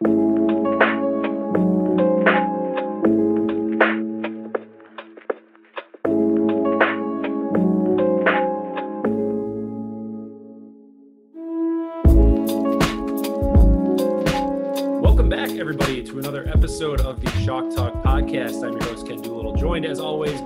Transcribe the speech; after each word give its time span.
Welcome 0.00 0.27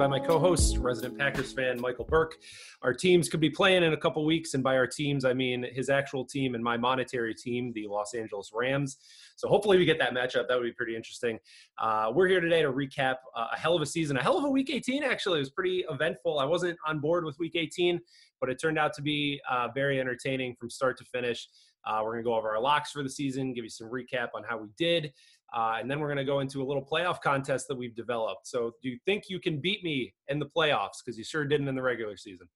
by 0.02 0.08
my 0.08 0.18
co 0.18 0.36
host, 0.36 0.78
resident 0.78 1.16
Packers 1.16 1.52
fan, 1.52 1.80
Michael 1.80 2.04
Burke. 2.04 2.36
Our 2.82 2.92
teams 2.92 3.28
could 3.28 3.38
be 3.38 3.50
playing 3.50 3.84
in 3.84 3.92
a 3.92 3.96
couple 3.96 4.24
weeks, 4.26 4.54
and 4.54 4.60
by 4.64 4.76
our 4.76 4.86
teams, 4.88 5.24
I 5.24 5.32
mean 5.32 5.64
his 5.72 5.90
actual 5.90 6.24
team 6.24 6.56
and 6.56 6.64
my 6.64 6.76
monetary 6.76 7.32
team, 7.36 7.72
the 7.72 7.86
Los 7.86 8.12
Angeles 8.12 8.50
Rams. 8.52 8.96
So 9.36 9.46
hopefully 9.46 9.78
we 9.78 9.84
get 9.84 10.00
that 10.00 10.12
matchup. 10.12 10.48
That 10.48 10.58
would 10.58 10.64
be 10.64 10.72
pretty 10.72 10.96
interesting. 10.96 11.38
Uh, 11.80 12.10
we're 12.12 12.26
here 12.26 12.40
today 12.40 12.62
to 12.62 12.72
recap 12.72 13.18
uh, 13.36 13.46
a 13.54 13.56
hell 13.56 13.76
of 13.76 13.82
a 13.82 13.86
season, 13.86 14.16
a 14.16 14.22
hell 14.24 14.36
of 14.36 14.42
a 14.42 14.50
week 14.50 14.70
18, 14.70 15.04
actually. 15.04 15.36
It 15.36 15.42
was 15.42 15.50
pretty 15.50 15.84
eventful. 15.88 16.40
I 16.40 16.46
wasn't 16.46 16.76
on 16.84 16.98
board 16.98 17.24
with 17.24 17.38
week 17.38 17.54
18, 17.54 18.00
but 18.40 18.50
it 18.50 18.60
turned 18.60 18.80
out 18.80 18.92
to 18.94 19.02
be 19.02 19.40
uh, 19.48 19.68
very 19.72 20.00
entertaining 20.00 20.56
from 20.58 20.68
start 20.68 20.98
to 20.98 21.04
finish. 21.04 21.46
Uh, 21.84 22.00
we're 22.02 22.12
going 22.12 22.24
to 22.24 22.28
go 22.28 22.34
over 22.34 22.50
our 22.50 22.60
locks 22.60 22.90
for 22.90 23.04
the 23.04 23.10
season, 23.10 23.52
give 23.52 23.64
you 23.64 23.70
some 23.70 23.88
recap 23.88 24.30
on 24.34 24.42
how 24.42 24.58
we 24.58 24.68
did, 24.76 25.12
uh, 25.54 25.76
and 25.78 25.90
then 25.90 26.00
we're 26.00 26.08
going 26.08 26.18
to 26.18 26.24
go 26.24 26.40
into 26.40 26.62
a 26.62 26.64
little 26.64 26.84
playoff 26.84 27.20
contest 27.20 27.68
that 27.68 27.76
we've 27.76 27.94
developed. 27.94 28.46
So, 28.46 28.72
do 28.82 28.88
you 28.88 28.98
think 29.04 29.24
you 29.28 29.38
can 29.38 29.60
beat 29.60 29.84
me 29.84 30.14
in 30.28 30.38
the 30.38 30.46
playoffs? 30.46 31.02
Because 31.04 31.18
you 31.18 31.24
sure 31.24 31.44
didn't 31.44 31.68
in 31.68 31.74
the 31.74 31.82
regular 31.82 32.16
season. 32.16 32.48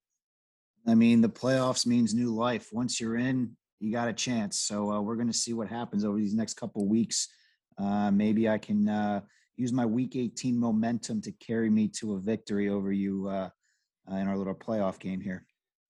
I 0.89 0.95
mean, 0.95 1.21
the 1.21 1.29
playoffs 1.29 1.87
means 1.87 2.15
new 2.15 2.35
life. 2.35 2.69
Once 2.73 3.01
you're 3.01 3.17
in, 3.17 3.57
you 3.81 3.93
got 3.93 4.09
a 4.09 4.13
chance. 4.13 4.61
So 4.61 4.91
uh, 4.91 5.01
we're 5.01 5.17
going 5.17 5.27
to 5.27 5.33
see 5.33 5.53
what 5.53 5.69
happens 5.69 6.05
over 6.05 6.17
these 6.17 6.35
next 6.35 6.55
couple 6.55 6.83
of 6.83 6.89
weeks. 6.89 7.29
Uh, 7.79 8.11
maybe 8.11 8.49
I 8.49 8.59
can 8.59 8.89
uh, 8.89 9.21
use 9.57 9.73
my 9.73 9.85
Week 9.85 10.17
18 10.17 10.59
momentum 10.59 11.21
to 11.23 11.33
carry 11.33 11.71
me 11.71 11.89
to 11.89 12.15
a 12.15 12.19
victory 12.19 12.69
over 12.69 12.93
you 12.93 13.29
uh, 13.29 13.49
uh, 14.11 14.17
in 14.17 14.29
our 14.29 14.37
little 14.37 14.55
playoff 14.55 14.99
game 14.99 15.21
here. 15.21 15.45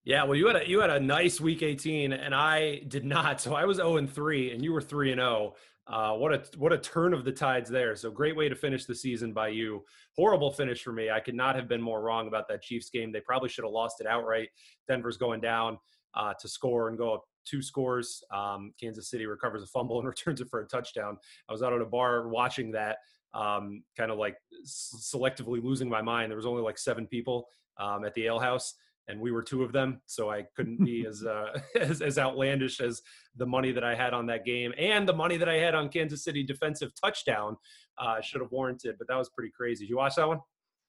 Yeah, 0.04 0.22
well, 0.22 0.36
you 0.36 0.46
had 0.46 0.56
a 0.56 0.68
you 0.68 0.80
had 0.80 0.90
a 0.90 1.00
nice 1.00 1.40
week 1.40 1.62
18, 1.62 2.12
and 2.12 2.32
I 2.32 2.82
did 2.86 3.04
not. 3.04 3.40
So 3.40 3.54
I 3.54 3.64
was 3.64 3.78
0 3.78 3.96
and 3.96 4.10
3, 4.12 4.52
and 4.52 4.62
you 4.62 4.72
were 4.72 4.80
3 4.80 5.12
and 5.12 5.20
0. 5.20 5.54
Uh, 5.88 6.14
what 6.14 6.32
a 6.32 6.42
what 6.56 6.72
a 6.72 6.78
turn 6.78 7.14
of 7.14 7.24
the 7.24 7.30
tides 7.30 7.70
there. 7.70 7.94
So 7.94 8.10
great 8.10 8.36
way 8.36 8.48
to 8.48 8.56
finish 8.56 8.86
the 8.86 8.94
season 8.94 9.32
by 9.32 9.48
you. 9.48 9.84
Horrible 10.16 10.50
finish 10.50 10.82
for 10.82 10.92
me. 10.92 11.10
I 11.10 11.20
could 11.20 11.36
not 11.36 11.54
have 11.54 11.68
been 11.68 11.80
more 11.80 12.02
wrong 12.02 12.26
about 12.26 12.48
that 12.48 12.62
Chiefs 12.62 12.90
game. 12.90 13.12
They 13.12 13.20
probably 13.20 13.48
should 13.48 13.64
have 13.64 13.72
lost 13.72 14.00
it 14.00 14.06
outright. 14.06 14.48
Denver's 14.88 15.16
going 15.16 15.40
down 15.40 15.78
uh, 16.14 16.34
to 16.40 16.48
score 16.48 16.88
and 16.88 16.98
go 16.98 17.14
up 17.14 17.24
two 17.44 17.62
scores. 17.62 18.24
Um, 18.32 18.72
Kansas 18.80 19.08
City 19.08 19.26
recovers 19.26 19.62
a 19.62 19.66
fumble 19.66 19.98
and 20.00 20.08
returns 20.08 20.40
it 20.40 20.48
for 20.50 20.60
a 20.60 20.66
touchdown. 20.66 21.18
I 21.48 21.52
was 21.52 21.62
out 21.62 21.72
at 21.72 21.80
a 21.80 21.86
bar 21.86 22.28
watching 22.28 22.72
that, 22.72 22.98
um, 23.32 23.84
kind 23.96 24.10
of 24.10 24.18
like 24.18 24.36
selectively 24.66 25.62
losing 25.62 25.88
my 25.88 26.02
mind. 26.02 26.30
There 26.30 26.36
was 26.36 26.46
only 26.46 26.62
like 26.62 26.78
seven 26.78 27.06
people 27.06 27.46
um, 27.78 28.04
at 28.04 28.14
the 28.14 28.26
ale 28.26 28.40
house 28.40 28.74
and 29.08 29.20
we 29.20 29.30
were 29.30 29.42
two 29.42 29.62
of 29.62 29.72
them 29.72 30.00
so 30.06 30.30
i 30.30 30.42
couldn't 30.56 30.84
be 30.84 31.06
as, 31.08 31.24
uh, 31.24 31.58
as 31.80 32.02
as 32.02 32.18
outlandish 32.18 32.80
as 32.80 33.02
the 33.36 33.46
money 33.46 33.72
that 33.72 33.84
i 33.84 33.94
had 33.94 34.12
on 34.14 34.26
that 34.26 34.44
game 34.44 34.72
and 34.78 35.08
the 35.08 35.12
money 35.12 35.36
that 35.36 35.48
i 35.48 35.54
had 35.54 35.74
on 35.74 35.88
kansas 35.88 36.24
city 36.24 36.42
defensive 36.42 36.90
touchdown 37.02 37.56
uh, 37.98 38.20
should 38.20 38.40
have 38.40 38.50
warranted 38.50 38.96
but 38.98 39.06
that 39.08 39.16
was 39.16 39.28
pretty 39.30 39.50
crazy 39.56 39.84
did 39.84 39.90
you 39.90 39.96
watch 39.96 40.14
that 40.16 40.28
one 40.28 40.40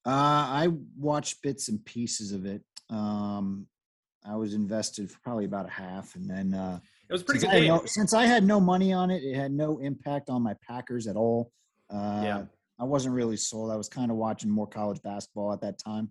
Uh, 0.05 0.45
I 0.63 0.69
watched 0.97 1.41
bits 1.41 1.67
and 1.67 1.83
pieces 1.83 2.31
of 2.31 2.45
it. 2.45 2.61
Um, 2.89 3.67
I 4.25 4.35
was 4.37 4.53
invested 4.53 5.11
for 5.11 5.19
probably 5.21 5.43
about 5.45 5.65
a 5.65 5.69
half, 5.69 6.15
and 6.15 6.29
then 6.29 6.53
uh, 6.53 6.79
it 7.09 7.13
was 7.13 7.23
pretty 7.23 7.41
good 7.41 7.49
I 7.49 7.67
no, 7.67 7.83
since 7.85 8.13
I 8.13 8.25
had 8.25 8.43
no 8.45 8.59
money 8.61 8.93
on 8.93 9.11
it, 9.11 9.21
it 9.23 9.35
had 9.35 9.51
no 9.51 9.79
impact 9.79 10.29
on 10.29 10.41
my 10.41 10.55
Packers 10.65 11.07
at 11.07 11.17
all. 11.17 11.51
Uh, 11.89 12.21
Yeah. 12.23 12.43
I 12.79 12.83
wasn't 12.85 13.15
really 13.15 13.37
sold. 13.37 13.69
I 13.71 13.75
was 13.75 13.89
kind 13.89 14.09
of 14.11 14.17
watching 14.17 14.49
more 14.49 14.67
college 14.67 15.01
basketball 15.01 15.51
at 15.51 15.61
that 15.61 15.77
time, 15.77 16.09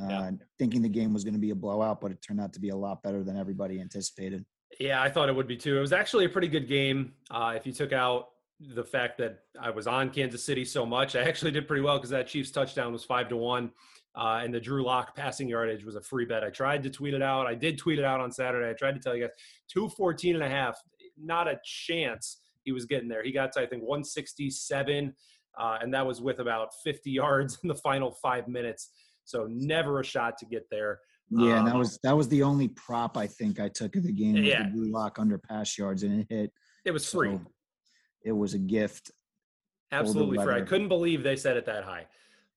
uh, 0.00 0.06
Yeah. 0.08 0.30
thinking 0.58 0.82
the 0.82 0.88
game 0.88 1.12
was 1.12 1.24
going 1.24 1.34
to 1.34 1.40
be 1.40 1.50
a 1.50 1.54
blowout, 1.54 2.00
but 2.00 2.10
it 2.10 2.22
turned 2.22 2.40
out 2.40 2.52
to 2.54 2.60
be 2.60 2.70
a 2.70 2.76
lot 2.76 3.02
better 3.02 3.22
than 3.22 3.36
everybody 3.36 3.80
anticipated. 3.80 4.44
Yeah, 4.80 5.02
I 5.02 5.10
thought 5.10 5.28
it 5.28 5.36
would 5.36 5.46
be 5.48 5.56
too. 5.56 5.76
It 5.76 5.80
was 5.80 5.92
actually 5.92 6.24
a 6.24 6.28
pretty 6.30 6.48
good 6.48 6.66
game. 6.66 7.12
Uh, 7.30 7.52
if 7.56 7.66
you 7.66 7.72
took 7.72 7.92
out 7.92 8.28
the 8.60 8.84
fact 8.84 9.18
that 9.18 9.40
I 9.60 9.70
was 9.70 9.86
on 9.86 10.08
Kansas 10.10 10.42
City 10.44 10.64
so 10.64 10.86
much, 10.86 11.14
I 11.14 11.22
actually 11.22 11.50
did 11.50 11.66
pretty 11.68 11.82
well 11.82 11.98
because 11.98 12.10
that 12.10 12.26
Chiefs 12.26 12.50
touchdown 12.50 12.92
was 12.92 13.04
five 13.04 13.28
to 13.28 13.36
one, 13.36 13.70
uh, 14.14 14.40
and 14.42 14.52
the 14.54 14.60
Drew 14.60 14.82
Lock 14.82 15.14
passing 15.14 15.48
yardage 15.48 15.84
was 15.84 15.94
a 15.96 16.00
free 16.00 16.24
bet. 16.24 16.42
I 16.42 16.48
tried 16.50 16.82
to 16.84 16.90
tweet 16.90 17.12
it 17.12 17.22
out. 17.22 17.46
I 17.46 17.54
did 17.54 17.76
tweet 17.76 17.98
it 17.98 18.04
out 18.04 18.20
on 18.20 18.32
Saturday. 18.32 18.70
I 18.70 18.72
tried 18.72 18.94
to 18.94 19.00
tell 19.00 19.14
you 19.14 19.22
guys 19.24 19.32
214 19.68 20.36
and 20.36 20.44
a 20.44 20.48
half, 20.48 20.80
not 21.18 21.48
a 21.48 21.60
chance 21.64 22.38
he 22.64 22.72
was 22.72 22.86
getting 22.86 23.08
there. 23.08 23.22
He 23.22 23.30
got 23.32 23.52
to 23.52 23.60
I 23.60 23.66
think 23.66 23.82
167, 23.82 25.14
uh, 25.58 25.78
and 25.82 25.92
that 25.92 26.06
was 26.06 26.20
with 26.22 26.38
about 26.38 26.70
50 26.82 27.10
yards 27.10 27.58
in 27.62 27.68
the 27.68 27.74
final 27.74 28.10
five 28.22 28.48
minutes. 28.48 28.90
So 29.24 29.46
never 29.50 30.00
a 30.00 30.04
shot 30.04 30.38
to 30.38 30.46
get 30.46 30.68
there. 30.70 31.00
Yeah, 31.30 31.58
and 31.58 31.66
that 31.66 31.72
Um, 31.74 31.78
was 31.78 31.98
that 32.02 32.16
was 32.16 32.28
the 32.28 32.42
only 32.42 32.68
prop 32.68 33.16
I 33.16 33.26
think 33.26 33.58
I 33.58 33.68
took 33.68 33.96
of 33.96 34.02
the 34.02 34.12
game 34.12 34.36
Yeah. 34.36 34.64
the 34.64 34.70
Drew 34.70 34.90
Lock 34.92 35.18
under 35.18 35.38
pass 35.38 35.78
yards, 35.78 36.02
and 36.02 36.20
it 36.20 36.26
hit. 36.28 36.52
It 36.84 36.90
was 36.90 37.10
free. 37.10 37.30
So 37.30 37.40
it 38.24 38.32
was 38.32 38.54
a 38.54 38.58
gift. 38.58 39.10
Absolutely 39.92 40.38
free. 40.42 40.54
I 40.54 40.60
couldn't 40.62 40.88
believe 40.88 41.22
they 41.22 41.36
set 41.36 41.56
it 41.56 41.66
that 41.66 41.84
high. 41.84 42.06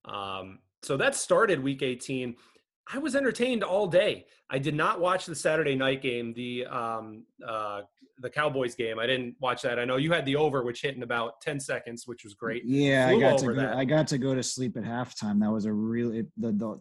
Um, 0.04 0.60
so 0.82 0.96
that 0.96 1.14
started 1.14 1.62
week 1.62 1.82
18. 1.82 2.36
I 2.92 2.98
was 2.98 3.16
entertained 3.16 3.64
all 3.64 3.86
day. 3.86 4.26
I 4.48 4.58
did 4.58 4.74
not 4.74 5.00
watch 5.00 5.26
the 5.26 5.34
Saturday 5.34 5.74
night 5.74 6.02
game, 6.02 6.32
the 6.34 6.66
um, 6.66 7.24
uh, 7.46 7.82
the 8.18 8.30
Cowboys 8.30 8.74
game. 8.74 8.98
I 8.98 9.06
didn't 9.06 9.34
watch 9.40 9.62
that. 9.62 9.78
I 9.78 9.84
know 9.84 9.96
you 9.96 10.12
had 10.12 10.24
the 10.24 10.36
over, 10.36 10.62
which 10.62 10.82
hit 10.82 10.94
in 10.94 11.02
about 11.02 11.40
10 11.40 11.58
seconds, 11.58 12.06
which 12.06 12.24
was 12.24 12.34
great. 12.34 12.64
Yeah, 12.64 13.08
I 13.08 13.18
got 13.18 13.38
to 13.38 13.52
go. 13.52 13.72
I 13.74 13.84
got 13.84 14.06
to 14.08 14.18
go 14.18 14.34
to 14.34 14.42
sleep 14.42 14.76
at 14.76 14.84
halftime. 14.84 15.40
That 15.40 15.50
was 15.50 15.66
a 15.66 15.72
really 15.72 16.26
the 16.36 16.52
the 16.52 16.80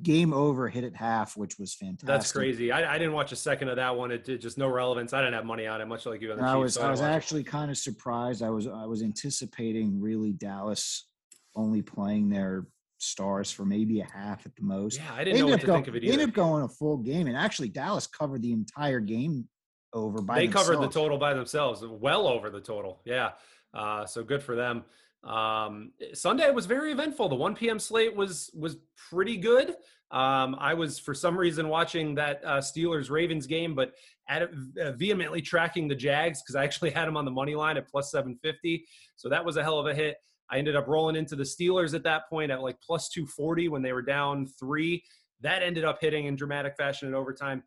game 0.00 0.32
over 0.32 0.68
hit 0.68 0.84
at 0.84 0.96
half, 0.96 1.36
which 1.36 1.58
was 1.58 1.74
fantastic. 1.74 2.06
That's 2.06 2.32
crazy. 2.32 2.72
I, 2.72 2.94
I 2.94 2.98
didn't 2.98 3.12
watch 3.12 3.32
a 3.32 3.36
second 3.36 3.68
of 3.68 3.76
that 3.76 3.94
one. 3.94 4.10
It 4.10 4.24
did 4.24 4.40
just 4.40 4.56
no 4.56 4.68
relevance. 4.68 5.12
I 5.12 5.20
didn't 5.20 5.34
have 5.34 5.44
money 5.44 5.66
on 5.66 5.80
it, 5.80 5.86
much 5.86 6.06
like 6.06 6.22
you 6.22 6.32
on 6.32 6.38
the 6.38 6.44
I 6.44 6.54
Chiefs, 6.54 6.62
was 6.62 6.74
so 6.74 6.80
I 6.80 6.84
didn't 6.84 6.90
was 6.92 7.00
it. 7.00 7.04
actually 7.04 7.44
kind 7.44 7.70
of 7.70 7.76
surprised. 7.76 8.42
I 8.42 8.50
was 8.50 8.66
I 8.66 8.86
was 8.86 9.02
anticipating 9.02 10.00
really 10.00 10.32
Dallas 10.32 11.08
only 11.54 11.82
playing 11.82 12.30
their 12.30 12.66
stars 13.02 13.50
for 13.50 13.64
maybe 13.64 14.00
a 14.00 14.06
half 14.06 14.46
at 14.46 14.54
the 14.56 14.62
most. 14.62 14.98
Yeah, 14.98 15.14
I 15.14 15.24
didn't 15.24 15.40
know 15.40 15.46
what 15.46 15.60
to 15.60 15.66
going, 15.66 15.78
think 15.78 15.88
of 15.88 15.96
it 15.96 16.02
They 16.02 16.12
ended 16.12 16.28
up 16.28 16.34
going 16.34 16.62
a 16.64 16.68
full 16.68 16.98
game, 16.98 17.26
and 17.26 17.36
actually 17.36 17.68
Dallas 17.68 18.06
covered 18.06 18.42
the 18.42 18.52
entire 18.52 19.00
game 19.00 19.48
over 19.92 20.22
by 20.22 20.38
they 20.38 20.48
covered 20.48 20.80
the 20.80 20.88
total 20.88 21.18
by 21.18 21.34
themselves, 21.34 21.84
well 21.86 22.26
over 22.26 22.50
the 22.50 22.60
total. 22.60 23.02
Yeah. 23.04 23.32
Uh, 23.74 24.06
so 24.06 24.22
good 24.22 24.42
for 24.42 24.56
them. 24.56 24.84
Um, 25.24 25.92
Sunday 26.14 26.50
was 26.50 26.66
very 26.66 26.92
eventful. 26.92 27.28
The 27.28 27.36
1 27.36 27.54
p.m. 27.54 27.78
slate 27.78 28.14
was 28.14 28.50
was 28.54 28.76
pretty 29.10 29.36
good. 29.36 29.76
Um, 30.10 30.56
I 30.58 30.74
was 30.74 30.98
for 30.98 31.14
some 31.14 31.38
reason 31.38 31.68
watching 31.68 32.14
that 32.16 32.42
uh, 32.44 32.58
Steelers 32.58 33.10
Ravens 33.10 33.46
game, 33.46 33.74
but 33.74 33.94
at, 34.28 34.42
uh, 34.42 34.92
vehemently 34.92 35.40
tracking 35.40 35.88
the 35.88 35.94
Jags 35.94 36.42
because 36.42 36.54
I 36.54 36.64
actually 36.64 36.90
had 36.96 37.06
them 37.06 37.16
on 37.16 37.24
the 37.24 37.30
money 37.30 37.54
line 37.54 37.76
at 37.76 37.88
plus 37.88 38.10
750. 38.10 38.84
So 39.16 39.28
that 39.28 39.44
was 39.44 39.56
a 39.56 39.62
hell 39.62 39.78
of 39.78 39.86
a 39.86 39.94
hit. 39.94 40.16
I 40.52 40.58
ended 40.58 40.76
up 40.76 40.86
rolling 40.86 41.16
into 41.16 41.34
the 41.34 41.44
Steelers 41.44 41.94
at 41.94 42.04
that 42.04 42.28
point 42.28 42.52
at 42.52 42.62
like 42.62 42.76
plus 42.80 43.08
240 43.08 43.68
when 43.68 43.80
they 43.80 43.92
were 43.92 44.02
down 44.02 44.46
three. 44.60 45.02
That 45.40 45.62
ended 45.62 45.84
up 45.84 45.98
hitting 46.00 46.26
in 46.26 46.36
dramatic 46.36 46.76
fashion 46.76 47.08
in 47.08 47.14
overtime. 47.14 47.62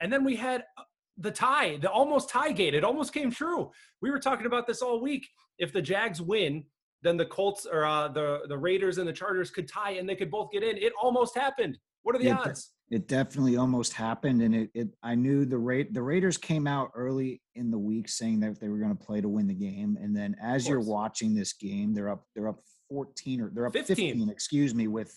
And 0.00 0.12
then 0.12 0.24
we 0.24 0.36
had 0.36 0.64
uh, 0.78 0.82
the 1.18 1.32
tie, 1.32 1.76
the 1.78 1.90
almost 1.90 2.30
tie 2.30 2.52
gate. 2.52 2.74
It 2.74 2.84
almost 2.84 3.12
came 3.12 3.32
true. 3.32 3.70
We 4.00 4.10
were 4.10 4.20
talking 4.20 4.46
about 4.46 4.66
this 4.66 4.80
all 4.80 5.02
week. 5.02 5.28
If 5.58 5.72
the 5.72 5.82
Jags 5.82 6.22
win, 6.22 6.64
then 7.02 7.16
the 7.16 7.26
Colts 7.26 7.66
or 7.70 7.84
uh, 7.84 8.08
the 8.08 8.42
the 8.48 8.56
Raiders 8.56 8.98
and 8.98 9.08
the 9.08 9.12
Chargers 9.12 9.50
could 9.50 9.68
tie, 9.68 9.92
and 9.92 10.08
they 10.08 10.16
could 10.16 10.30
both 10.30 10.50
get 10.52 10.62
in. 10.62 10.76
It 10.76 10.92
almost 11.00 11.36
happened. 11.36 11.78
What 12.02 12.14
are 12.14 12.18
the 12.18 12.26
Yeah, 12.26 12.38
odds? 12.38 12.70
It 12.90 13.06
definitely 13.06 13.56
almost 13.56 13.92
happened, 13.92 14.42
and 14.42 14.54
it, 14.54 14.70
it 14.74 14.88
I 15.02 15.14
knew 15.14 15.44
the 15.44 15.58
rate 15.58 15.94
the 15.94 16.02
Raiders 16.02 16.36
came 16.36 16.66
out 16.66 16.90
early 16.96 17.40
in 17.54 17.70
the 17.70 17.78
week 17.78 18.08
saying 18.08 18.40
that 18.40 18.60
they 18.60 18.68
were 18.68 18.78
going 18.78 18.96
to 18.96 19.04
play 19.04 19.20
to 19.20 19.28
win 19.28 19.46
the 19.46 19.54
game, 19.54 19.96
and 20.00 20.14
then 20.14 20.34
as 20.42 20.66
you're 20.66 20.80
watching 20.80 21.32
this 21.32 21.52
game, 21.52 21.94
they're 21.94 22.08
up 22.08 22.24
they're 22.34 22.48
up 22.48 22.60
14 22.88 23.40
or 23.40 23.50
they're 23.54 23.66
up 23.66 23.72
15. 23.74 23.96
15, 23.96 24.28
excuse 24.28 24.74
me, 24.74 24.88
with 24.88 25.16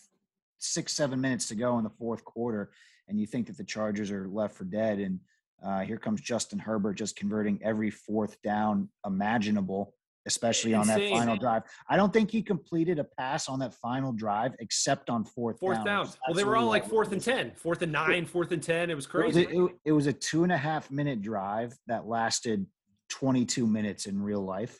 six 0.59 0.93
seven 0.93 1.19
minutes 1.19 1.47
to 1.47 1.55
go 1.55 1.79
in 1.79 1.83
the 1.83 1.89
fourth 1.89 2.23
quarter, 2.23 2.71
and 3.07 3.19
you 3.19 3.25
think 3.25 3.47
that 3.47 3.57
the 3.57 3.63
Chargers 3.63 4.11
are 4.11 4.27
left 4.27 4.55
for 4.55 4.65
dead, 4.65 4.99
and 4.99 5.19
uh, 5.65 5.79
here 5.79 5.97
comes 5.97 6.21
Justin 6.21 6.59
Herbert 6.59 6.93
just 6.93 7.15
converting 7.15 7.59
every 7.63 7.89
fourth 7.89 8.39
down 8.43 8.89
imaginable. 9.05 9.95
Especially 10.25 10.73
on 10.73 10.87
that 10.87 11.01
final 11.09 11.35
drive, 11.35 11.63
I 11.89 11.97
don't 11.97 12.13
think 12.13 12.31
he 12.31 12.41
completed 12.41 12.97
a 12.97 13.03
pass 13.03 13.49
on 13.49 13.59
that 13.59 13.73
final 13.73 14.13
drive 14.13 14.55
except 14.59 15.09
on 15.09 15.25
fourth, 15.25 15.59
Fourth 15.59 15.77
down. 15.77 15.85
down. 16.05 16.09
Well, 16.27 16.35
they 16.35 16.45
were 16.45 16.55
all 16.55 16.67
like 16.67 16.87
fourth 16.87 17.11
and 17.11 17.21
ten, 17.21 17.51
fourth 17.55 17.81
and 17.81 17.91
nine, 17.91 18.25
fourth 18.25 18.51
and 18.53 18.63
ten. 18.63 18.89
It 18.89 18.95
was 18.95 19.05
It 19.05 19.13
was, 19.13 19.33
crazy. 19.33 19.45
a, 19.45 19.65
it, 19.65 19.71
it 19.85 19.91
was 19.91 20.07
a 20.07 20.13
two 20.13 20.43
and 20.43 20.51
a 20.53 20.57
half 20.57 20.89
minute 20.89 21.21
drive 21.21 21.73
that 21.87 22.07
lasted 22.07 22.65
22 23.09 23.67
minutes 23.67 24.05
in 24.05 24.21
real 24.21 24.41
life. 24.41 24.79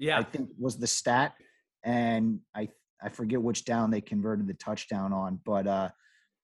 Yeah, 0.00 0.18
I 0.18 0.24
think 0.24 0.48
was 0.58 0.76
the 0.76 0.86
stat, 0.88 1.34
and 1.84 2.40
I 2.54 2.68
I 3.02 3.10
forget 3.10 3.40
which 3.40 3.64
down 3.64 3.90
they 3.90 4.00
converted 4.00 4.46
the 4.48 4.54
touchdown 4.54 5.12
on, 5.12 5.38
but 5.44 5.66
uh, 5.66 5.88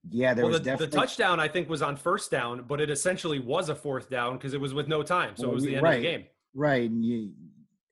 yeah, 0.09 0.35
there 0.35 0.45
well, 0.45 0.53
was 0.53 0.63
the, 0.63 0.77
the 0.77 0.87
touchdown 0.87 1.41
I 1.41 1.49
think 1.49 1.69
was 1.69 1.83
on 1.83 1.97
first 1.97 2.31
down, 2.31 2.65
but 2.69 2.81
it 2.81 2.91
essentially 2.91 3.41
was 3.41 3.69
a 3.71 3.75
fourth 3.75 4.09
down 4.09 4.35
because 4.35 4.55
it 4.55 4.61
was 4.61 4.73
with 4.73 4.87
no 4.89 5.03
time, 5.03 5.33
so 5.37 5.45
Well, 5.45 5.53
it 5.53 5.55
was 5.55 5.65
the 5.65 5.77
end 5.77 5.87
of 5.87 5.95
the 5.95 6.01
game. 6.01 6.25
right. 6.55 6.89
And 6.89 7.05
you, 7.05 7.33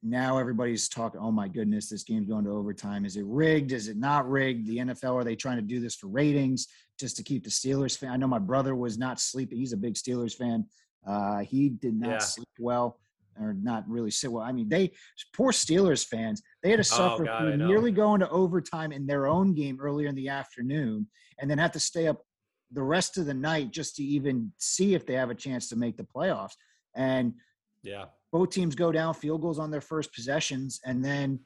now 0.05 0.39
everybody's 0.39 0.89
talking, 0.89 1.21
oh 1.21 1.33
my 1.33 1.49
goodness, 1.49 1.89
this 1.89 2.05
game's 2.05 2.29
going 2.29 2.45
to 2.45 2.51
overtime. 2.51 3.05
Is 3.05 3.17
it 3.17 3.25
rigged? 3.27 3.73
Is 3.73 3.89
it 3.89 3.97
not 3.97 4.29
rigged? 4.29 4.67
The 4.67 4.79
NFL, 4.79 5.15
are 5.15 5.25
they 5.25 5.35
trying 5.35 5.57
to 5.57 5.63
do 5.63 5.81
this 5.81 5.95
for 5.95 6.09
ratings 6.09 6.69
just 7.01 7.17
to 7.17 7.23
keep 7.23 7.43
the 7.43 7.51
Steelers 7.51 7.97
fan? 7.97 8.11
I 8.11 8.17
know 8.17 8.27
my 8.27 8.39
brother 8.39 8.75
was 8.75 8.99
not 8.99 9.19
sleeping. 9.19 9.59
He's 9.59 9.73
a 9.73 9.79
big 9.79 9.95
Steelers 9.95 10.35
fan. 10.35 10.67
Uh, 11.07 11.39
he 11.39 11.71
did 11.71 11.99
not 11.99 12.11
Yeah. 12.11 12.19
sleep 12.19 12.49
well 12.59 13.01
or 13.41 13.55
not 13.55 13.89
really 13.89 14.11
sit 14.11 14.31
well. 14.31 14.45
I 14.45 14.53
mean, 14.53 14.69
they 14.69 14.93
poor 15.35 15.51
Steelers 15.53 16.07
fans, 16.07 16.43
they 16.63 16.71
had 16.71 16.77
to 16.77 16.85
suffer 16.85 17.23
Oh, 17.23 17.27
God, 17.27 17.39
through 17.39 17.57
nearly 17.57 17.91
going 17.91 18.21
to 18.21 18.29
overtime 18.31 18.93
in 18.93 19.07
their 19.07 19.27
own 19.27 19.55
game 19.55 19.79
earlier 19.81 20.09
in 20.09 20.15
the 20.15 20.29
afternoon 20.29 21.09
and 21.41 21.51
then 21.51 21.59
have 21.59 21.73
to 21.73 21.81
stay 21.81 22.07
up 22.07 22.23
the 22.71 22.83
rest 22.83 23.19
of 23.19 23.27
the 23.27 23.35
night 23.35 23.71
just 23.71 23.97
to 23.97 24.03
even 24.05 24.53
see 24.59 24.95
if 24.95 25.05
they 25.07 25.15
have 25.15 25.31
a 25.31 25.35
chance 25.35 25.69
to 25.69 25.77
make 25.77 25.97
the 25.97 26.05
playoffs. 26.05 26.55
And 26.95 27.35
Yeah. 27.83 28.07
Both 28.35 28.51
teams 28.51 28.75
go 28.75 28.91
down 28.91 29.15
field 29.15 29.41
goals 29.41 29.61
on 29.61 29.71
their 29.71 29.81
first 29.81 30.13
possessions 30.13 30.81
and 30.85 31.05
then 31.05 31.39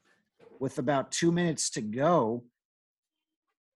with 0.58 0.78
about 0.78 1.12
two 1.12 1.30
minutes 1.30 1.68
to 1.68 1.82
go 1.82 2.42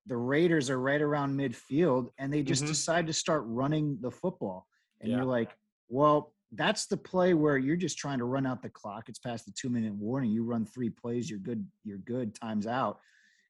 the 0.06 0.16
raiders 0.16 0.70
are 0.70 0.80
right 0.80 1.02
around 1.02 1.36
midfield 1.38 2.08
and 2.18 2.32
they 2.32 2.42
just 2.42 2.64
Mhm. 2.64 2.68
decide 2.68 3.06
to 3.06 3.12
start 3.12 3.44
running 3.46 4.00
the 4.00 4.10
football 4.10 4.66
and 5.02 5.10
Yeah. 5.10 5.16
you're 5.16 5.26
like 5.26 5.56
well 5.88 6.34
that's 6.52 6.86
the 6.86 6.96
play 6.96 7.34
where 7.34 7.58
you're 7.58 7.76
just 7.76 7.98
trying 7.98 8.18
to 8.18 8.24
run 8.24 8.46
out 8.46 8.62
the 8.62 8.70
clock 8.70 9.10
it's 9.10 9.18
past 9.18 9.44
the 9.44 9.52
two 9.52 9.68
minute 9.68 9.94
warning 9.94 10.30
you 10.30 10.42
run 10.42 10.64
three 10.64 10.88
plays 10.90 11.28
you're 11.28 11.38
good 11.38 11.70
you're 11.84 11.98
good 11.98 12.34
times 12.34 12.66
out 12.66 12.98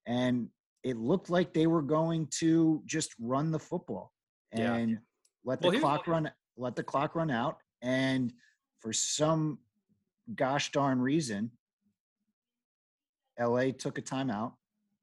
and 0.06 0.50
it 0.82 0.96
looked 0.96 1.30
like 1.30 1.52
they 1.54 1.68
were 1.68 1.82
going 1.82 2.26
to 2.26 2.82
just 2.84 3.14
run 3.20 3.52
the 3.52 3.60
football 3.60 4.12
Yeah. 4.52 4.74
and 4.74 4.98
let 5.44 5.60
the 5.60 5.68
Well, 5.70 5.78
clock 5.78 6.08
run 6.08 6.32
let 6.56 6.74
the 6.74 6.82
clock 6.82 7.14
run 7.14 7.30
out 7.30 7.60
and 7.80 8.34
for 8.82 8.92
some 8.92 9.58
gosh 10.34 10.72
darn 10.72 11.00
reason 11.00 11.50
la 13.40 13.62
took 13.78 13.96
a 13.96 14.02
timeout 14.02 14.52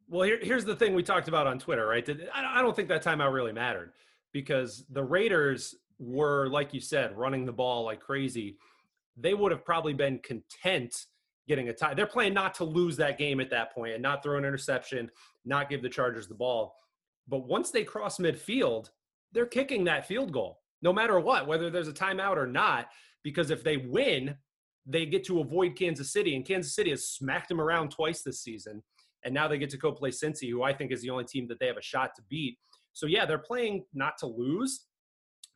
Well, 0.08 0.24
here, 0.24 0.40
here's 0.42 0.66
the 0.66 0.76
thing 0.76 0.94
we 0.94 1.04
talked 1.04 1.28
about 1.28 1.48
on 1.48 1.58
Twitter, 1.60 1.88
right? 1.88 2.08
I 2.34 2.62
don't 2.62 2.76
think 2.76 2.90
that 2.90 3.04
timeout 3.04 3.34
really 3.34 3.54
mattered 3.54 3.94
because 4.32 4.86
the 4.92 5.04
Raiders 5.04 5.76
were, 5.98 6.48
like 6.48 6.74
you 6.74 6.80
said, 6.80 7.18
running 7.18 7.46
the 7.46 7.52
ball 7.52 7.84
like 7.86 8.00
crazy. 8.00 8.58
They 9.18 9.34
would 9.34 9.52
have 9.52 9.66
probably 9.66 9.94
been 9.94 10.20
content 10.20 11.06
getting 11.48 11.70
a 11.70 11.74
tie. 11.74 11.94
They're 11.94 12.06
playing 12.06 12.34
not 12.34 12.54
to 12.56 12.64
lose 12.64 12.96
that 12.98 13.18
game 13.18 13.40
at 13.40 13.50
that 13.50 13.74
point 13.74 13.94
and 13.94 14.02
not 14.02 14.24
throw 14.24 14.38
an 14.38 14.46
interception, 14.46 15.10
not 15.46 15.70
give 15.70 15.82
the 15.82 15.90
Chargers 15.90 16.28
the 16.28 16.36
ball. 16.36 16.76
But 17.28 17.48
once 17.48 17.72
they 17.72 17.84
cross 17.84 18.18
midfield, 18.18 18.92
they're 19.34 19.46
kicking 19.46 19.84
that 19.86 20.08
field 20.08 20.32
goal, 20.32 20.60
no 20.82 20.94
matter 20.94 21.20
what, 21.20 21.48
whether 21.48 21.70
there's 21.70 21.88
a 21.88 21.94
timeout 21.94 22.38
or 22.38 22.48
not. 22.48 22.90
Because 23.30 23.52
if 23.52 23.64
they 23.64 23.78
win, 23.78 24.36
they 24.86 25.06
get 25.06 25.24
to 25.26 25.40
avoid 25.40 25.78
Kansas 25.78 26.12
City, 26.12 26.36
and 26.36 26.46
Kansas 26.46 26.76
City 26.76 26.90
has 26.90 27.08
smacked 27.08 27.50
them 27.50 27.62
around 27.62 27.92
twice 27.92 28.22
this 28.22 28.42
season 28.42 28.82
and 29.24 29.34
now 29.34 29.48
they 29.48 29.58
get 29.58 29.70
to 29.72 29.78
go 29.78 29.92
play 29.92 30.10
Cincy, 30.10 30.50
who 30.50 30.64
I 30.64 30.74
think 30.74 30.92
is 30.92 31.02
the 31.02 31.10
only 31.10 31.26
team 31.26 31.48
that 31.50 31.60
they 31.60 31.68
have 31.68 31.78
a 31.78 31.82
shot 31.82 32.12
to 32.16 32.22
beat. 32.30 32.58
So 32.94 33.06
yeah, 33.06 33.26
they're 33.26 33.38
playing 33.38 33.86
not 33.94 34.18
to 34.20 34.28
lose, 34.28 34.86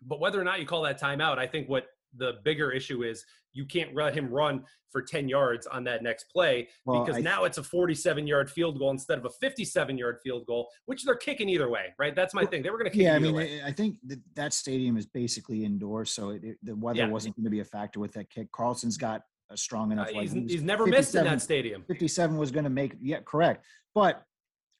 but 0.02 0.20
whether 0.20 0.40
or 0.40 0.44
not 0.44 0.60
you 0.60 0.66
call 0.66 0.84
that 0.84 1.00
timeout, 1.00 1.38
I 1.38 1.48
think 1.48 1.70
what 1.70 1.86
the 2.18 2.34
bigger 2.44 2.72
issue 2.72 3.04
is 3.04 3.26
you 3.54 3.66
can't 3.66 3.94
let 3.96 4.16
him 4.16 4.30
run 4.30 4.64
for 4.92 5.02
10 5.02 5.28
yards 5.28 5.66
on 5.68 5.84
that 5.84 6.04
next 6.04 6.26
play 6.26 6.68
Well, 6.86 7.04
because 7.04 7.18
I- 7.18 7.22
now 7.22 7.46
it's 7.46 7.58
a 7.58 7.64
47 7.64 8.28
yard 8.28 8.50
field 8.52 8.78
goal 8.80 8.92
instead 8.92 9.18
of 9.18 9.26
a 9.26 9.30
57 9.30 9.98
yard 9.98 10.20
field 10.24 10.46
goal, 10.46 10.70
which 10.86 11.04
they're 11.04 11.16
kicking 11.16 11.50
either 11.50 11.70
way, 11.70 11.94
right? 11.98 12.16
That's 12.16 12.34
my 12.34 12.46
thing. 12.46 12.62
They 12.62 12.70
were 12.70 12.78
going 12.78 12.92
to 12.92 12.96
kick 12.96 13.02
yeah, 13.04 13.16
I 13.16 13.20
mean, 13.20 13.34
way. 13.36 13.62
I 13.64 13.72
think 13.72 13.98
that, 14.08 14.20
that 14.36 14.54
stadium 14.54 14.98
is 14.98 15.06
basically 15.08 15.66
indoors, 15.66 16.12
so 16.12 16.30
it, 16.30 16.44
it, 16.44 16.58
the 16.64 16.76
weather 16.76 17.00
Yeah. 17.00 17.10
wasn't 17.10 17.36
going 17.36 17.46
to 17.46 17.50
be 17.50 17.60
a 17.62 17.66
factor 17.66 18.00
with 18.00 18.14
that 18.14 18.30
kick. 18.30 18.52
Carlson's 18.52 18.98
got 18.98 19.22
a 19.50 19.58
strong 19.58 19.90
Uh, 19.90 19.94
enough. 19.94 20.08
leg. 20.14 20.22
he's, 20.24 20.32
He 20.34 20.42
he's 20.42 20.64
never 20.64 20.86
missed 20.86 21.16
in 21.16 21.24
that 21.26 21.42
stadium. 21.42 21.84
57 21.88 22.38
was 22.38 22.52
going 22.52 22.64
to 22.64 22.70
make 22.70 22.96
yeah 23.02 23.20
correct 23.26 23.66
but 23.96 24.24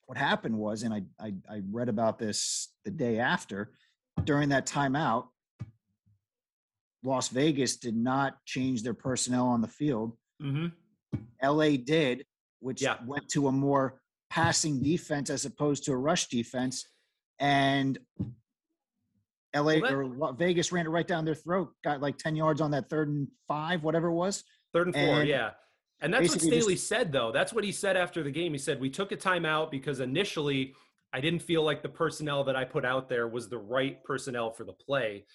what 0.06 0.18
happened 0.18 0.56
was 0.58 0.82
and 0.82 0.92
I, 0.92 1.02
I 1.20 1.34
i 1.48 1.62
read 1.70 1.88
about 1.88 2.18
this 2.18 2.68
the 2.84 2.90
day 2.90 3.18
after 3.18 3.72
during 4.24 4.48
that 4.50 4.66
timeout 4.66 5.26
las 7.04 7.28
vegas 7.28 7.76
did 7.76 7.94
not 7.96 8.44
change 8.46 8.82
their 8.82 8.94
personnel 8.94 9.46
on 9.46 9.60
the 9.60 9.68
field 9.68 10.16
hmm 10.40 10.66
la 11.42 11.68
did 11.84 12.24
which 12.60 12.82
Yeah. 12.82 12.96
went 13.06 13.28
to 13.30 13.46
a 13.48 13.52
more 13.52 14.00
passing 14.30 14.82
defense 14.82 15.30
as 15.30 15.44
opposed 15.44 15.84
to 15.84 15.92
a 15.92 15.96
rush 15.96 16.26
defense 16.28 16.86
and 17.38 17.98
la 19.54 19.74
or 19.74 20.32
vegas 20.34 20.72
ran 20.72 20.86
it 20.86 20.88
right 20.88 21.06
down 21.06 21.24
their 21.24 21.34
throat 21.34 21.70
got 21.84 22.00
like 22.00 22.16
10 22.18 22.34
yards 22.34 22.60
on 22.60 22.70
that 22.72 22.88
third 22.88 23.08
and 23.08 23.28
five 23.46 23.84
whatever 23.84 24.08
it 24.08 24.14
was 24.14 24.42
Third 24.72 24.88
and 24.88 24.96
four, 24.96 25.20
And 25.20 25.28
yeah. 25.28 25.50
And 26.00 26.12
that's 26.12 26.28
what 26.30 26.40
Staley 26.40 26.74
just- 26.74 26.88
said, 26.88 27.12
though. 27.12 27.30
That's 27.30 27.52
what 27.52 27.62
he 27.62 27.70
said 27.70 27.96
after 27.96 28.24
the 28.24 28.30
game. 28.32 28.50
He 28.50 28.58
said, 28.58 28.80
We 28.80 28.90
took 28.90 29.12
a 29.12 29.16
timeout 29.16 29.70
because 29.70 30.00
initially 30.00 30.74
I 31.12 31.20
didn't 31.20 31.42
feel 31.42 31.62
like 31.62 31.80
the 31.80 31.88
personnel 31.88 32.42
that 32.42 32.56
I 32.56 32.64
put 32.64 32.84
out 32.84 33.08
there 33.08 33.28
was 33.28 33.48
the 33.48 33.58
right 33.58 34.02
personnel 34.02 34.50
for 34.50 34.64
the 34.64 34.72
play. 34.72 35.26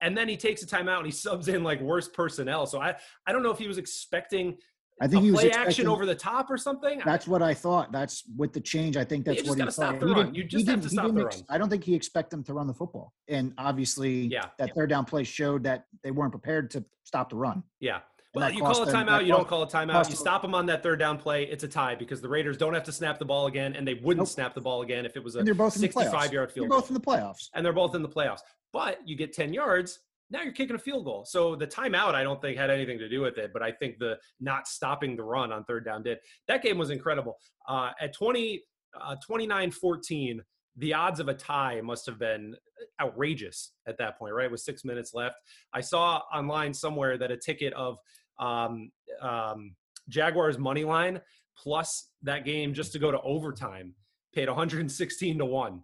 And 0.00 0.16
then 0.16 0.28
he 0.28 0.36
takes 0.36 0.62
a 0.62 0.66
timeout 0.66 0.98
and 0.98 1.06
he 1.06 1.12
subs 1.12 1.48
in 1.48 1.62
like 1.64 1.80
worse 1.80 2.08
personnel. 2.08 2.66
So 2.66 2.80
I, 2.80 2.94
I 3.26 3.32
don't 3.32 3.42
know 3.42 3.50
if 3.50 3.58
he 3.58 3.66
was 3.68 3.78
expecting 3.78 4.56
i 5.00 5.08
think 5.08 5.22
a 5.22 5.24
he 5.24 5.30
was 5.32 5.40
play 5.40 5.50
action 5.50 5.88
over 5.88 6.06
the 6.06 6.14
top 6.14 6.48
or 6.50 6.56
something. 6.56 7.00
That's 7.04 7.26
what 7.26 7.42
I 7.42 7.52
thought. 7.52 7.90
That's 7.90 8.22
with 8.36 8.52
the 8.52 8.60
change. 8.60 8.96
I 8.96 9.02
think 9.02 9.24
that's 9.24 9.42
what 9.48 9.58
he 9.58 9.64
thought. 9.68 9.94
He 9.94 10.14
didn't- 10.14 10.34
You 10.36 10.44
just 10.44 10.68
have 10.68 10.82
to 10.82 10.88
stop 10.88 11.12
the 11.12 11.24
ex- 11.26 11.36
run. 11.38 11.46
I 11.48 11.58
don't 11.58 11.68
think 11.68 11.82
he 11.82 11.94
expect 11.96 12.30
them 12.30 12.44
to 12.44 12.54
run 12.54 12.68
the 12.68 12.74
football. 12.74 13.12
And 13.26 13.54
obviously, 13.58 14.26
Yeah. 14.28 14.44
that 14.58 14.72
third 14.76 14.90
down 14.90 15.04
play 15.04 15.24
showed 15.24 15.64
that 15.64 15.86
they 16.04 16.12
weren't 16.12 16.30
prepared 16.30 16.70
to 16.72 16.84
stop 17.02 17.28
the 17.30 17.36
run. 17.36 17.64
Yeah. 17.80 18.00
And 18.34 18.42
Well, 18.42 18.50
you 18.52 18.60
call 18.62 18.82
a 18.82 18.86
timeout, 18.86 19.06
that 19.06 19.26
you 19.26 19.32
don't 19.32 19.48
call 19.48 19.62
a 19.62 19.66
timeout. 19.68 20.08
You 20.10 20.16
stop 20.16 20.42
them 20.42 20.54
on 20.54 20.66
that 20.66 20.82
third 20.84 20.98
down 21.00 21.18
play, 21.18 21.44
it's 21.44 21.64
a 21.64 21.68
tie 21.68 21.94
because 21.96 22.20
the 22.20 22.28
Raiders 22.28 22.56
don't 22.56 22.74
have 22.74 22.84
to 22.84 22.92
snap 22.92 23.18
the 23.18 23.24
ball 23.24 23.46
again, 23.46 23.74
and 23.74 23.86
they 23.86 23.94
wouldn't 23.94 24.18
Nope. 24.18 24.28
snap 24.28 24.54
the 24.54 24.60
ball 24.60 24.82
again 24.82 25.06
if 25.06 25.16
it 25.16 25.24
was 25.24 25.34
a 25.34 25.38
And 25.40 25.46
they're 25.46 25.54
both 25.54 25.74
in 25.76 25.82
the 25.82 25.88
65 25.88 26.12
playoffs. 26.12 26.32
yard 26.32 26.48
They're 26.50 26.54
field 26.54 26.68
goal. 26.68 26.80
both 26.80 26.88
in 26.90 26.94
the 26.94 27.00
playoffs. 27.00 27.48
and 27.54 27.64
they're 27.66 27.72
both 27.72 27.94
in 27.96 28.02
the 28.02 28.08
playoffs. 28.08 28.40
But 28.74 28.98
you 29.06 29.16
get 29.16 29.32
10 29.32 29.54
yards, 29.54 30.00
now 30.30 30.42
you're 30.42 30.52
kicking 30.52 30.74
a 30.74 30.80
field 30.80 31.04
goal. 31.04 31.24
So 31.24 31.54
the 31.54 31.66
timeout, 31.66 32.16
I 32.16 32.24
don't 32.24 32.42
think 32.42 32.58
had 32.58 32.70
anything 32.70 32.98
to 32.98 33.08
do 33.08 33.20
with 33.20 33.38
it, 33.38 33.52
but 33.52 33.62
I 33.62 33.70
think 33.70 34.00
the 34.00 34.18
not 34.40 34.66
stopping 34.66 35.16
the 35.16 35.22
run 35.22 35.52
on 35.52 35.62
third 35.62 35.84
down 35.84 36.02
did. 36.02 36.18
That 36.48 36.60
game 36.60 36.76
was 36.76 36.90
incredible. 36.90 37.38
Uh, 37.68 37.92
at 38.00 38.12
20, 38.12 38.64
uh, 39.00 39.14
29-14, 39.30 40.40
the 40.76 40.92
odds 40.92 41.20
of 41.20 41.28
a 41.28 41.34
tie 41.34 41.80
must 41.82 42.04
have 42.06 42.18
been 42.18 42.56
outrageous 43.00 43.70
at 43.86 43.96
that 43.98 44.18
point, 44.18 44.34
right? 44.34 44.50
With 44.50 44.60
six 44.60 44.84
minutes 44.84 45.14
left. 45.14 45.36
I 45.72 45.80
saw 45.80 46.22
online 46.34 46.74
somewhere 46.74 47.16
that 47.16 47.30
a 47.30 47.36
ticket 47.36 47.72
of 47.74 47.98
um, 48.40 48.90
um, 49.22 49.76
Jaguars 50.08 50.58
money 50.58 50.82
line 50.82 51.20
plus 51.56 52.08
that 52.24 52.44
game 52.44 52.74
just 52.74 52.90
to 52.92 52.98
go 52.98 53.12
to 53.12 53.20
overtime 53.20 53.94
paid 54.34 54.48
116 54.48 55.38
to 55.38 55.44
1 55.44 55.82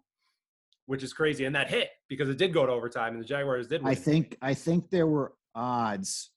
which 0.90 1.04
is 1.04 1.12
crazy 1.12 1.44
and 1.44 1.54
that 1.54 1.70
hit 1.70 1.88
because 2.09 2.28
it 2.28 2.37
did 2.37 2.52
go 2.52 2.66
to 2.66 2.73
overtime 2.73 3.12
and 3.12 3.23
the 3.23 3.25
jaguars 3.25 3.68
did 3.68 3.80
win. 3.80 3.92
I 3.92 3.94
think 3.94 4.37
I 4.42 4.54
think 4.54 4.90
there 4.90 5.06
were 5.06 5.32
odds, 5.54 6.30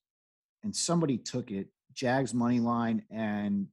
and 0.63 0.73
somebody 0.75 1.17
took 1.17 1.49
it. 1.49 1.67
Jags 1.95 2.33
money 2.35 2.59
line 2.59 3.03
and 3.11 3.67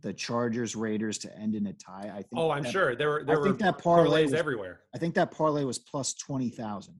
the 0.00 0.12
Chargers 0.14 0.74
Raiders 0.76 1.18
to 1.18 1.38
end 1.38 1.54
in 1.54 1.66
a 1.66 1.72
tie. 1.74 2.10
I 2.10 2.16
think. 2.22 2.28
oh 2.36 2.50
i'm 2.50 2.62
that- 2.62 2.72
sure 2.72 2.96
there 2.96 3.10
were 3.10 3.24
there 3.24 3.38
were 3.38 3.44
think 3.48 3.58
that 3.58 3.76
parlay 3.78 4.22
parlays 4.22 4.24
was- 4.24 4.34
everywhere 4.34 4.80
I 4.94 4.98
think 4.98 5.14
that 5.16 5.30
parlay 5.30 5.64
was 5.64 5.78
plus 5.78 6.14
twenty 6.14 6.48
thousand. 6.48 6.94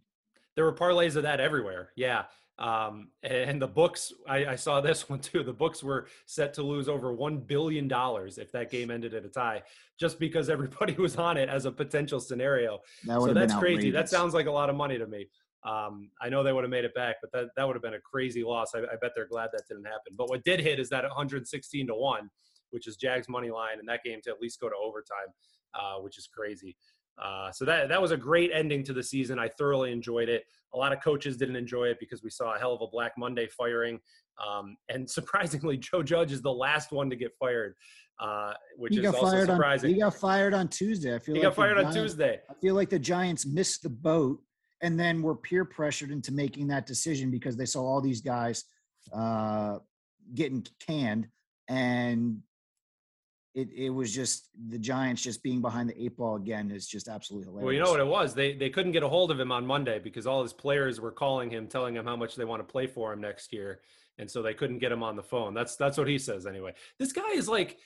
there 0.55 0.65
were 0.67 0.73
parlays 0.75 1.17
of 1.17 1.23
that 1.23 1.41
everywhere 1.41 1.91
yeah 1.97 2.25
um, 2.59 3.09
and 3.23 3.61
the 3.61 3.67
books 3.67 4.13
I, 4.29 4.47
I 4.47 4.57
saw 4.57 4.81
this 4.81 5.09
one 5.11 5.19
too 5.19 5.43
the 5.43 5.53
books 5.53 5.83
were 5.83 6.07
set 6.27 6.55
to 6.55 6.63
lose 6.63 6.89
over 6.89 7.13
one 7.13 7.39
billion 7.39 7.89
dollars 7.89 8.39
if 8.39 8.53
that 8.53 8.71
game 8.71 8.91
ended 8.91 9.13
at 9.15 9.25
a 9.25 9.29
tie 9.29 9.63
just 9.99 10.19
because 10.19 10.49
everybody 10.49 10.93
was 10.99 11.17
on 11.17 11.37
it 11.37 11.49
as 11.49 11.65
a 11.65 11.73
potential 11.73 12.21
scenario 12.21 12.81
That 13.05 13.21
so 13.21 13.27
have 13.35 13.35
crazy. 13.59 13.91
That 13.91 14.09
sounds 14.09 14.35
like 14.35 14.47
a 14.47 14.53
lot 14.53 14.71
of 14.71 14.77
money 14.77 14.99
to 14.99 15.07
me. 15.07 15.29
Um, 15.65 16.11
I 16.21 16.29
know 16.29 16.43
they 16.43 16.53
would 16.53 16.65
have 16.65 16.71
made 16.71 16.85
it 16.85 16.95
back, 16.95 17.17
but 17.23 17.33
that, 17.33 17.49
that 17.57 17.67
would 17.67 17.75
have 17.75 17.83
been 17.83 17.95
a 17.95 18.01
crazy 18.01 18.45
loss. 18.45 18.73
I, 18.75 18.81
I 18.81 18.97
bet 19.01 19.13
they're 19.15 19.27
glad 19.27 19.49
that 19.53 19.63
didn't 19.67 19.85
happen. 19.85 20.15
But 20.17 20.29
what 20.29 20.45
did 20.45 20.61
hit 20.61 20.79
is 20.79 20.91
that 20.91 21.05
116 21.05 21.87
to 21.87 21.95
one, 21.95 22.29
which 22.71 22.87
is 22.87 22.97
Jags 22.97 23.29
money 23.29 23.51
line, 23.51 23.79
and 23.79 23.89
that 23.89 24.01
game 24.05 24.21
to 24.25 24.31
at 24.31 24.41
least 24.41 24.61
go 24.61 24.69
to 24.69 24.75
overtime, 24.77 25.33
uh, 25.75 26.03
which 26.03 26.19
is 26.19 26.27
crazy. 26.27 26.77
Uh, 27.23 27.51
so 27.53 27.65
that 27.65 27.89
that 27.89 28.03
was 28.03 28.11
a 28.11 28.17
great 28.17 28.51
ending 28.53 28.83
to 28.83 28.93
the 28.93 29.03
season. 29.03 29.39
I 29.39 29.49
thoroughly 29.49 29.93
enjoyed 29.93 30.29
it. 30.29 30.45
A 30.75 30.77
lot 30.77 30.93
of 30.93 31.03
coaches 31.03 31.37
didn't 31.37 31.57
enjoy 31.57 31.85
it 31.85 31.99
because 32.01 32.23
we 32.23 32.31
saw 32.31 32.57
a 32.57 32.59
hell 32.59 32.75
of 32.75 32.83
a 32.83 32.89
Black 32.89 33.13
Monday 33.17 33.47
firing, 33.47 34.01
um, 34.45 34.77
and 34.89 35.09
surprisingly, 35.19 35.77
Joe 35.77 36.03
Judge 36.03 36.33
is 36.33 36.43
the 36.43 36.53
last 36.53 36.93
one 36.93 37.09
to 37.11 37.17
get 37.17 37.33
fired, 37.39 37.75
uh, 38.21 38.55
which 38.77 38.95
he 38.95 39.01
is 39.01 39.07
also 39.07 39.21
fired 39.21 39.51
on. 39.51 39.57
surprising. 39.57 39.95
He 39.95 40.01
got 40.01 40.15
fired 40.15 40.55
on 40.55 40.69
Tuesday. 40.69 41.15
I 41.15 41.19
feel 41.19 41.35
he 41.35 41.41
like 41.41 41.51
got 41.51 41.57
fired 41.57 41.79
on 41.79 41.85
Giants- 41.85 41.97
Tuesday. 41.97 42.41
I 42.51 42.55
feel 42.55 42.75
like 42.75 42.91
the 42.91 42.99
Giants 42.99 43.47
missed 43.47 43.83
the 43.83 43.91
boat 43.91 44.41
and 44.83 44.99
then 44.99 45.23
were 45.23 45.37
peer 45.37 45.65
pressured 45.65 46.11
into 46.11 46.33
making 46.33 46.67
that 46.69 46.87
decision 46.87 47.31
because 47.31 47.57
they 47.57 47.65
saw 47.65 47.83
all 47.83 48.01
these 48.01 48.21
guys 48.21 48.65
uh, 49.13 49.79
getting 50.35 50.67
canned, 50.85 51.29
and 51.69 52.41
it 53.55 53.69
it 53.73 53.91
was 53.91 54.13
just 54.13 54.49
the 54.69 54.79
Giants 54.79 55.23
just 55.23 55.43
being 55.43 55.61
behind 55.61 55.89
the 55.89 56.03
eight 56.03 56.17
ball 56.17 56.37
again 56.37 56.71
is 56.71 56.87
just 56.87 57.09
absolutely 57.09 57.47
hilarious. 57.47 57.65
Well, 57.65 57.73
you 57.73 57.81
know 57.81 57.91
what 57.91 58.01
it 58.01 58.07
was? 58.07 58.35
They 58.35 58.55
they 58.55 58.71
couldn't 58.71 58.93
get 58.93 59.03
a 59.03 59.09
hold 59.09 59.31
of 59.31 59.39
him 59.39 59.53
on 59.53 59.65
Monday 59.65 59.99
because 59.99 60.27
all 60.27 60.43
his 60.43 60.53
players 60.53 61.01
were 61.01 61.13
calling 61.13 61.51
him, 61.51 61.69
telling 61.69 61.95
him 61.95 62.05
how 62.05 62.17
much 62.17 62.35
they 62.35 62.45
want 62.45 62.67
to 62.67 62.71
play 62.71 62.87
for 62.87 63.13
him 63.13 63.21
next 63.21 63.53
year. 63.53 63.81
and 64.19 64.31
so 64.31 64.43
they 64.43 64.55
couldn't 64.55 64.79
get 64.79 64.93
him 64.93 65.03
on 65.03 65.17
the 65.17 65.23
phone. 65.23 65.55
That's 65.55 65.77
that's 65.77 65.97
what 65.97 66.09
he 66.09 66.19
says 66.19 66.47
anyway. 66.47 66.75
This 66.99 67.13
guy 67.13 67.31
is 67.35 67.49
like, 67.49 67.79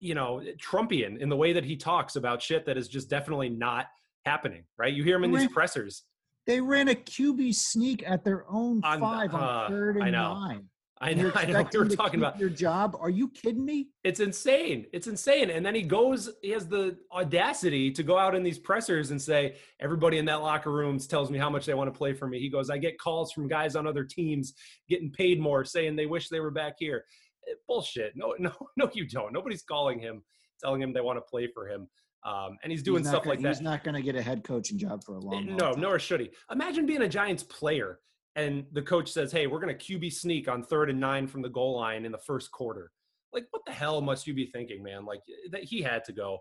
you 0.00 0.14
know, 0.14 0.42
Trumpian 0.56 1.18
in 1.18 1.28
the 1.28 1.36
way 1.36 1.52
that 1.52 1.64
he 1.64 1.76
talks 1.76 2.16
about 2.16 2.40
shit 2.40 2.64
that 2.66 2.76
is 2.76 2.88
just 2.88 3.10
definitely 3.10 3.48
not 3.48 3.86
happening. 4.24 4.64
Right? 4.76 4.92
You 4.92 5.02
hear 5.02 5.16
him 5.16 5.24
in 5.24 5.32
these 5.32 5.48
pressers. 5.48 6.04
They 6.46 6.60
ran 6.60 6.88
a 6.88 6.94
QB 6.94 7.54
sneak 7.54 8.02
at 8.06 8.24
their 8.24 8.44
own 8.48 8.80
on, 8.82 9.00
five 9.00 9.34
on 9.34 9.42
uh, 9.42 9.68
third 9.68 9.96
and 9.98 10.12
nine. 10.12 10.68
I 11.00 11.14
know. 11.14 11.30
I 11.34 11.44
know. 11.44 11.64
We 11.72 11.78
were 11.78 11.88
talking 11.88 12.18
about 12.18 12.40
your 12.40 12.48
job. 12.48 12.96
Are 12.98 13.10
you 13.10 13.28
kidding 13.30 13.64
me? 13.64 13.88
It's 14.02 14.18
insane. 14.18 14.86
It's 14.92 15.06
insane. 15.06 15.50
And 15.50 15.64
then 15.64 15.74
he 15.74 15.82
goes. 15.82 16.28
He 16.42 16.50
has 16.50 16.66
the 16.66 16.96
audacity 17.12 17.92
to 17.92 18.02
go 18.02 18.18
out 18.18 18.34
in 18.34 18.42
these 18.42 18.58
pressers 18.58 19.12
and 19.12 19.22
say, 19.22 19.56
"Everybody 19.80 20.18
in 20.18 20.24
that 20.24 20.42
locker 20.42 20.72
room 20.72 20.98
tells 20.98 21.30
me 21.30 21.38
how 21.38 21.50
much 21.50 21.66
they 21.66 21.74
want 21.74 21.92
to 21.92 21.96
play 21.96 22.14
for 22.14 22.26
me." 22.26 22.40
He 22.40 22.48
goes, 22.48 22.68
"I 22.68 22.78
get 22.78 22.98
calls 22.98 23.32
from 23.32 23.46
guys 23.46 23.76
on 23.76 23.86
other 23.86 24.02
teams 24.02 24.54
getting 24.88 25.10
paid 25.10 25.40
more, 25.40 25.64
saying 25.64 25.94
they 25.94 26.06
wish 26.06 26.28
they 26.28 26.40
were 26.40 26.50
back 26.50 26.74
here." 26.78 27.04
Eh, 27.48 27.54
bullshit. 27.68 28.14
No, 28.16 28.34
no, 28.38 28.52
no. 28.76 28.90
You 28.92 29.06
don't. 29.06 29.32
Nobody's 29.32 29.62
calling 29.62 30.00
him, 30.00 30.24
telling 30.60 30.82
him 30.82 30.92
they 30.92 31.00
want 31.00 31.18
to 31.18 31.22
play 31.22 31.48
for 31.52 31.68
him. 31.68 31.88
Um, 32.26 32.58
and 32.64 32.72
he's 32.72 32.82
doing 32.82 33.02
he's 33.02 33.08
stuff 33.08 33.22
gonna, 33.22 33.34
like 33.34 33.42
that. 33.42 33.48
He's 33.48 33.60
not 33.60 33.84
going 33.84 33.94
to 33.94 34.02
get 34.02 34.16
a 34.16 34.22
head 34.22 34.42
coaching 34.42 34.76
job 34.76 35.04
for 35.04 35.14
a 35.14 35.20
long, 35.20 35.34
eh, 35.44 35.50
long 35.50 35.56
no, 35.56 35.72
nor 35.72 36.00
should 36.00 36.18
he. 36.18 36.30
Imagine 36.50 36.84
being 36.84 37.02
a 37.02 37.08
Giants 37.08 37.44
player 37.44 38.00
and 38.38 38.64
the 38.72 38.82
coach 38.82 39.10
says, 39.10 39.32
"Hey, 39.32 39.46
we're 39.46 39.60
going 39.60 39.76
to 39.76 39.98
QB 39.98 40.12
sneak 40.12 40.48
on 40.48 40.62
third 40.62 40.90
and 40.90 41.00
nine 41.00 41.26
from 41.26 41.42
the 41.42 41.48
goal 41.48 41.76
line 41.76 42.04
in 42.04 42.12
the 42.12 42.18
first 42.18 42.50
quarter." 42.50 42.90
Like, 43.32 43.46
what 43.50 43.62
the 43.66 43.72
hell 43.72 44.00
must 44.00 44.26
you 44.26 44.34
be 44.34 44.46
thinking, 44.46 44.82
man? 44.82 45.04
Like 45.04 45.20
that 45.50 45.64
he 45.64 45.82
had 45.82 46.04
to 46.04 46.12
go. 46.12 46.38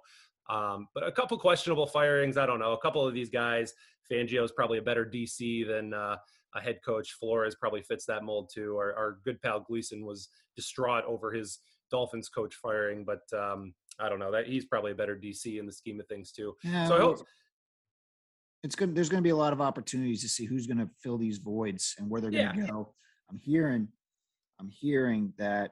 Um, 0.49 0.87
but 0.93 1.05
a 1.05 1.11
couple 1.11 1.37
questionable 1.37 1.87
firings. 1.87 2.37
I 2.37 2.45
don't 2.45 2.59
know. 2.59 2.73
A 2.73 2.81
couple 2.81 3.05
of 3.05 3.13
these 3.13 3.29
guys. 3.29 3.73
Fangio 4.09 4.43
is 4.43 4.53
probably 4.53 4.77
a 4.77 4.81
better 4.81 5.05
DC 5.05 5.67
than 5.67 5.93
uh, 5.93 6.15
a 6.55 6.61
head 6.61 6.79
coach. 6.85 7.13
Flores 7.13 7.55
probably 7.55 7.81
fits 7.81 8.05
that 8.05 8.23
mold 8.23 8.49
too. 8.53 8.77
Our, 8.77 8.95
our 8.95 9.17
good 9.25 9.41
pal 9.41 9.59
Gleason 9.59 10.05
was 10.05 10.29
distraught 10.55 11.03
over 11.05 11.31
his 11.31 11.59
Dolphins 11.91 12.29
coach 12.29 12.55
firing, 12.55 13.05
but 13.05 13.21
um, 13.37 13.73
I 13.99 14.09
don't 14.09 14.19
know 14.19 14.31
that 14.31 14.47
he's 14.47 14.65
probably 14.65 14.91
a 14.91 14.95
better 14.95 15.15
DC 15.15 15.59
in 15.59 15.65
the 15.65 15.71
scheme 15.71 15.99
of 15.99 16.07
things 16.07 16.31
too. 16.31 16.55
Yeah, 16.63 16.87
so 16.87 16.95
I 16.95 16.99
hope 16.99 17.25
it's 18.67 18.75
good. 18.75 18.93
There's 18.93 19.07
going 19.07 19.23
to 19.23 19.27
be 19.27 19.31
a 19.31 19.35
lot 19.35 19.53
of 19.53 19.61
opportunities 19.61 20.21
to 20.23 20.27
see 20.27 20.45
who's 20.45 20.67
going 20.67 20.79
to 20.79 20.89
fill 21.01 21.17
these 21.17 21.37
voids 21.37 21.95
and 21.97 22.09
where 22.09 22.19
they're 22.19 22.29
going 22.29 22.53
to 22.53 22.67
go. 22.67 22.93
I'm 23.29 23.37
hearing, 23.37 23.87
I'm 24.59 24.69
hearing 24.69 25.31
that 25.37 25.71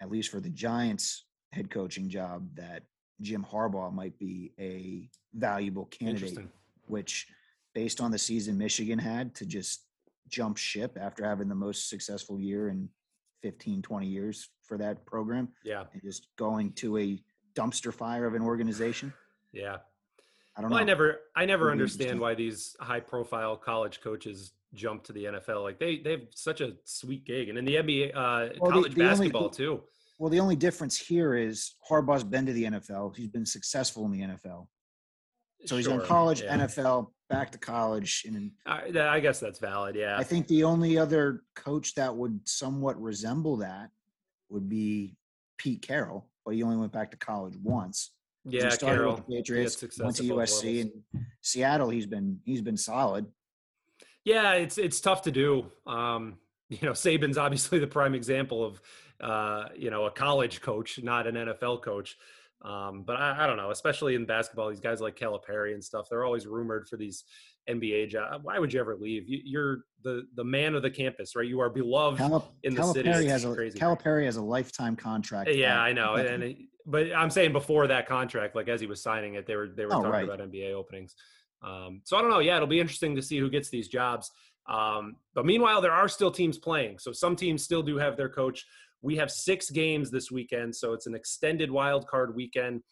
at 0.00 0.10
least 0.10 0.30
for 0.30 0.40
the 0.40 0.48
Giants 0.48 1.26
head 1.52 1.70
coaching 1.70 2.08
job, 2.08 2.48
that 2.54 2.84
Jim 3.20 3.44
Harbaugh 3.48 3.92
might 3.92 4.18
be 4.18 4.52
a 4.58 5.10
valuable 5.34 5.84
candidate. 5.84 6.48
Which, 6.86 7.26
based 7.74 8.00
on 8.00 8.10
the 8.10 8.18
season 8.18 8.56
Michigan 8.56 8.98
had 8.98 9.34
to 9.34 9.44
just 9.44 9.84
jump 10.28 10.56
ship 10.56 10.96
after 10.98 11.26
having 11.26 11.48
the 11.48 11.54
most 11.54 11.90
successful 11.90 12.40
year 12.40 12.68
in 12.68 12.88
15, 13.42 13.82
20 13.82 14.06
years 14.06 14.48
for 14.62 14.78
that 14.78 15.04
program. 15.04 15.48
Yeah. 15.62 15.84
And 15.92 16.02
just 16.02 16.28
going 16.36 16.72
to 16.72 16.96
a 16.96 17.22
dumpster 17.54 17.92
fire 17.92 18.24
of 18.24 18.34
an 18.34 18.40
organization. 18.40 19.12
Yeah. 19.52 19.76
I 20.56 20.60
don't 20.60 20.70
well, 20.70 20.78
know. 20.78 20.82
I 20.82 20.86
never, 20.86 21.20
I 21.34 21.44
never 21.46 21.70
understand 21.70 22.20
why 22.20 22.34
these 22.34 22.76
high-profile 22.80 23.56
college 23.56 24.00
coaches 24.00 24.52
jump 24.72 25.02
to 25.04 25.12
the 25.12 25.24
NFL. 25.24 25.62
Like 25.62 25.78
they, 25.78 25.98
they 25.98 26.12
have 26.12 26.22
such 26.34 26.60
a 26.60 26.74
sweet 26.84 27.24
gig, 27.24 27.48
and 27.48 27.58
in 27.58 27.64
the 27.64 27.76
NBA, 27.76 28.10
uh, 28.10 28.54
well, 28.60 28.70
college 28.70 28.94
the, 28.94 29.00
the 29.00 29.08
basketball 29.08 29.44
only, 29.44 29.56
too. 29.56 29.82
Well, 30.18 30.30
the 30.30 30.40
only 30.40 30.56
difference 30.56 30.96
here 30.96 31.34
is 31.34 31.74
Harbaugh's 31.88 32.22
been 32.22 32.46
to 32.46 32.52
the 32.52 32.64
NFL. 32.64 33.16
He's 33.16 33.28
been 33.28 33.46
successful 33.46 34.04
in 34.04 34.12
the 34.12 34.20
NFL. 34.20 34.66
So 35.66 35.76
he's 35.76 35.86
sure, 35.86 35.98
done 35.98 36.06
college, 36.06 36.42
yeah. 36.42 36.58
NFL, 36.58 37.08
back 37.30 37.50
to 37.52 37.58
college, 37.58 38.24
and 38.26 38.52
I, 38.66 38.92
I 38.96 39.20
guess 39.20 39.40
that's 39.40 39.58
valid. 39.58 39.96
Yeah, 39.96 40.16
I 40.16 40.22
think 40.22 40.46
the 40.46 40.64
only 40.64 40.98
other 40.98 41.42
coach 41.56 41.94
that 41.94 42.14
would 42.14 42.40
somewhat 42.44 43.00
resemble 43.00 43.56
that 43.58 43.90
would 44.50 44.68
be 44.68 45.16
Pete 45.58 45.82
Carroll, 45.82 46.28
but 46.44 46.54
he 46.54 46.62
only 46.62 46.76
went 46.76 46.92
back 46.92 47.10
to 47.10 47.16
college 47.16 47.54
once. 47.62 48.12
Yeah, 48.46 48.66
he 48.66 48.70
started 48.72 48.96
Carroll. 48.96 49.14
with 49.16 49.26
the 49.26 49.36
Patriots, 49.36 49.98
went 49.98 50.16
to 50.16 50.22
USC, 50.24 50.82
and 50.82 50.92
Seattle. 51.40 51.88
He's 51.88 52.06
been 52.06 52.40
he's 52.44 52.60
been 52.60 52.76
solid. 52.76 53.26
Yeah, 54.24 54.52
it's 54.52 54.78
it's 54.78 55.00
tough 55.00 55.22
to 55.22 55.32
do. 55.32 55.66
Um, 55.86 56.38
you 56.68 56.78
know, 56.82 56.92
Saban's 56.92 57.38
obviously 57.38 57.78
the 57.78 57.86
prime 57.86 58.14
example 58.14 58.64
of 58.64 58.80
uh, 59.20 59.68
you 59.76 59.90
know 59.90 60.06
a 60.06 60.10
college 60.10 60.60
coach, 60.60 61.00
not 61.02 61.26
an 61.26 61.34
NFL 61.34 61.82
coach. 61.82 62.16
Um, 62.62 63.02
but 63.02 63.16
I, 63.16 63.44
I, 63.44 63.46
don't 63.46 63.58
know, 63.58 63.70
especially 63.70 64.14
in 64.14 64.24
basketball, 64.24 64.70
these 64.70 64.80
guys 64.80 64.98
like 64.98 65.18
Calipari 65.18 65.74
and 65.74 65.84
stuff, 65.84 66.08
they're 66.08 66.24
always 66.24 66.46
rumored 66.46 66.88
for 66.88 66.96
these 66.96 67.24
NBA 67.68 68.10
job, 68.10 68.40
Why 68.42 68.58
would 68.58 68.72
you 68.72 68.80
ever 68.80 68.96
leave? 68.96 69.24
You, 69.26 69.58
are 69.58 69.84
the 70.02 70.24
the 70.34 70.44
man 70.44 70.74
of 70.74 70.82
the 70.82 70.90
campus, 70.90 71.34
right? 71.34 71.46
You 71.46 71.60
are 71.60 71.70
beloved 71.70 72.20
Calip- 72.20 72.44
in 72.62 72.74
the 72.74 72.82
Calipari 72.82 73.14
city. 73.14 73.26
Has 73.28 73.44
a, 73.44 73.54
crazy. 73.54 73.78
Calipari 73.78 74.24
has 74.26 74.36
a 74.36 74.42
lifetime 74.42 74.96
contract. 74.96 75.50
Yeah, 75.50 75.80
I 75.80 75.92
know, 75.92 76.14
and, 76.14 76.42
and 76.42 76.56
but 76.86 77.14
I'm 77.14 77.30
saying 77.30 77.52
before 77.52 77.86
that 77.86 78.06
contract, 78.06 78.54
like 78.54 78.68
as 78.68 78.80
he 78.80 78.86
was 78.86 79.02
signing 79.02 79.34
it, 79.34 79.46
they 79.46 79.56
were 79.56 79.68
they 79.68 79.86
were 79.86 79.94
oh, 79.94 80.02
talking 80.02 80.10
right. 80.10 80.24
about 80.24 80.40
NBA 80.40 80.72
openings. 80.72 81.14
Um, 81.62 82.02
so 82.04 82.16
I 82.16 82.20
don't 82.20 82.30
know. 82.30 82.40
Yeah, 82.40 82.56
it'll 82.56 82.68
be 82.68 82.80
interesting 82.80 83.16
to 83.16 83.22
see 83.22 83.38
who 83.38 83.48
gets 83.48 83.70
these 83.70 83.88
jobs. 83.88 84.30
Um, 84.68 85.16
but 85.34 85.46
meanwhile, 85.46 85.80
there 85.80 85.92
are 85.92 86.08
still 86.08 86.30
teams 86.30 86.58
playing. 86.58 86.98
So 86.98 87.12
some 87.12 87.36
teams 87.36 87.62
still 87.62 87.82
do 87.82 87.96
have 87.96 88.16
their 88.16 88.28
coach. 88.28 88.64
We 89.02 89.16
have 89.16 89.30
six 89.30 89.70
games 89.70 90.10
this 90.10 90.30
weekend, 90.30 90.74
so 90.74 90.92
it's 90.92 91.06
an 91.06 91.14
extended 91.14 91.70
wild 91.70 92.06
card 92.06 92.34
weekend. 92.34 92.82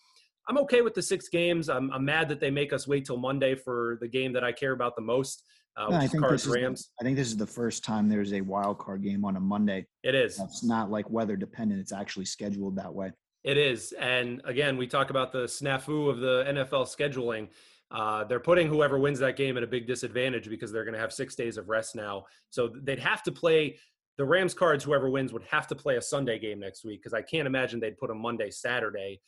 I'm 0.48 0.58
okay 0.58 0.82
with 0.82 0.94
the 0.94 1.02
six 1.02 1.28
games. 1.28 1.68
I'm, 1.68 1.90
I'm 1.92 2.04
mad 2.04 2.28
that 2.28 2.40
they 2.40 2.50
make 2.50 2.72
us 2.72 2.86
wait 2.86 3.04
till 3.04 3.16
Monday 3.16 3.54
for 3.54 3.98
the 4.00 4.08
game 4.08 4.32
that 4.32 4.44
I 4.44 4.52
care 4.52 4.72
about 4.72 4.96
the 4.96 5.02
most, 5.02 5.44
uh, 5.76 5.86
which 5.86 5.96
I 5.96 6.06
think 6.06 6.22
Cards 6.22 6.46
Rams. 6.46 6.80
Is, 6.80 6.90
I 7.00 7.04
think 7.04 7.16
this 7.16 7.28
is 7.28 7.36
the 7.36 7.46
first 7.46 7.84
time 7.84 8.08
there's 8.08 8.32
a 8.32 8.40
wild 8.40 8.78
card 8.78 9.02
game 9.02 9.24
on 9.24 9.36
a 9.36 9.40
Monday. 9.40 9.86
It 10.02 10.14
is. 10.14 10.40
It's 10.40 10.64
not 10.64 10.90
like 10.90 11.08
weather 11.10 11.36
dependent. 11.36 11.80
It's 11.80 11.92
actually 11.92 12.24
scheduled 12.24 12.76
that 12.76 12.92
way. 12.92 13.12
It 13.44 13.56
is. 13.56 13.92
And 13.92 14.40
again, 14.44 14.76
we 14.76 14.86
talk 14.86 15.10
about 15.10 15.32
the 15.32 15.44
snafu 15.44 16.08
of 16.08 16.18
the 16.18 16.44
NFL 16.48 16.86
scheduling. 16.86 17.48
Uh, 17.90 18.24
they're 18.24 18.40
putting 18.40 18.68
whoever 18.68 18.98
wins 18.98 19.18
that 19.18 19.36
game 19.36 19.56
at 19.56 19.62
a 19.62 19.66
big 19.66 19.86
disadvantage 19.86 20.48
because 20.48 20.72
they're 20.72 20.84
going 20.84 20.94
to 20.94 21.00
have 21.00 21.12
six 21.12 21.34
days 21.34 21.56
of 21.56 21.68
rest 21.68 21.94
now. 21.94 22.24
So 22.50 22.72
they'd 22.82 22.98
have 22.98 23.22
to 23.24 23.32
play 23.32 23.78
the 24.16 24.24
Rams 24.24 24.54
cards. 24.54 24.84
Whoever 24.84 25.10
wins 25.10 25.32
would 25.32 25.42
have 25.50 25.66
to 25.68 25.74
play 25.74 25.96
a 25.96 26.02
Sunday 26.02 26.38
game 26.38 26.60
next 26.60 26.84
week 26.84 27.02
because 27.02 27.12
I 27.12 27.22
can't 27.22 27.46
imagine 27.46 27.80
they'd 27.80 27.98
put 27.98 28.10
a 28.10 28.14
Monday 28.14 28.50
Saturday. 28.50 29.20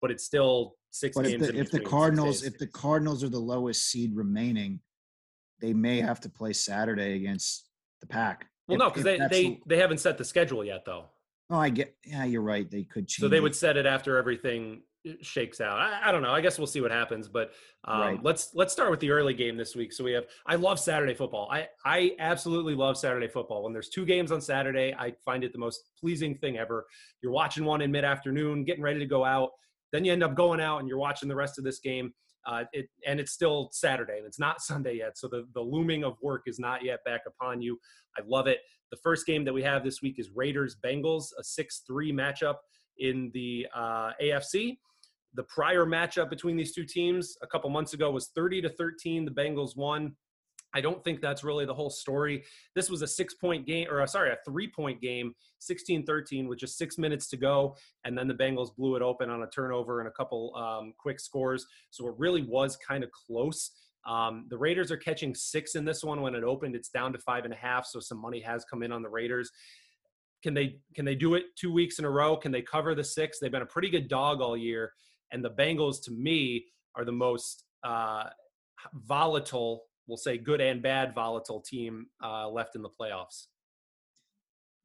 But 0.00 0.10
it's 0.10 0.24
still 0.24 0.76
six 0.90 1.16
but 1.16 1.24
games. 1.24 1.42
If 1.48 1.52
the, 1.52 1.60
if 1.60 1.70
the 1.70 1.80
Cardinals, 1.80 2.42
if 2.42 2.58
the 2.58 2.66
Cardinals 2.66 3.24
are 3.24 3.28
the 3.28 3.38
lowest 3.38 3.90
seed 3.90 4.14
remaining, 4.14 4.80
they 5.60 5.72
may 5.72 6.00
have 6.00 6.20
to 6.20 6.28
play 6.28 6.52
Saturday 6.52 7.16
against 7.16 7.68
the 8.00 8.06
Pack. 8.06 8.46
Well, 8.68 8.76
if, 8.76 8.78
no, 8.78 8.88
because 8.90 9.04
they 9.04 9.18
they, 9.30 9.60
they 9.66 9.78
haven't 9.78 9.98
set 9.98 10.18
the 10.18 10.24
schedule 10.24 10.64
yet, 10.64 10.84
though. 10.84 11.06
Oh, 11.50 11.58
I 11.58 11.70
get. 11.70 11.96
Yeah, 12.04 12.24
you're 12.24 12.42
right. 12.42 12.70
They 12.70 12.84
could 12.84 13.08
change. 13.08 13.22
So 13.22 13.28
they 13.28 13.40
would 13.40 13.54
set 13.54 13.76
it 13.76 13.86
after 13.86 14.18
everything 14.18 14.82
uh, 15.08 15.12
shakes 15.22 15.62
out. 15.62 15.78
I, 15.78 16.08
I 16.08 16.12
don't 16.12 16.20
know. 16.20 16.30
I 16.30 16.42
guess 16.42 16.58
we'll 16.58 16.66
see 16.66 16.82
what 16.82 16.90
happens. 16.90 17.26
But 17.28 17.52
um, 17.84 18.00
right. 18.00 18.22
let's 18.22 18.50
let's 18.54 18.72
start 18.72 18.90
with 18.90 19.00
the 19.00 19.10
early 19.10 19.32
game 19.32 19.56
this 19.56 19.74
week. 19.74 19.92
So 19.94 20.04
we 20.04 20.12
have. 20.12 20.26
I 20.46 20.56
love 20.56 20.78
Saturday 20.78 21.14
football. 21.14 21.48
I 21.50 21.68
I 21.84 22.14
absolutely 22.18 22.74
love 22.74 22.98
Saturday 22.98 23.28
football. 23.28 23.64
When 23.64 23.72
there's 23.72 23.88
two 23.88 24.04
games 24.04 24.30
on 24.30 24.42
Saturday, 24.42 24.94
I 24.98 25.14
find 25.24 25.42
it 25.42 25.52
the 25.52 25.58
most 25.58 25.84
pleasing 25.98 26.36
thing 26.36 26.58
ever. 26.58 26.86
You're 27.22 27.32
watching 27.32 27.64
one 27.64 27.80
in 27.80 27.90
mid 27.90 28.04
afternoon, 28.04 28.64
getting 28.64 28.82
ready 28.82 28.98
to 28.98 29.06
go 29.06 29.24
out. 29.24 29.52
Then 29.92 30.04
you 30.04 30.12
end 30.12 30.22
up 30.22 30.34
going 30.34 30.60
out 30.60 30.78
and 30.78 30.88
you're 30.88 30.98
watching 30.98 31.28
the 31.28 31.36
rest 31.36 31.58
of 31.58 31.64
this 31.64 31.78
game. 31.78 32.12
Uh, 32.46 32.64
it, 32.72 32.86
and 33.06 33.20
it's 33.20 33.32
still 33.32 33.68
Saturday 33.72 34.18
and 34.18 34.26
it's 34.26 34.38
not 34.38 34.60
Sunday 34.62 34.96
yet. 34.96 35.18
So 35.18 35.28
the, 35.28 35.46
the 35.54 35.60
looming 35.60 36.04
of 36.04 36.16
work 36.22 36.42
is 36.46 36.58
not 36.58 36.84
yet 36.84 37.00
back 37.04 37.22
upon 37.26 37.60
you. 37.60 37.78
I 38.16 38.22
love 38.26 38.46
it. 38.46 38.58
The 38.90 38.98
first 39.02 39.26
game 39.26 39.44
that 39.44 39.52
we 39.52 39.62
have 39.62 39.84
this 39.84 40.00
week 40.00 40.18
is 40.18 40.30
Raiders 40.34 40.76
Bengals, 40.82 41.26
a 41.38 41.44
6 41.44 41.82
3 41.86 42.12
matchup 42.12 42.56
in 42.98 43.30
the 43.34 43.66
uh, 43.74 44.12
AFC. 44.22 44.78
The 45.34 45.42
prior 45.44 45.84
matchup 45.84 46.30
between 46.30 46.56
these 46.56 46.74
two 46.74 46.84
teams 46.84 47.36
a 47.42 47.46
couple 47.46 47.68
months 47.70 47.92
ago 47.92 48.10
was 48.10 48.30
30 48.34 48.62
to 48.62 48.70
13. 48.70 49.24
The 49.24 49.30
Bengals 49.30 49.76
won. 49.76 50.16
I 50.74 50.80
don't 50.80 51.02
think 51.02 51.20
that's 51.20 51.42
really 51.42 51.64
the 51.64 51.74
whole 51.74 51.90
story. 51.90 52.44
This 52.74 52.90
was 52.90 53.02
a 53.02 53.06
six 53.06 53.34
point 53.34 53.66
game, 53.66 53.88
or 53.90 54.02
uh, 54.02 54.06
sorry, 54.06 54.30
a 54.30 54.36
three 54.44 54.68
point 54.68 55.00
game, 55.00 55.34
16 55.60 56.04
13, 56.04 56.46
with 56.46 56.58
just 56.58 56.76
six 56.76 56.98
minutes 56.98 57.28
to 57.30 57.36
go. 57.36 57.76
And 58.04 58.16
then 58.16 58.28
the 58.28 58.34
Bengals 58.34 58.74
blew 58.76 58.96
it 58.96 59.02
open 59.02 59.30
on 59.30 59.42
a 59.42 59.46
turnover 59.48 60.00
and 60.00 60.08
a 60.08 60.12
couple 60.12 60.54
um, 60.56 60.92
quick 60.98 61.20
scores. 61.20 61.66
So 61.90 62.06
it 62.08 62.14
really 62.18 62.42
was 62.42 62.76
kind 62.76 63.02
of 63.02 63.10
close. 63.12 63.70
Um, 64.06 64.46
the 64.48 64.58
Raiders 64.58 64.90
are 64.90 64.96
catching 64.96 65.34
six 65.34 65.74
in 65.74 65.84
this 65.84 66.04
one. 66.04 66.20
When 66.20 66.34
it 66.34 66.44
opened, 66.44 66.76
it's 66.76 66.88
down 66.88 67.12
to 67.12 67.18
five 67.18 67.44
and 67.44 67.52
a 67.52 67.56
half. 67.56 67.86
So 67.86 68.00
some 68.00 68.20
money 68.20 68.40
has 68.40 68.64
come 68.64 68.82
in 68.82 68.92
on 68.92 69.02
the 69.02 69.08
Raiders. 69.08 69.50
Can 70.42 70.54
they 70.54 70.78
can 70.94 71.04
they 71.04 71.14
do 71.14 71.34
it 71.34 71.44
two 71.56 71.72
weeks 71.72 71.98
in 71.98 72.04
a 72.04 72.10
row? 72.10 72.36
Can 72.36 72.52
they 72.52 72.62
cover 72.62 72.94
the 72.94 73.04
six? 73.04 73.38
They've 73.38 73.50
been 73.50 73.62
a 73.62 73.66
pretty 73.66 73.90
good 73.90 74.08
dog 74.08 74.40
all 74.40 74.56
year. 74.56 74.92
And 75.32 75.44
the 75.44 75.50
Bengals, 75.50 76.02
to 76.04 76.10
me, 76.10 76.66
are 76.94 77.04
the 77.04 77.12
most 77.12 77.64
uh, 77.84 78.24
volatile 78.94 79.84
we'll 80.08 80.16
say 80.16 80.38
good 80.38 80.60
and 80.60 80.82
bad 80.82 81.14
volatile 81.14 81.60
team 81.60 82.06
uh, 82.24 82.48
left 82.48 82.74
in 82.74 82.82
the 82.82 82.88
playoffs. 82.88 83.46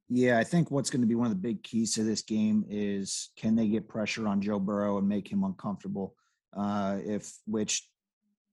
Yeah, 0.10 0.38
I 0.38 0.44
think 0.44 0.70
what's 0.70 0.89
going 0.92 1.01
to 1.01 1.08
be 1.08 1.15
one 1.15 1.25
of 1.27 1.32
the 1.32 1.42
big 1.42 1.63
keys 1.63 1.96
to 1.96 2.03
this 2.03 2.22
game 2.22 2.65
is 2.70 3.30
can 3.38 3.56
they 3.56 3.68
get 3.68 3.88
pressure 3.88 4.27
on 4.27 4.42
Joe 4.42 4.60
Burrow 4.60 4.98
and 5.00 5.08
make 5.08 5.32
him 5.32 5.44
uncomfortable? 5.44 6.15
Uh, 6.56 7.00
if 7.03 7.32
which 7.48 7.89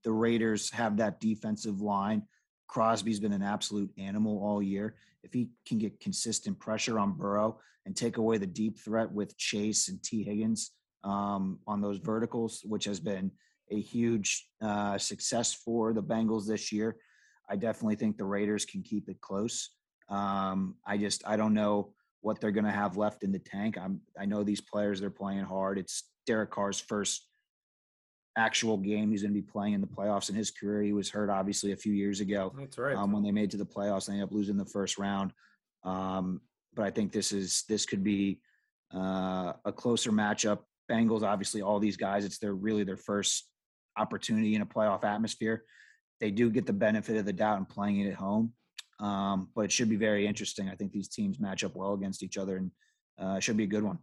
the 0.05 0.13
Raiders 0.13 0.71
have 0.71 0.97
that 0.97 1.21
defensive 1.21 1.81
line. 1.81 2.23
Crosby's 2.69 3.21
been 3.21 3.33
an 3.33 3.43
absolute 3.43 3.91
animal 3.99 4.43
all 4.43 4.63
year. 4.63 4.95
If 5.23 5.33
he 5.33 5.51
can 5.67 5.79
get 5.79 6.01
consistent 6.01 6.59
pressure 6.59 6.99
on 6.99 7.13
Burrow 7.13 7.59
and 7.85 7.97
take 7.97 8.17
away 8.17 8.39
the 8.39 8.47
deep 8.47 8.79
threat 8.79 9.11
with 9.11 9.37
Chase 9.37 9.89
and 9.89 10.03
Tee 10.03 10.23
Higgins 10.23 10.71
um, 11.05 11.59
on 11.67 11.81
those 11.81 11.99
verticals, 11.99 12.63
which 12.65 12.85
has 12.85 13.01
been 13.01 13.31
a 13.71 13.81
huge 13.81 14.49
uh, 14.61 14.99
success 14.99 15.53
for 15.55 15.93
the 15.93 16.03
Bengals 16.03 16.47
this 16.47 16.73
year, 16.73 16.97
I 17.49 17.57
definitely 17.57 17.97
think 17.97 18.17
the 18.17 18.25
Raiders 18.25 18.65
can 18.65 18.83
keep 18.83 19.09
it 19.09 19.21
close. 19.21 19.71
Um, 20.09 20.77
I 20.87 20.97
just 20.97 21.23
I 21.27 21.37
don't 21.37 21.55
know 21.55 21.93
what 22.21 22.41
they're 22.41 22.51
going 22.51 22.65
to 22.65 22.71
have 22.71 22.97
left 22.97 23.23
in 23.23 23.33
the 23.33 23.39
tank. 23.39 23.79
I'm 23.79 24.01
I 24.19 24.27
know 24.27 24.43
these 24.43 24.61
players 24.61 25.01
they're 25.01 25.11
playing 25.11 25.45
hard. 25.45 25.79
It's 25.79 26.05
Derek 26.27 26.51
Carr's 26.51 26.81
first 26.81 27.27
actual 28.37 28.77
game 28.77 29.11
he's 29.11 29.23
going 29.23 29.35
to 29.35 29.41
be 29.41 29.47
playing 29.47 29.75
in 29.75 29.81
the 29.81 29.87
playoffs 29.87 30.31
in 30.31 30.35
his 30.37 30.51
career. 30.51 30.83
He 30.83 30.93
was 30.93 31.11
hurt 31.11 31.31
obviously 31.31 31.73
a 31.73 31.77
few 31.77 31.93
years 31.93 32.21
ago. 32.21 32.53
That's 32.59 32.79
right. 32.79 32.97
Um, 32.97 33.13
when 33.13 33.23
they 33.23 33.33
made 33.33 33.51
to 33.53 33.57
the 33.57 33.67
playoffs, 33.67 34.07
they 34.07 34.13
ended 34.13 34.29
up 34.29 34.33
losing 34.33 34.57
the 34.57 34.65
first 34.65 34.99
round. 34.99 35.33
Um, 35.85 36.41
but 36.75 36.85
I 36.85 36.91
think 36.91 37.13
this 37.13 37.33
is 37.33 37.65
this 37.69 37.87
could 37.87 38.05
be 38.05 38.41
uh, 38.95 39.55
a 39.65 39.73
closer 39.73 40.13
matchup. 40.13 40.61
Bengals, 40.91 41.23
obviously, 41.23 41.63
all 41.63 41.79
these 41.79 41.97
guys, 41.97 42.25
it's 42.25 42.39
their 42.39 42.55
really 42.55 42.85
their 42.85 42.97
first 42.97 43.50
opportunity 43.97 44.55
in 44.55 44.63
a 44.63 44.67
playoff 44.67 45.05
atmosphere. 45.05 45.65
They 46.21 46.31
do 46.31 46.51
get 46.51 46.67
the 46.67 46.73
benefit 46.73 47.17
of 47.17 47.25
the 47.25 47.33
doubt 47.33 47.59
in 47.59 47.65
playing 47.65 48.01
it 48.01 48.11
at 48.11 48.15
home, 48.15 48.53
um, 48.99 49.49
but 49.55 49.63
it 49.63 49.73
should 49.73 49.89
be 49.89 49.97
very 49.97 50.27
interesting. 50.27 50.69
I 50.69 50.75
think 50.75 50.93
these 50.93 51.09
teams 51.09 51.41
match 51.41 51.65
up 51.65 51.75
well 51.75 51.95
against 51.95 52.23
each 52.23 52.37
other, 52.37 52.57
and 52.57 52.71
uh, 53.19 53.41
should 53.41 53.57
be 53.57 53.65
a 53.65 53.69
good 53.69 53.83
one. 53.83 53.99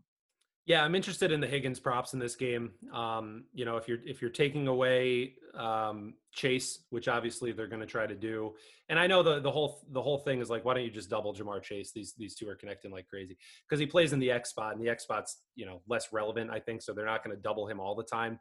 Yeah, 0.68 0.84
I'm 0.84 0.96
interested 0.96 1.32
in 1.32 1.40
the 1.40 1.48
Higgins 1.48 1.80
props 1.80 2.12
in 2.12 2.20
this 2.20 2.36
game. 2.36 2.72
Um, 2.94 3.46
you 3.54 3.64
know, 3.64 3.78
if 3.78 3.88
you're 3.88 4.00
if 4.06 4.22
you're 4.22 4.30
taking 4.30 4.68
away 4.68 5.36
um, 5.58 6.16
Chase, 6.34 6.80
which 6.90 7.08
obviously 7.08 7.54
they're 7.54 7.68
going 7.68 7.80
to 7.80 7.86
try 7.88 8.06
to 8.06 8.14
do, 8.14 8.54
and 8.90 9.00
I 9.00 9.08
know 9.08 9.24
the 9.24 9.40
the 9.40 9.50
whole 9.50 9.86
the 9.92 10.02
whole 10.02 10.18
thing 10.18 10.42
is 10.42 10.50
like, 10.50 10.66
why 10.66 10.74
don't 10.74 10.84
you 10.84 10.92
just 10.92 11.10
double 11.10 11.34
Ja'Marr 11.34 11.64
Chase? 11.64 11.94
These 11.94 12.16
these 12.18 12.36
two 12.36 12.50
are 12.50 12.56
connecting 12.56 12.92
like 12.92 13.08
crazy 13.08 13.38
because 13.64 13.80
he 13.80 13.86
plays 13.86 14.12
in 14.12 14.20
the 14.20 14.30
X 14.30 14.50
spot, 14.50 14.76
and 14.76 14.84
the 14.84 14.90
X 14.90 15.04
spot's 15.04 15.38
you 15.56 15.66
know 15.66 15.82
less 15.88 16.12
relevant, 16.12 16.52
I 16.52 16.60
think. 16.60 16.82
So 16.82 16.92
they're 16.92 17.06
not 17.06 17.24
going 17.24 17.36
to 17.36 17.42
double 17.42 17.66
him 17.66 17.80
all 17.80 17.96
the 17.96 18.04
time 18.04 18.38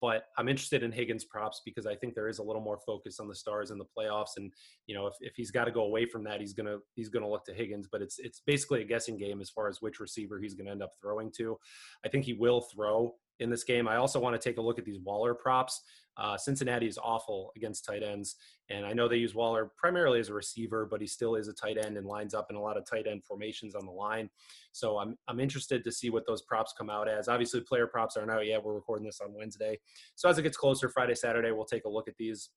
but 0.00 0.24
I'm 0.38 0.48
interested 0.48 0.82
in 0.82 0.92
Higgins 0.92 1.24
props 1.24 1.62
because 1.64 1.86
I 1.86 1.94
think 1.94 2.14
there 2.14 2.28
is 2.28 2.38
a 2.38 2.42
little 2.42 2.62
more 2.62 2.78
focus 2.84 3.18
on 3.20 3.28
the 3.28 3.34
stars 3.34 3.70
in 3.70 3.78
the 3.78 3.84
playoffs. 3.84 4.36
And 4.36 4.52
you 4.86 4.94
know, 4.94 5.06
if, 5.06 5.14
if 5.20 5.34
he's 5.36 5.50
got 5.50 5.64
to 5.64 5.70
go 5.70 5.84
away 5.84 6.06
from 6.06 6.24
that, 6.24 6.40
he's 6.40 6.52
gonna 6.52 6.78
he's 6.94 7.08
gonna 7.08 7.28
look 7.28 7.44
to 7.46 7.54
Higgins. 7.54 7.88
But 7.90 8.02
it's 8.02 8.18
it's 8.18 8.42
basically 8.46 8.82
a 8.82 8.84
guessing 8.84 9.18
game 9.18 9.40
as 9.40 9.50
far 9.50 9.68
as 9.68 9.80
which 9.80 10.00
receiver 10.00 10.38
he's 10.38 10.54
gonna 10.54 10.70
end 10.70 10.82
up 10.82 10.92
throwing 11.00 11.32
to. 11.38 11.56
I 12.04 12.08
think 12.08 12.24
he 12.24 12.34
will 12.34 12.60
throw 12.60 13.14
in 13.40 13.50
this 13.50 13.64
game. 13.64 13.88
I 13.88 13.96
also 13.96 14.18
want 14.20 14.40
to 14.40 14.48
take 14.48 14.58
a 14.58 14.62
look 14.62 14.78
at 14.78 14.84
these 14.84 14.98
Waller 15.00 15.34
props. 15.34 15.82
Uh, 16.18 16.36
Cincinnati 16.36 16.86
is 16.86 16.98
awful 17.02 17.52
against 17.56 17.84
tight 17.84 18.02
ends, 18.02 18.36
and 18.70 18.86
I 18.86 18.94
know 18.94 19.06
they 19.06 19.18
use 19.18 19.34
Waller 19.34 19.70
primarily 19.76 20.18
as 20.18 20.30
a 20.30 20.34
receiver, 20.34 20.88
but 20.90 21.00
he 21.00 21.06
still 21.06 21.34
is 21.34 21.48
a 21.48 21.52
tight 21.52 21.76
end 21.76 21.98
and 21.98 22.06
lines 22.06 22.32
up 22.32 22.46
in 22.48 22.56
a 22.56 22.60
lot 22.60 22.78
of 22.78 22.86
tight 22.86 23.06
end 23.06 23.22
formations 23.22 23.74
on 23.74 23.84
the 23.84 23.92
line. 23.92 24.30
So 24.72 24.98
I'm 24.98 25.18
I'm 25.28 25.40
interested 25.40 25.84
to 25.84 25.92
see 25.92 26.08
what 26.08 26.26
those 26.26 26.42
props 26.42 26.72
come 26.76 26.88
out 26.88 27.06
as. 27.06 27.28
Obviously, 27.28 27.60
player 27.60 27.86
props 27.86 28.16
aren't 28.16 28.30
out 28.30 28.46
yet. 28.46 28.64
We're 28.64 28.74
recording 28.74 29.04
this 29.04 29.20
on 29.20 29.34
Wednesday, 29.34 29.78
so 30.14 30.28
as 30.28 30.38
it 30.38 30.42
gets 30.42 30.56
closer, 30.56 30.88
Friday, 30.88 31.14
Saturday, 31.14 31.50
we'll 31.50 31.66
take 31.66 31.84
a 31.84 31.90
look 31.90 32.08
at 32.08 32.16
these. 32.16 32.48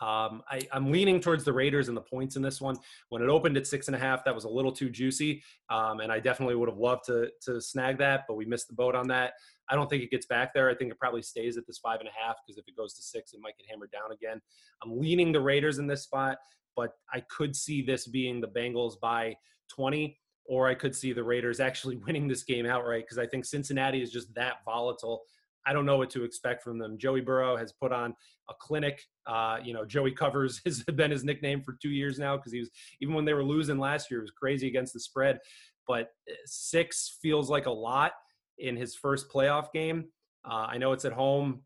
Um, 0.00 0.42
I, 0.50 0.66
am 0.72 0.90
leaning 0.90 1.20
towards 1.20 1.44
the 1.44 1.52
Raiders 1.52 1.86
and 1.86 1.96
the 1.96 2.02
points 2.02 2.34
in 2.34 2.42
this 2.42 2.60
one. 2.60 2.76
When 3.10 3.22
it 3.22 3.28
opened 3.28 3.56
at 3.56 3.64
six 3.64 3.86
and 3.86 3.94
a 3.94 3.98
half, 3.98 4.24
that 4.24 4.34
was 4.34 4.42
a 4.42 4.48
little 4.48 4.72
too 4.72 4.90
juicy, 4.90 5.44
um, 5.70 6.00
and 6.00 6.10
I 6.10 6.18
definitely 6.18 6.56
would 6.56 6.68
have 6.68 6.78
loved 6.78 7.04
to 7.06 7.30
to 7.42 7.60
snag 7.60 7.98
that, 7.98 8.24
but 8.26 8.34
we 8.34 8.44
missed 8.44 8.66
the 8.66 8.74
boat 8.74 8.96
on 8.96 9.06
that. 9.08 9.34
I 9.70 9.74
don't 9.74 9.88
think 9.88 10.02
it 10.02 10.10
gets 10.10 10.26
back 10.26 10.54
there. 10.54 10.70
I 10.70 10.74
think 10.74 10.90
it 10.90 10.98
probably 10.98 11.22
stays 11.22 11.56
at 11.56 11.66
this 11.66 11.78
five 11.78 12.00
and 12.00 12.08
a 12.08 12.12
half 12.12 12.36
because 12.44 12.58
if 12.58 12.66
it 12.68 12.76
goes 12.76 12.94
to 12.94 13.02
six, 13.02 13.32
it 13.32 13.40
might 13.40 13.56
get 13.58 13.66
hammered 13.70 13.90
down 13.90 14.12
again. 14.12 14.40
I'm 14.82 14.98
leaning 14.98 15.32
the 15.32 15.40
Raiders 15.40 15.78
in 15.78 15.86
this 15.86 16.02
spot, 16.02 16.38
but 16.76 16.92
I 17.12 17.22
could 17.30 17.54
see 17.54 17.82
this 17.82 18.06
being 18.06 18.40
the 18.40 18.48
Bengals 18.48 18.94
by 19.00 19.36
20, 19.68 20.18
or 20.46 20.68
I 20.68 20.74
could 20.74 20.94
see 20.94 21.12
the 21.12 21.24
Raiders 21.24 21.60
actually 21.60 21.96
winning 22.06 22.28
this 22.28 22.44
game 22.44 22.66
outright 22.66 23.04
because 23.04 23.18
I 23.18 23.26
think 23.26 23.44
Cincinnati 23.44 24.02
is 24.02 24.10
just 24.10 24.34
that 24.34 24.56
volatile. 24.64 25.22
I 25.66 25.74
don't 25.74 25.84
know 25.84 25.98
what 25.98 26.08
to 26.10 26.24
expect 26.24 26.62
from 26.62 26.78
them. 26.78 26.96
Joey 26.96 27.20
Burrow 27.20 27.56
has 27.56 27.72
put 27.72 27.92
on 27.92 28.14
a 28.48 28.54
clinic. 28.58 29.02
Uh, 29.26 29.58
you 29.62 29.74
know, 29.74 29.84
Joey 29.84 30.12
covers 30.12 30.62
has 30.64 30.82
been 30.82 31.10
his 31.10 31.24
nickname 31.24 31.62
for 31.62 31.76
two 31.82 31.90
years 31.90 32.18
now 32.18 32.36
because 32.36 32.52
he 32.52 32.60
was 32.60 32.70
even 33.02 33.14
when 33.14 33.26
they 33.26 33.34
were 33.34 33.44
losing 33.44 33.78
last 33.78 34.10
year, 34.10 34.20
it 34.20 34.22
was 34.22 34.30
crazy 34.30 34.66
against 34.66 34.94
the 34.94 35.00
spread. 35.00 35.38
But 35.86 36.10
eh, 36.28 36.34
six 36.46 37.18
feels 37.20 37.50
like 37.50 37.66
a 37.66 37.70
lot 37.70 38.12
in 38.58 38.76
his 38.76 38.94
first 38.94 39.30
playoff 39.30 39.72
game. 39.72 40.06
Uh, 40.44 40.66
I 40.70 40.78
know 40.78 40.92
it's 40.92 41.04
at 41.04 41.12
home. 41.12 41.62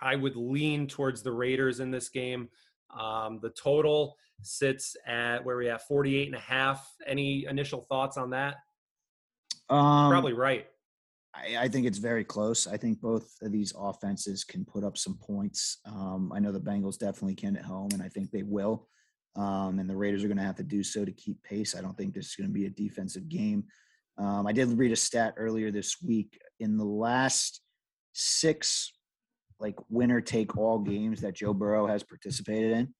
I 0.00 0.16
would 0.16 0.36
lean 0.36 0.86
towards 0.86 1.22
the 1.22 1.32
Raiders 1.32 1.80
in 1.80 1.90
this 1.90 2.08
game. 2.08 2.48
Um, 2.98 3.38
the 3.42 3.50
total 3.50 4.16
sits 4.42 4.96
at 5.06 5.44
where 5.44 5.56
we 5.56 5.66
have 5.66 5.82
48 5.82 6.26
and 6.26 6.36
a 6.36 6.40
half. 6.40 6.86
Any 7.06 7.46
initial 7.46 7.80
thoughts 7.82 8.16
on 8.16 8.30
that? 8.30 8.56
Um, 9.68 10.10
Probably 10.10 10.32
right. 10.32 10.66
I, 11.34 11.56
I, 11.64 11.68
think 11.68 11.86
it's 11.86 11.98
very 11.98 12.24
close. 12.24 12.66
I 12.66 12.76
think 12.76 13.00
both 13.00 13.28
of 13.42 13.50
these 13.50 13.72
offenses 13.76 14.44
can 14.44 14.64
put 14.64 14.84
up 14.84 14.98
some 14.98 15.16
points. 15.16 15.78
Um, 15.86 16.32
I 16.34 16.38
know 16.38 16.52
the 16.52 16.60
Bengals 16.60 16.98
definitely 16.98 17.34
can 17.34 17.56
at 17.56 17.64
home, 17.64 17.88
and 17.92 18.02
I 18.02 18.08
think 18.08 18.30
they 18.30 18.42
will. 18.42 18.88
Um, 19.36 19.78
and 19.80 19.90
the 19.90 19.96
Raiders 19.96 20.22
are 20.22 20.28
going 20.28 20.38
to 20.38 20.44
have 20.44 20.56
to 20.56 20.62
do 20.62 20.84
so 20.84 21.04
to 21.04 21.12
keep 21.12 21.42
pace. 21.42 21.74
I 21.74 21.80
don't 21.80 21.96
think 21.96 22.14
this 22.14 22.28
is 22.28 22.36
going 22.36 22.48
to 22.48 22.54
be 22.54 22.66
a 22.66 22.70
defensive 22.70 23.28
game. 23.28 23.64
Um, 24.16 24.46
I 24.46 24.52
did 24.52 24.68
read 24.78 24.92
a 24.92 24.96
stat 24.96 25.34
earlier 25.36 25.70
this 25.70 25.96
week. 26.02 26.40
In 26.60 26.76
the 26.76 26.84
last 26.84 27.60
six, 28.12 28.92
like 29.58 29.76
winner 29.88 30.20
take 30.20 30.56
all 30.56 30.78
games 30.78 31.20
that 31.20 31.34
Joe 31.34 31.52
Burrow 31.52 31.86
has 31.86 32.02
participated 32.02 32.72
in, 32.72 32.94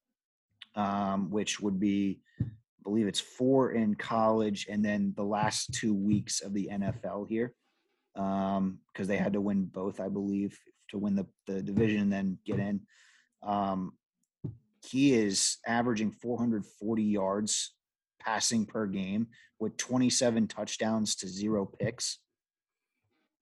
um, 0.75 1.31
which 1.31 1.61
would 1.61 1.79
be, 1.79 2.21
I 2.41 2.47
believe 2.83 3.07
it's 3.07 3.21
four 3.21 3.73
in 3.73 3.95
college, 3.95 4.67
and 4.69 4.85
then 4.85 5.15
the 5.17 5.25
last 5.25 5.73
two 5.73 5.95
weeks 5.95 6.41
of 6.41 6.53
the 6.53 6.69
NFL 6.73 7.29
here, 7.29 7.55
because 8.15 8.59
um, 8.59 8.79
they 8.97 9.17
had 9.17 9.33
to 9.35 9.41
win 9.41 9.67
both, 9.67 10.01
I 10.01 10.09
believe, 10.09 10.59
to 10.91 10.99
win 10.99 11.15
the, 11.15 11.27
the 11.47 11.63
division 11.63 12.01
and 12.01 12.13
then 12.13 12.39
get 12.45 12.59
in. 12.59 12.81
Um, 13.43 13.93
he 14.85 15.15
is 15.15 15.59
averaging 15.67 16.13
440 16.13 17.03
yards 17.03 17.75
passing 18.25 18.67
per 18.67 18.87
game 18.87 19.29
with 19.59 19.77
27 19.77 20.49
touchdowns 20.49 21.17
to 21.17 21.29
zero 21.29 21.67
picks. 21.67 22.19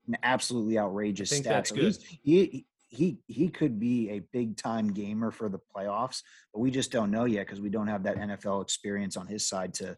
An 0.08 0.16
absolutely 0.22 0.78
outrageous 0.78 1.30
stat. 1.30 1.44
That's 1.44 1.70
so 1.70 1.76
good. 1.76 1.96
He, 2.22 2.66
he 2.92 3.18
he 3.26 3.48
could 3.48 3.80
be 3.80 4.10
a 4.10 4.18
big 4.32 4.56
time 4.56 4.92
gamer 4.92 5.30
for 5.30 5.48
the 5.48 5.58
playoffs, 5.74 6.22
but 6.52 6.60
we 6.60 6.70
just 6.70 6.92
don't 6.92 7.10
know 7.10 7.24
yet 7.24 7.46
because 7.46 7.60
we 7.60 7.70
don't 7.70 7.86
have 7.86 8.02
that 8.02 8.16
NFL 8.16 8.62
experience 8.62 9.16
on 9.16 9.26
his 9.26 9.46
side 9.46 9.72
to 9.74 9.96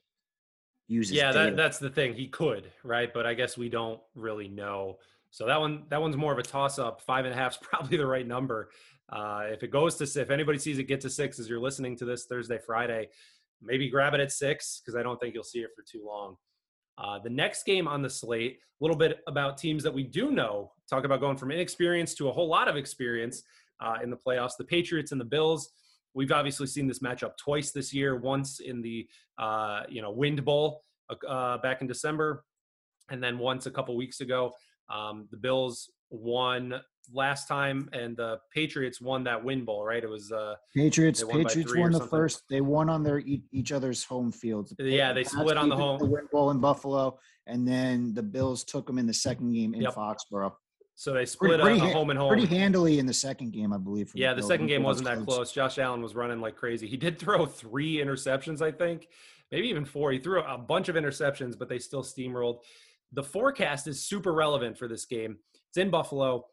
use. 0.87 1.11
yeah, 1.11 1.33
that, 1.33 1.57
that's 1.57 1.79
the 1.79 1.91
thing. 1.91 2.15
He 2.15 2.29
could, 2.29 2.71
right? 2.85 3.13
But 3.13 3.27
I 3.27 3.35
guess 3.35 3.57
we 3.57 3.69
don't 3.69 4.01
really 4.15 4.47
know. 4.47 4.99
So 5.31 5.47
that 5.47 5.59
one 5.59 5.85
that 5.89 6.01
one's 6.01 6.17
more 6.17 6.33
of 6.33 6.39
a 6.39 6.43
toss 6.43 6.79
up. 6.79 7.01
Five 7.01 7.25
and 7.25 7.35
a 7.35 7.37
half 7.37 7.53
is 7.53 7.59
probably 7.63 7.97
the 7.97 8.07
right 8.07 8.27
number. 8.27 8.71
Uh, 9.09 9.47
if 9.51 9.63
it 9.63 9.71
goes 9.71 9.97
to 9.97 10.21
if 10.21 10.31
anybody 10.31 10.59
sees 10.59 10.79
it 10.79 10.85
get 10.85 11.01
to 11.01 11.11
six 11.11 11.39
as 11.39 11.49
you're 11.49 11.59
listening 11.59 11.97
to 11.97 12.05
this 12.05 12.27
Thursday 12.27 12.59
Friday, 12.59 13.09
maybe 13.65 13.89
grab 13.89 14.15
it 14.15 14.21
at 14.21 14.33
six 14.33 14.81
because 14.81 14.99
I 14.99 15.03
don't 15.03 15.19
think 15.19 15.35
you'll 15.35 15.45
see 15.45 15.61
it 15.61 15.71
for 15.75 15.83
too 15.83 16.05
long. 16.07 16.37
Uh, 16.97 17.19
the 17.19 17.31
next 17.31 17.65
game 17.65 17.89
on 17.89 18.03
the 18.03 18.11
slate, 18.11 18.59
a 18.81 18.85
little 18.85 18.97
bit 18.97 19.21
about 19.27 19.59
teams 19.59 19.83
that 19.83 19.93
we 19.93 20.03
do 20.05 20.31
know. 20.31 20.73
Talk 20.89 21.05
about 21.05 21.21
going 21.21 21.37
from 21.37 21.51
inexperience 21.51 22.15
to 22.15 22.29
a 22.29 22.33
whole 22.33 22.49
lot 22.49 22.69
of 22.69 22.77
experience 22.77 23.43
uh, 23.81 23.97
in 24.03 24.11
the 24.11 24.17
playoffs. 24.17 24.57
The 24.57 24.65
Patriots 24.65 25.13
and 25.13 25.21
the 25.21 25.25
Bills. 25.25 25.71
We've 26.15 26.31
obviously 26.31 26.69
seen 26.69 26.87
this 26.87 27.01
matchup 27.01 27.37
twice 27.37 27.73
this 27.73 27.93
year. 27.93 28.17
Once 28.17 28.61
in 28.61 28.81
the 28.83 29.09
uh, 29.39 29.83
you 29.89 30.03
know 30.03 30.13
Wind 30.13 30.45
Bowl 30.45 30.83
uh, 31.29 31.59
back 31.59 31.81
in 31.81 31.89
December, 31.89 32.45
and 33.11 33.23
then 33.23 33.39
once 33.39 33.67
a 33.67 33.71
couple 33.71 33.97
weeks 33.97 34.21
ago. 34.21 34.53
Um, 34.89 35.27
the 35.31 35.37
Bills 35.37 35.91
won 36.11 36.75
last 37.13 37.47
time, 37.49 37.89
and 37.93 38.17
the 38.17 38.39
Patriots 38.53 39.01
won 39.01 39.25
that 39.25 39.43
win 39.43 39.65
bowl, 39.65 39.85
right? 39.85 40.03
It 40.03 40.09
was 40.09 40.33
uh, 40.33 40.55
Patriots. 40.75 41.23
Patriots 41.23 41.75
won 41.77 41.93
the 41.93 42.07
first. 42.07 42.43
They 42.49 42.61
won 42.61 42.89
on 42.89 43.03
their 43.03 43.23
each 43.53 43.73
other's 43.73 44.05
home 44.05 44.33
fields. 44.33 44.75
Yeah, 44.79 45.13
they 45.13 45.25
split 45.25 45.57
on 45.57 45.69
the 45.69 45.77
home 45.77 45.99
the 45.99 46.07
win 46.07 46.29
bowl 46.33 46.51
in 46.51 46.61
Buffalo, 46.61 47.19
and 47.47 47.67
then 47.67 48.15
the 48.15 48.23
Bills 48.23 48.65
took 48.65 48.87
them 48.87 48.99
in 48.99 49.07
the 49.07 49.15
second 49.15 49.53
game 49.53 49.75
in 49.75 49.83
yep. 49.83 49.95
Foxborough. 49.95 50.53
So 50.97 51.13
they 51.13 51.27
split 51.27 51.61
pretty, 51.61 51.81
pretty, 51.81 51.93
home 51.93 52.11
and 52.11 52.19
home 52.19 52.29
pretty 52.29 52.47
handily 52.47 53.01
in 53.01 53.07
the 53.07 53.15
second 53.15 53.53
game, 53.53 53.73
I 53.73 53.79
believe. 53.79 54.13
Yeah, 54.15 54.33
the, 54.33 54.43
the 54.43 54.47
second 54.47 54.69
game 54.69 54.85
wasn't 54.85 55.07
that 55.07 55.25
close. 55.25 55.51
Josh 55.51 55.79
Allen 55.79 56.03
was 56.03 56.15
running 56.15 56.41
like 56.41 56.57
crazy. 56.57 56.87
He 56.87 56.97
did 56.97 57.19
throw 57.21 57.47
three 57.47 57.97
interceptions, 57.97 58.63
I 58.63 58.71
think, 58.71 59.09
maybe 59.51 59.69
even 59.69 59.85
four. 59.85 60.13
He 60.13 60.19
threw 60.19 60.43
a 60.43 60.57
bunch 60.57 60.89
of 60.89 60.95
interceptions, 60.95 61.59
but 61.59 61.69
they 61.69 61.81
still 61.81 62.03
steamrolled. 62.03 62.61
The 63.13 63.25
forecast 63.25 63.89
is 63.89 64.05
super 64.05 64.33
relevant 64.33 64.79
for 64.79 64.87
this 64.87 65.05
game. 65.05 65.39
It's 65.69 65.79
in 65.79 65.91
Buffalo 65.91 66.47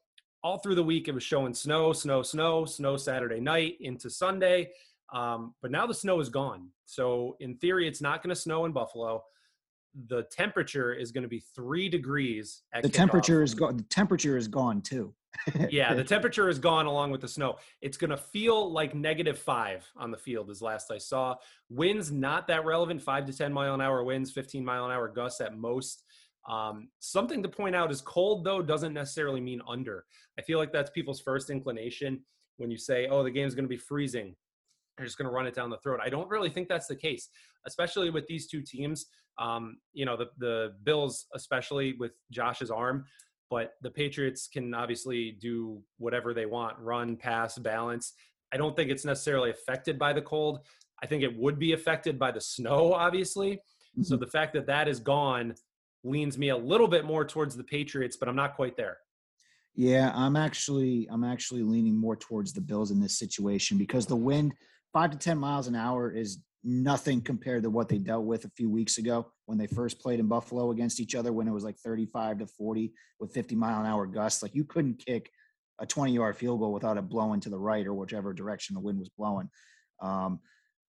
all 0.44 0.58
through 0.58 0.76
the 0.76 0.84
week 0.84 1.08
it 1.08 1.14
was 1.14 1.24
showing 1.24 1.54
snow 1.54 1.94
snow 1.94 2.22
snow 2.22 2.66
snow 2.66 2.98
saturday 2.98 3.40
night 3.40 3.76
into 3.82 4.10
sunday 4.10 4.70
um, 5.14 5.54
but 5.62 5.72
now 5.72 5.86
the 5.86 5.94
snow 5.94 6.20
is 6.20 6.30
gone 6.30 6.70
so 6.86 7.36
in 7.40 7.56
theory 7.58 7.88
it's 7.88 8.02
not 8.02 8.24
going 8.24 8.34
to 8.34 8.40
snow 8.40 8.66
in 8.66 8.72
buffalo 8.72 9.24
the 10.08 10.24
temperature 10.32 10.94
is 10.94 11.12
going 11.12 11.24
to 11.24 11.28
be 11.28 11.44
three 11.54 11.90
degrees 11.90 12.64
the 12.74 12.88
kickoff. 12.88 12.94
temperature 12.94 13.44
is 13.44 13.54
gone 13.54 13.78
the 13.78 13.84
temperature 13.84 14.38
is 14.38 14.48
gone 14.48 14.82
too 14.82 15.14
yeah, 15.70 15.94
the 15.94 16.04
temperature 16.04 16.50
is 16.50 16.60
gone 16.60 16.86
along 16.86 17.12
with 17.12 17.22
the 17.22 17.28
snow. 17.28 17.58
It's 17.82 17.98
going 17.98 18.10
to 18.10 18.18
feel 18.18 18.72
like 18.72 18.94
negative 18.94 19.40
five 19.40 19.86
on 19.96 20.12
the 20.12 20.18
field, 20.18 20.50
as 20.50 20.62
last 20.62 20.92
I 20.92 20.98
saw. 20.98 21.36
Winds 21.70 22.12
not 22.12 22.48
that 22.48 22.66
relevant, 22.66 23.02
five 23.02 23.26
to 23.26 23.34
10 23.34 23.52
mile 23.52 23.74
an 23.74 23.82
hour 23.82 24.04
winds, 24.04 24.32
15 24.32 24.64
mile 24.64 24.86
an 24.86 24.92
hour 24.92 25.08
gusts 25.08 25.42
at 25.42 25.58
most. 25.58 26.04
Um, 26.50 26.90
something 27.00 27.44
to 27.44 27.50
point 27.50 27.76
out 27.76 27.92
is 27.92 28.02
cold, 28.02 28.44
though, 28.44 28.62
doesn't 28.62 28.94
necessarily 28.94 29.42
mean 29.42 29.62
under. 29.68 30.06
I 30.40 30.42
feel 30.42 30.58
like 30.60 30.72
that's 30.72 30.90
people's 30.90 31.22
first 31.22 31.50
inclination 31.50 32.22
when 32.58 32.72
you 32.72 32.78
say, 32.78 33.08
oh, 33.08 33.24
the 33.24 33.32
game's 33.32 33.56
going 33.56 33.66
to 33.66 33.70
be 33.70 33.78
freezing. 33.78 34.36
They're 34.98 35.06
just 35.06 35.18
going 35.18 35.30
to 35.30 35.34
run 35.34 35.48
it 35.48 35.56
down 35.56 35.70
the 35.70 35.78
throat. 35.78 36.00
I 36.04 36.10
don't 36.10 36.30
really 36.30 36.50
think 36.50 36.68
that's 36.68 36.88
the 36.88 36.96
case, 36.96 37.30
especially 37.66 38.10
with 38.10 38.28
these 38.28 38.48
two 38.48 38.62
teams. 38.62 39.08
Um, 39.40 39.78
you 39.94 40.06
know, 40.06 40.18
the, 40.18 40.28
the 40.38 40.74
Bills, 40.84 41.28
especially 41.34 41.94
with 42.00 42.12
Josh's 42.32 42.70
arm, 42.70 43.06
but 43.50 43.74
the 43.82 43.90
Patriots 43.90 44.48
can 44.48 44.74
obviously 44.74 45.38
do 45.42 45.82
whatever 45.98 46.34
they 46.34 46.46
want 46.46 46.78
run, 46.80 47.16
pass, 47.16 47.58
balance. 47.58 48.14
I 48.54 48.58
don't 48.58 48.76
think 48.76 48.92
it's 48.92 49.06
necessarily 49.06 49.50
affected 49.50 49.98
by 49.98 50.14
the 50.14 50.22
cold. 50.22 50.60
I 51.02 51.08
think 51.08 51.24
it 51.24 51.36
would 51.36 51.58
be 51.58 51.74
affected 51.74 52.20
by 52.20 52.32
the 52.32 52.42
snow, 52.42 52.94
obviously. 52.94 53.54
Mm-hmm. 53.54 54.04
So 54.04 54.18
the 54.18 54.28
fact 54.28 54.54
that 54.54 54.68
that 54.68 54.88
is 54.88 55.00
gone 55.00 55.56
leans 56.04 56.38
me 56.38 56.50
a 56.50 56.58
little 56.58 56.88
bit 56.88 57.06
more 57.06 57.26
towards 57.26 57.56
the 57.56 57.64
Patriots, 57.64 58.18
but 58.18 58.28
I'm 58.28 58.36
not 58.36 58.56
quite 58.56 58.76
there. 58.76 58.98
Yeah, 59.76 60.12
I'm 60.14 60.36
actually 60.36 61.08
I'm 61.10 61.24
actually 61.24 61.64
leaning 61.64 61.96
more 61.96 62.16
towards 62.16 62.54
the 62.54 62.62
Bills 62.62 62.92
in 62.92 63.00
this 63.00 63.18
situation 63.18 63.78
because 63.78 64.06
the 64.06 64.16
wind, 64.16 64.54
five 64.92 65.12
to 65.12 65.18
ten 65.18 65.38
miles 65.38 65.68
an 65.68 65.76
hour, 65.76 66.12
is 66.12 66.40
nothing 66.64 67.22
compared 67.22 67.64
to 67.64 67.70
what 67.70 67.90
they 67.90 67.98
dealt 67.98 68.26
with 68.26 68.46
a 68.46 68.52
few 68.56 68.70
weeks 68.70 68.98
ago 68.98 69.32
when 69.46 69.58
they 69.58 69.68
first 69.68 70.00
played 70.00 70.20
in 70.20 70.28
Buffalo 70.28 70.72
against 70.72 71.00
each 71.00 71.16
other 71.16 71.34
when 71.34 71.48
it 71.48 71.52
was 71.52 71.64
like 71.64 71.78
35 71.78 72.40
to 72.40 72.48
40 72.48 72.94
with 73.20 73.34
50 73.34 73.56
mile 73.56 73.80
an 73.80 73.88
hour 73.88 74.06
gusts. 74.06 74.44
Like 74.44 74.54
you 74.54 74.64
couldn't 74.64 75.04
kick 75.04 75.32
a 75.80 75.86
20 75.86 76.14
yard 76.14 76.38
field 76.38 76.60
goal 76.60 76.74
without 76.74 76.98
it 76.98 77.10
blowing 77.10 77.40
to 77.42 77.50
the 77.50 77.58
right 77.58 77.88
or 77.88 77.94
whichever 77.94 78.34
direction 78.34 78.76
the 78.76 78.80
wind 78.80 79.00
was 79.00 79.10
blowing. 79.10 79.50
Um, 80.02 80.40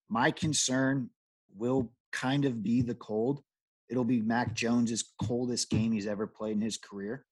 my 0.09 0.31
concern 0.31 1.09
will 1.57 1.91
kind 2.13 2.45
of 2.45 2.63
be 2.63 2.83
the 2.83 2.95
cold. 2.95 3.41
It'll 3.93 4.03
be 4.03 4.21
Mac 4.21 4.55
Jones's 4.55 5.05
coldest 5.23 5.71
game 5.71 5.93
he's 5.93 6.09
ever 6.09 6.27
played 6.27 6.57
in 6.57 6.61
his 6.61 6.77
career. 6.77 7.25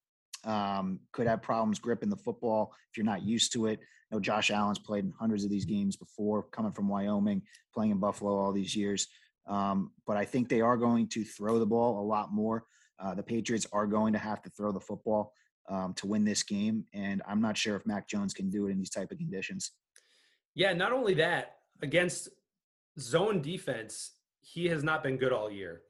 Um, 0.44 1.00
could 1.12 1.26
have 1.26 1.42
problems 1.42 1.80
gripping 1.80 2.10
the 2.10 2.16
football 2.16 2.72
if 2.90 2.96
you're 2.96 3.04
not 3.04 3.22
used 3.22 3.52
to 3.54 3.66
it 3.66 3.80
know 4.10 4.20
Josh 4.20 4.50
Allen's 4.50 4.78
played 4.78 5.04
in 5.04 5.12
hundreds 5.18 5.44
of 5.44 5.50
these 5.50 5.64
games 5.64 5.96
before, 5.96 6.42
coming 6.44 6.72
from 6.72 6.88
Wyoming, 6.88 7.42
playing 7.72 7.92
in 7.92 7.98
Buffalo 7.98 8.36
all 8.36 8.52
these 8.52 8.74
years. 8.74 9.08
Um, 9.46 9.92
but 10.06 10.16
I 10.16 10.24
think 10.24 10.48
they 10.48 10.60
are 10.60 10.76
going 10.76 11.08
to 11.08 11.24
throw 11.24 11.58
the 11.58 11.66
ball 11.66 12.00
a 12.00 12.06
lot 12.06 12.32
more. 12.32 12.64
Uh, 12.98 13.14
the 13.14 13.22
Patriots 13.22 13.66
are 13.72 13.86
going 13.86 14.12
to 14.12 14.18
have 14.18 14.42
to 14.42 14.50
throw 14.50 14.72
the 14.72 14.80
football 14.80 15.32
um, 15.68 15.94
to 15.94 16.06
win 16.06 16.24
this 16.24 16.42
game, 16.42 16.84
and 16.92 17.22
I'm 17.26 17.40
not 17.40 17.56
sure 17.56 17.76
if 17.76 17.86
Mac 17.86 18.08
Jones 18.08 18.34
can 18.34 18.50
do 18.50 18.66
it 18.66 18.72
in 18.72 18.78
these 18.78 18.90
type 18.90 19.10
of 19.10 19.18
conditions. 19.18 19.72
Yeah, 20.54 20.72
not 20.72 20.92
only 20.92 21.14
that, 21.14 21.56
against 21.80 22.28
zone 22.98 23.40
defense, 23.40 24.12
he 24.40 24.66
has 24.66 24.82
not 24.82 25.02
been 25.02 25.16
good 25.16 25.32
all 25.32 25.50
year, 25.50 25.82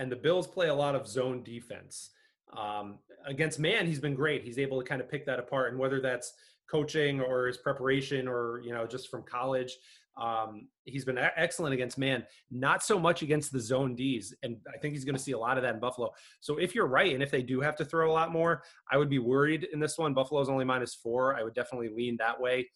and 0.00 0.10
the 0.10 0.16
Bills 0.16 0.46
play 0.46 0.68
a 0.68 0.74
lot 0.74 0.94
of 0.94 1.06
zone 1.06 1.42
defense. 1.42 2.10
Um, 2.56 2.98
against 3.26 3.60
man, 3.60 3.86
he's 3.86 4.00
been 4.00 4.14
great. 4.14 4.42
He's 4.42 4.58
able 4.58 4.80
to 4.80 4.88
kind 4.88 5.00
of 5.00 5.08
pick 5.08 5.26
that 5.26 5.38
apart, 5.38 5.70
and 5.70 5.78
whether 5.78 6.00
that's 6.00 6.32
coaching 6.70 7.20
or 7.20 7.46
his 7.46 7.56
preparation 7.56 8.28
or 8.28 8.60
you 8.64 8.72
know 8.72 8.86
just 8.86 9.10
from 9.10 9.22
college 9.24 9.76
um, 10.16 10.68
he's 10.84 11.04
been 11.04 11.18
excellent 11.18 11.74
against 11.74 11.98
man 11.98 12.24
not 12.50 12.82
so 12.82 12.98
much 12.98 13.22
against 13.22 13.52
the 13.52 13.60
zone 13.60 13.94
d's 13.94 14.34
and 14.42 14.56
i 14.72 14.78
think 14.78 14.94
he's 14.94 15.04
going 15.04 15.16
to 15.16 15.20
see 15.20 15.32
a 15.32 15.38
lot 15.38 15.56
of 15.56 15.62
that 15.62 15.74
in 15.74 15.80
buffalo 15.80 16.10
so 16.40 16.58
if 16.58 16.74
you're 16.74 16.86
right 16.86 17.12
and 17.14 17.22
if 17.22 17.30
they 17.30 17.42
do 17.42 17.60
have 17.60 17.74
to 17.74 17.84
throw 17.84 18.10
a 18.10 18.12
lot 18.12 18.32
more 18.32 18.62
i 18.90 18.96
would 18.96 19.10
be 19.10 19.18
worried 19.18 19.66
in 19.72 19.80
this 19.80 19.98
one 19.98 20.14
buffalo's 20.14 20.48
only 20.48 20.64
minus 20.64 20.94
four 20.94 21.36
i 21.36 21.42
would 21.42 21.54
definitely 21.54 21.88
lean 21.88 22.16
that 22.18 22.40
way 22.40 22.68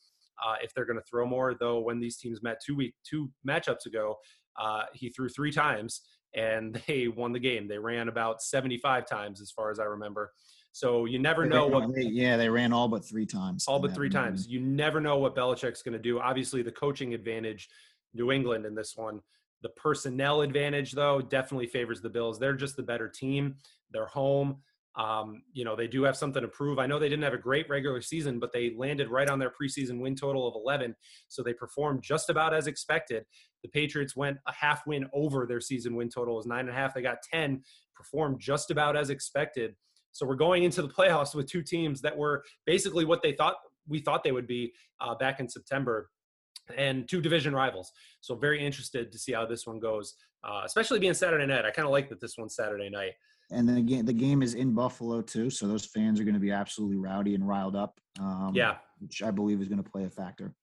uh, 0.44 0.56
if 0.62 0.74
they're 0.74 0.86
going 0.86 0.98
to 0.98 1.04
throw 1.08 1.26
more 1.26 1.54
though 1.54 1.78
when 1.80 2.00
these 2.00 2.16
teams 2.16 2.42
met 2.42 2.60
two 2.64 2.74
week 2.74 2.94
two 3.08 3.30
matchups 3.48 3.86
ago 3.86 4.16
uh, 4.60 4.82
he 4.92 5.08
threw 5.08 5.28
three 5.28 5.52
times 5.52 6.02
and 6.34 6.80
they 6.86 7.08
won 7.08 7.32
the 7.32 7.38
game 7.38 7.68
they 7.68 7.78
ran 7.78 8.08
about 8.08 8.42
75 8.42 9.06
times 9.06 9.40
as 9.40 9.50
far 9.50 9.70
as 9.70 9.78
i 9.78 9.84
remember 9.84 10.32
so 10.74 11.04
you 11.04 11.20
never 11.20 11.46
know 11.46 11.68
what. 11.68 11.88
yeah, 11.96 12.36
they 12.36 12.48
ran 12.48 12.72
all 12.72 12.88
but 12.88 13.04
three 13.04 13.26
times. 13.26 13.64
All 13.68 13.78
but 13.78 13.94
three 13.94 14.10
times. 14.10 14.48
You 14.48 14.58
never 14.58 15.00
know 15.00 15.18
what 15.18 15.36
Belichick's 15.36 15.82
going 15.82 15.92
to 15.92 16.00
do. 16.00 16.18
Obviously, 16.18 16.62
the 16.62 16.72
coaching 16.72 17.14
advantage, 17.14 17.68
New 18.12 18.32
England 18.32 18.66
in 18.66 18.74
this 18.74 18.96
one. 18.96 19.20
The 19.62 19.68
personnel 19.68 20.40
advantage, 20.40 20.90
though, 20.90 21.20
definitely 21.20 21.68
favors 21.68 22.00
the 22.00 22.10
Bills. 22.10 22.40
They're 22.40 22.54
just 22.54 22.74
the 22.74 22.82
better 22.82 23.08
team. 23.08 23.54
They're 23.92 24.06
home. 24.06 24.56
Um, 24.96 25.42
you 25.52 25.64
know, 25.64 25.74
they 25.74 25.88
do 25.88 26.04
have 26.04 26.16
something 26.16 26.42
to 26.42 26.48
prove. 26.48 26.78
I 26.78 26.86
know 26.86 26.98
they 26.98 27.08
didn't 27.08 27.24
have 27.24 27.34
a 27.34 27.38
great 27.38 27.68
regular 27.68 28.00
season, 28.00 28.38
but 28.38 28.52
they 28.52 28.74
landed 28.76 29.08
right 29.08 29.28
on 29.28 29.40
their 29.40 29.50
preseason 29.50 30.00
win 30.00 30.14
total 30.14 30.46
of 30.46 30.54
11. 30.54 30.94
So 31.28 31.42
they 31.42 31.52
performed 31.52 32.02
just 32.02 32.30
about 32.30 32.54
as 32.54 32.68
expected. 32.68 33.24
The 33.62 33.68
Patriots 33.70 34.14
went 34.14 34.38
a 34.46 34.52
half 34.52 34.86
win 34.86 35.06
over 35.12 35.46
their 35.46 35.60
season 35.60 35.96
win 35.96 36.10
total 36.10 36.36
was 36.36 36.46
nine 36.46 36.60
and 36.60 36.70
a 36.70 36.74
half. 36.74 36.94
They 36.94 37.02
got 37.02 37.22
10, 37.22 37.62
performed 37.94 38.38
just 38.40 38.70
about 38.70 38.96
as 38.96 39.10
expected. 39.10 39.74
So 40.12 40.26
we're 40.26 40.36
going 40.36 40.62
into 40.62 40.82
the 40.82 40.88
playoffs 40.98 41.34
with 41.34 41.46
two 41.50 41.62
teams 41.62 42.00
that 42.02 42.16
were 42.16 42.44
basically 42.66 43.04
what 43.04 43.22
they 43.22 43.32
thought 43.32 43.56
we 43.86 43.98
thought 43.98 44.24
they 44.24 44.32
would 44.32 44.46
be 44.46 44.72
uh, 45.00 45.14
back 45.14 45.40
in 45.40 45.48
September, 45.48 46.08
and 46.76 47.08
two 47.08 47.20
division 47.20 47.54
rivals. 47.54 47.92
So 48.20 48.34
very 48.34 48.64
interested 48.64 49.12
to 49.12 49.18
see 49.18 49.32
how 49.32 49.46
this 49.46 49.66
one 49.66 49.78
goes, 49.78 50.14
uh, 50.42 50.62
especially 50.64 50.98
being 50.98 51.14
Saturday 51.14 51.46
night. 51.46 51.64
I 51.64 51.70
kind 51.70 51.86
of 51.86 51.92
like 51.92 52.08
that 52.08 52.20
this 52.20 52.38
one's 52.38 52.56
Saturday 52.56 52.88
night. 52.88 53.12
And 53.50 53.68
then 53.68 53.76
again, 53.76 54.04
the 54.04 54.12
game 54.12 54.42
is 54.42 54.54
in 54.54 54.72
Buffalo 54.72 55.20
too, 55.20 55.50
so 55.50 55.66
those 55.66 55.84
fans 55.84 56.20
are 56.20 56.24
going 56.24 56.34
to 56.34 56.40
be 56.40 56.50
absolutely 56.50 56.96
rowdy 56.96 57.34
and 57.34 57.46
riled 57.46 57.76
up. 57.76 58.00
Um, 58.18 58.52
yeah, 58.54 58.76
which 59.00 59.22
I 59.22 59.30
believe 59.30 59.60
is 59.60 59.68
going 59.68 59.82
to 59.82 59.88
play 59.88 60.04
a 60.04 60.10
factor. 60.10 60.54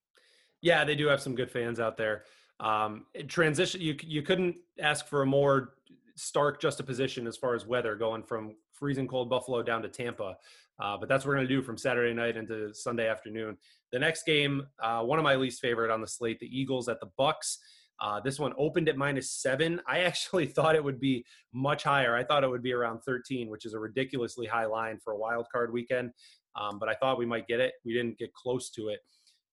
Yeah, 0.62 0.84
they 0.84 0.96
do 0.96 1.08
have 1.08 1.22
some 1.22 1.36
good 1.36 1.52
fans 1.52 1.80
out 1.80 1.98
there. 1.98 2.24
Um, 2.60 3.06
transition, 3.28 3.82
you 3.82 3.96
you 4.04 4.22
couldn't 4.22 4.56
ask 4.80 5.08
for 5.08 5.22
a 5.22 5.26
more 5.26 5.74
stark 6.15 6.62
juxtaposition 6.62 7.28
as 7.28 7.38
far 7.38 7.56
as 7.56 7.65
weather 7.65 7.96
going 7.96 8.24
from 8.24 8.56
freezing 8.72 9.08
cold 9.08 9.30
Buffalo 9.30 9.62
down 9.63 9.82
to 9.82 9.89
Tampa. 9.89 10.38
Uh, 10.80 10.98
but 10.98 11.08
that's 11.08 11.24
what 11.24 11.30
we're 11.30 11.36
going 11.36 11.48
to 11.48 11.54
do 11.54 11.62
from 11.62 11.78
Saturday 11.78 12.13
night 12.13 12.36
into 12.36 12.74
Sunday 12.74 13.08
afternoon. 13.08 13.56
The 13.91 14.00
next 14.00 14.24
game, 14.26 14.65
uh, 14.82 15.04
one 15.04 15.20
of 15.20 15.24
my 15.24 15.36
least 15.36 15.62
favorite 15.62 15.91
on 15.91 16.02
the 16.02 16.08
slate, 16.08 16.39
the 16.39 16.48
Eagles 16.48 16.89
at 16.89 17.00
the 17.00 17.10
Bucs. 17.20 17.58
Uh, 18.01 18.19
this 18.19 18.39
one 18.39 18.53
opened 18.57 18.89
at 18.89 18.97
minus 18.97 19.29
seven. 19.31 19.79
I 19.87 19.99
actually 19.99 20.45
thought 20.47 20.75
it 20.75 20.83
would 20.83 20.99
be 20.99 21.23
much 21.53 21.83
higher. 21.83 22.15
I 22.15 22.23
thought 22.23 22.43
it 22.43 22.49
would 22.49 22.63
be 22.63 22.73
around 22.73 23.01
13, 23.01 23.49
which 23.49 23.65
is 23.65 23.73
a 23.73 23.79
ridiculously 23.79 24.47
high 24.47 24.65
line 24.65 24.97
for 25.03 25.13
a 25.13 25.17
wild 25.17 25.45
card 25.51 25.71
weekend. 25.71 26.11
Um, 26.59 26.79
but 26.79 26.89
I 26.89 26.95
thought 26.95 27.17
we 27.17 27.25
might 27.25 27.47
get 27.47 27.59
it. 27.59 27.73
We 27.85 27.93
didn't 27.93 28.17
get 28.17 28.33
close 28.33 28.69
to 28.71 28.89
it 28.89 28.99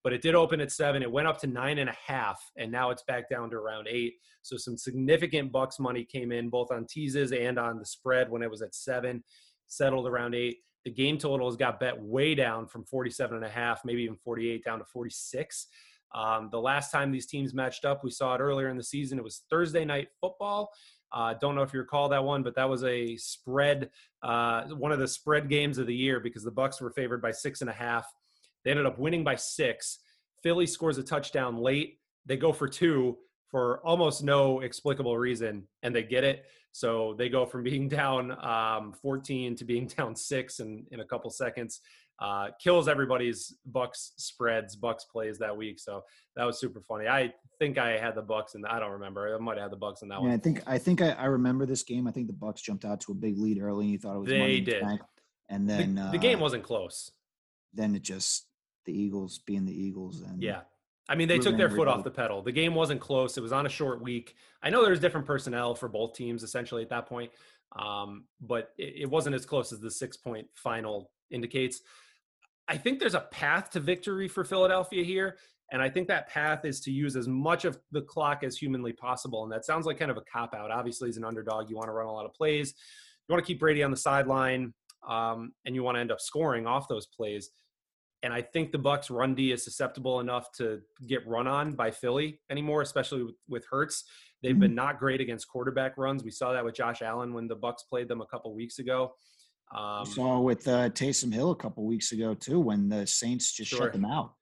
but 0.04 0.12
it 0.12 0.22
did 0.22 0.34
open 0.34 0.60
at 0.60 0.72
seven. 0.72 1.02
It 1.02 1.10
went 1.10 1.28
up 1.28 1.38
to 1.40 1.46
nine 1.46 1.78
and 1.78 1.90
a 1.90 1.96
half, 2.06 2.40
and 2.56 2.70
now 2.70 2.90
it's 2.90 3.02
back 3.02 3.28
down 3.28 3.50
to 3.50 3.56
around 3.56 3.88
eight. 3.90 4.14
So 4.42 4.56
some 4.56 4.78
significant 4.78 5.52
Bucs 5.52 5.78
money 5.78 6.04
came 6.04 6.32
in 6.32 6.48
both 6.48 6.70
on 6.70 6.86
teases 6.86 7.32
and 7.32 7.58
on 7.58 7.78
the 7.78 7.84
spread 7.84 8.30
when 8.30 8.42
it 8.42 8.50
was 8.50 8.62
at 8.62 8.74
seven, 8.74 9.22
settled 9.66 10.06
around 10.06 10.34
eight. 10.34 10.58
The 10.84 10.92
game 10.92 11.18
totals 11.18 11.56
got 11.56 11.80
bet 11.80 12.00
way 12.00 12.34
down 12.34 12.68
from 12.68 12.84
47 12.84 13.36
and 13.36 13.44
a 13.44 13.50
half, 13.50 13.82
maybe 13.84 14.02
even 14.02 14.16
48 14.16 14.64
down 14.64 14.78
to 14.78 14.84
46. 14.86 15.66
Um, 16.14 16.48
the 16.50 16.60
last 16.60 16.90
time 16.90 17.10
these 17.10 17.26
teams 17.26 17.54
matched 17.54 17.84
up, 17.84 18.02
we 18.02 18.10
saw 18.10 18.34
it 18.34 18.40
earlier 18.40 18.68
in 18.68 18.76
the 18.76 18.84
season. 18.84 19.18
It 19.18 19.24
was 19.24 19.42
Thursday 19.50 19.84
night 19.84 20.08
football. 20.20 20.70
Uh, 21.12 21.34
don't 21.40 21.54
know 21.54 21.62
if 21.62 21.72
you 21.72 21.78
recall 21.78 22.08
that 22.10 22.22
one, 22.22 22.42
but 22.42 22.54
that 22.56 22.68
was 22.68 22.84
a 22.84 23.16
spread, 23.16 23.90
uh, 24.22 24.64
one 24.68 24.92
of 24.92 24.98
the 24.98 25.08
spread 25.08 25.48
games 25.48 25.78
of 25.78 25.86
the 25.86 25.94
year 25.94 26.20
because 26.20 26.44
the 26.44 26.52
Bucs 26.52 26.80
were 26.80 26.90
favored 26.90 27.22
by 27.22 27.30
six 27.30 27.62
and 27.62 27.70
a 27.70 27.72
half 27.72 28.06
they 28.64 28.70
ended 28.70 28.86
up 28.86 28.98
winning 28.98 29.24
by 29.24 29.36
six. 29.36 29.98
Philly 30.42 30.66
scores 30.66 30.98
a 30.98 31.02
touchdown 31.02 31.56
late. 31.56 31.98
They 32.26 32.36
go 32.36 32.52
for 32.52 32.68
two 32.68 33.16
for 33.50 33.80
almost 33.84 34.22
no 34.22 34.60
explicable 34.60 35.16
reason, 35.16 35.66
and 35.82 35.94
they 35.94 36.02
get 36.02 36.22
it. 36.22 36.44
So 36.72 37.14
they 37.16 37.28
go 37.28 37.46
from 37.46 37.62
being 37.62 37.88
down 38.00 38.32
um, 38.44 38.92
14 39.00 39.56
to 39.56 39.64
being 39.64 39.86
down 39.86 40.14
six 40.14 40.60
in, 40.60 40.84
in 40.90 41.00
a 41.00 41.04
couple 41.04 41.30
seconds. 41.30 41.80
Uh, 42.20 42.48
kills 42.60 42.88
everybody's 42.88 43.54
Bucs 43.70 44.10
spreads, 44.16 44.76
Bucs 44.76 45.02
plays 45.10 45.38
that 45.38 45.56
week. 45.56 45.78
So 45.78 46.02
that 46.34 46.44
was 46.44 46.58
super 46.58 46.80
funny. 46.80 47.06
I 47.06 47.32
think 47.60 47.78
I 47.78 47.96
had 47.96 48.16
the 48.16 48.22
Bucs, 48.22 48.54
and 48.54 48.66
I 48.66 48.80
don't 48.80 48.90
remember. 48.90 49.32
I 49.32 49.38
might 49.38 49.56
have 49.56 49.70
had 49.70 49.72
the 49.72 49.84
Bucs 49.84 50.02
in 50.02 50.08
that 50.08 50.16
yeah, 50.16 50.20
one. 50.22 50.30
I 50.32 50.38
think 50.38 50.62
I 50.66 50.78
think 50.78 51.00
I, 51.00 51.10
I, 51.10 51.26
remember 51.26 51.64
this 51.64 51.84
game. 51.84 52.08
I 52.08 52.10
think 52.10 52.26
the 52.26 52.32
Bucs 52.32 52.60
jumped 52.60 52.84
out 52.84 53.00
to 53.02 53.12
a 53.12 53.14
big 53.14 53.38
lead 53.38 53.60
early, 53.60 53.84
and 53.84 53.92
you 53.92 53.98
thought 53.98 54.16
it 54.16 54.18
was 54.18 54.28
they 54.28 54.60
did. 54.60 54.82
And 55.48 55.68
then 55.68 55.94
the, 55.94 56.10
the 56.10 56.18
uh, 56.18 56.20
game 56.20 56.40
wasn't 56.40 56.64
close. 56.64 57.12
Then 57.72 57.94
it 57.94 58.02
just 58.02 58.46
the 58.84 58.98
Eagles 58.98 59.38
being 59.38 59.64
the 59.64 59.72
Eagles. 59.72 60.22
And 60.22 60.42
yeah, 60.42 60.62
I 61.08 61.14
mean 61.14 61.28
they 61.28 61.38
took 61.38 61.56
their 61.56 61.70
foot 61.70 61.86
off 61.86 62.02
the 62.02 62.10
pedal. 62.10 62.42
The 62.42 62.52
game 62.52 62.74
wasn't 62.74 63.00
close. 63.00 63.36
It 63.38 63.42
was 63.42 63.52
on 63.52 63.64
a 63.64 63.68
short 63.68 64.02
week. 64.02 64.34
I 64.60 64.70
know 64.70 64.82
there 64.82 64.90
was 64.90 65.00
different 65.00 65.26
personnel 65.26 65.76
for 65.76 65.88
both 65.88 66.14
teams 66.14 66.42
essentially 66.42 66.82
at 66.82 66.90
that 66.90 67.06
point, 67.06 67.30
um, 67.78 68.24
but 68.40 68.72
it, 68.76 69.02
it 69.02 69.10
wasn't 69.10 69.36
as 69.36 69.46
close 69.46 69.72
as 69.72 69.78
the 69.78 69.90
six 69.90 70.16
point 70.16 70.48
final 70.54 71.12
indicates. 71.30 71.82
I 72.68 72.76
think 72.76 73.00
there's 73.00 73.14
a 73.14 73.20
path 73.20 73.70
to 73.70 73.80
victory 73.80 74.28
for 74.28 74.44
Philadelphia 74.44 75.02
here. 75.04 75.38
And 75.70 75.82
I 75.82 75.90
think 75.90 76.08
that 76.08 76.28
path 76.28 76.64
is 76.64 76.80
to 76.82 76.90
use 76.90 77.14
as 77.14 77.28
much 77.28 77.64
of 77.64 77.78
the 77.92 78.00
clock 78.00 78.42
as 78.42 78.56
humanly 78.56 78.92
possible. 78.92 79.42
And 79.42 79.52
that 79.52 79.64
sounds 79.64 79.86
like 79.86 79.98
kind 79.98 80.10
of 80.10 80.16
a 80.16 80.22
cop 80.22 80.54
out. 80.54 80.70
Obviously, 80.70 81.08
as 81.08 81.18
an 81.18 81.24
underdog, 81.24 81.68
you 81.68 81.76
want 81.76 81.88
to 81.88 81.92
run 81.92 82.06
a 82.06 82.12
lot 82.12 82.24
of 82.24 82.32
plays. 82.32 82.74
You 83.28 83.32
want 83.34 83.44
to 83.44 83.46
keep 83.46 83.60
Brady 83.60 83.82
on 83.82 83.90
the 83.90 83.96
sideline, 83.96 84.72
um, 85.06 85.52
and 85.66 85.74
you 85.74 85.82
want 85.82 85.96
to 85.96 86.00
end 86.00 86.10
up 86.10 86.20
scoring 86.20 86.66
off 86.66 86.88
those 86.88 87.06
plays. 87.06 87.50
And 88.22 88.32
I 88.32 88.40
think 88.40 88.72
the 88.72 88.78
Bucs 88.78 89.10
run 89.10 89.34
D 89.34 89.52
is 89.52 89.62
susceptible 89.62 90.20
enough 90.20 90.50
to 90.52 90.80
get 91.06 91.26
run 91.26 91.46
on 91.46 91.72
by 91.72 91.90
Philly 91.90 92.40
anymore, 92.50 92.80
especially 92.80 93.22
with, 93.22 93.34
with 93.48 93.66
Hurts. 93.70 94.04
They've 94.42 94.52
mm-hmm. 94.52 94.60
been 94.60 94.74
not 94.74 94.98
great 94.98 95.20
against 95.20 95.48
quarterback 95.48 95.98
runs. 95.98 96.24
We 96.24 96.30
saw 96.30 96.52
that 96.52 96.64
with 96.64 96.74
Josh 96.74 97.02
Allen 97.02 97.34
when 97.34 97.46
the 97.46 97.56
Bucs 97.56 97.86
played 97.88 98.08
them 98.08 98.22
a 98.22 98.26
couple 98.26 98.54
weeks 98.54 98.78
ago. 98.78 99.12
Um, 99.76 100.04
we 100.04 100.10
saw 100.10 100.40
with 100.40 100.66
uh, 100.66 100.90
Taysom 100.90 101.32
Hill 101.32 101.50
a 101.50 101.56
couple 101.56 101.84
weeks 101.84 102.12
ago 102.12 102.34
too, 102.34 102.60
when 102.60 102.88
the 102.88 103.06
Saints 103.06 103.52
just 103.52 103.70
sure. 103.70 103.78
shut 103.78 103.92
them 103.92 104.04
out. 104.04 104.32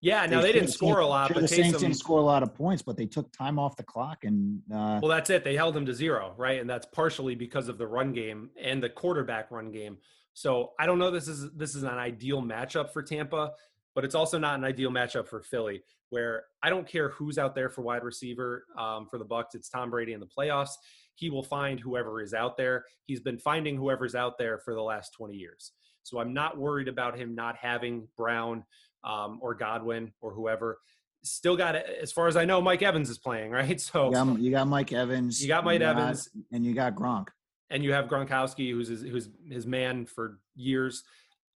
Yeah, 0.00 0.24
now 0.26 0.40
they, 0.40 0.48
they 0.48 0.52
didn't 0.52 0.70
score 0.70 1.00
a 1.00 1.06
lot, 1.06 1.26
sure 1.26 1.34
but 1.34 1.40
the 1.40 1.48
Saints 1.48 1.80
didn't 1.80 1.96
score 1.96 2.20
a 2.20 2.24
lot 2.24 2.44
of 2.44 2.54
points, 2.54 2.82
but 2.82 2.96
they 2.96 3.06
took 3.06 3.32
time 3.32 3.58
off 3.58 3.76
the 3.76 3.82
clock 3.82 4.18
and. 4.22 4.60
Uh, 4.72 5.00
well, 5.02 5.08
that's 5.08 5.28
it. 5.30 5.42
They 5.42 5.56
held 5.56 5.74
them 5.74 5.84
to 5.86 5.94
zero, 5.94 6.34
right? 6.36 6.60
And 6.60 6.70
that's 6.70 6.86
partially 6.86 7.34
because 7.34 7.68
of 7.68 7.78
the 7.78 7.86
run 7.86 8.12
game 8.12 8.50
and 8.62 8.80
the 8.80 8.88
quarterback 8.88 9.50
run 9.50 9.72
game. 9.72 9.98
So 10.34 10.72
I 10.78 10.86
don't 10.86 11.00
know. 11.00 11.10
This 11.10 11.26
is 11.26 11.50
this 11.52 11.74
is 11.74 11.82
an 11.82 11.98
ideal 11.98 12.40
matchup 12.40 12.92
for 12.92 13.02
Tampa, 13.02 13.50
but 13.96 14.04
it's 14.04 14.14
also 14.14 14.38
not 14.38 14.56
an 14.56 14.64
ideal 14.64 14.90
matchup 14.90 15.26
for 15.26 15.42
Philly, 15.42 15.82
where 16.10 16.44
I 16.62 16.70
don't 16.70 16.86
care 16.86 17.08
who's 17.08 17.36
out 17.36 17.56
there 17.56 17.68
for 17.68 17.82
wide 17.82 18.04
receiver 18.04 18.66
um, 18.78 19.08
for 19.10 19.18
the 19.18 19.24
Bucs. 19.24 19.54
It's 19.54 19.68
Tom 19.68 19.90
Brady 19.90 20.12
in 20.12 20.20
the 20.20 20.26
playoffs. 20.28 20.70
He 21.18 21.30
will 21.30 21.42
find 21.42 21.80
whoever 21.80 22.22
is 22.22 22.32
out 22.32 22.56
there. 22.56 22.84
He's 23.06 23.18
been 23.18 23.38
finding 23.38 23.76
whoever's 23.76 24.14
out 24.14 24.38
there 24.38 24.58
for 24.58 24.72
the 24.72 24.80
last 24.80 25.12
20 25.14 25.34
years. 25.34 25.72
So 26.04 26.20
I'm 26.20 26.32
not 26.32 26.56
worried 26.56 26.86
about 26.86 27.18
him 27.18 27.34
not 27.34 27.56
having 27.56 28.06
Brown 28.16 28.62
um, 29.02 29.40
or 29.42 29.54
Godwin 29.54 30.12
or 30.20 30.32
whoever. 30.32 30.78
Still 31.24 31.56
got 31.56 31.74
it. 31.74 31.86
As 32.00 32.12
far 32.12 32.28
as 32.28 32.36
I 32.36 32.44
know, 32.44 32.60
Mike 32.60 32.82
Evans 32.82 33.10
is 33.10 33.18
playing, 33.18 33.50
right? 33.60 33.80
So 33.80 34.06
you 34.06 34.12
got, 34.12 34.38
you 34.38 34.50
got 34.52 34.68
Mike 34.68 34.92
Evans. 34.92 35.42
You 35.42 35.48
got 35.48 35.64
Mike 35.64 35.80
you 35.80 35.86
got, 35.86 35.98
Evans, 35.98 36.28
and 36.52 36.64
you 36.64 36.72
got 36.72 36.94
Gronk, 36.94 37.26
and 37.68 37.82
you 37.82 37.92
have 37.92 38.06
Gronkowski, 38.06 38.70
who's 38.70 38.86
his, 38.86 39.02
who's 39.02 39.28
his 39.50 39.66
man 39.66 40.06
for 40.06 40.38
years. 40.54 41.02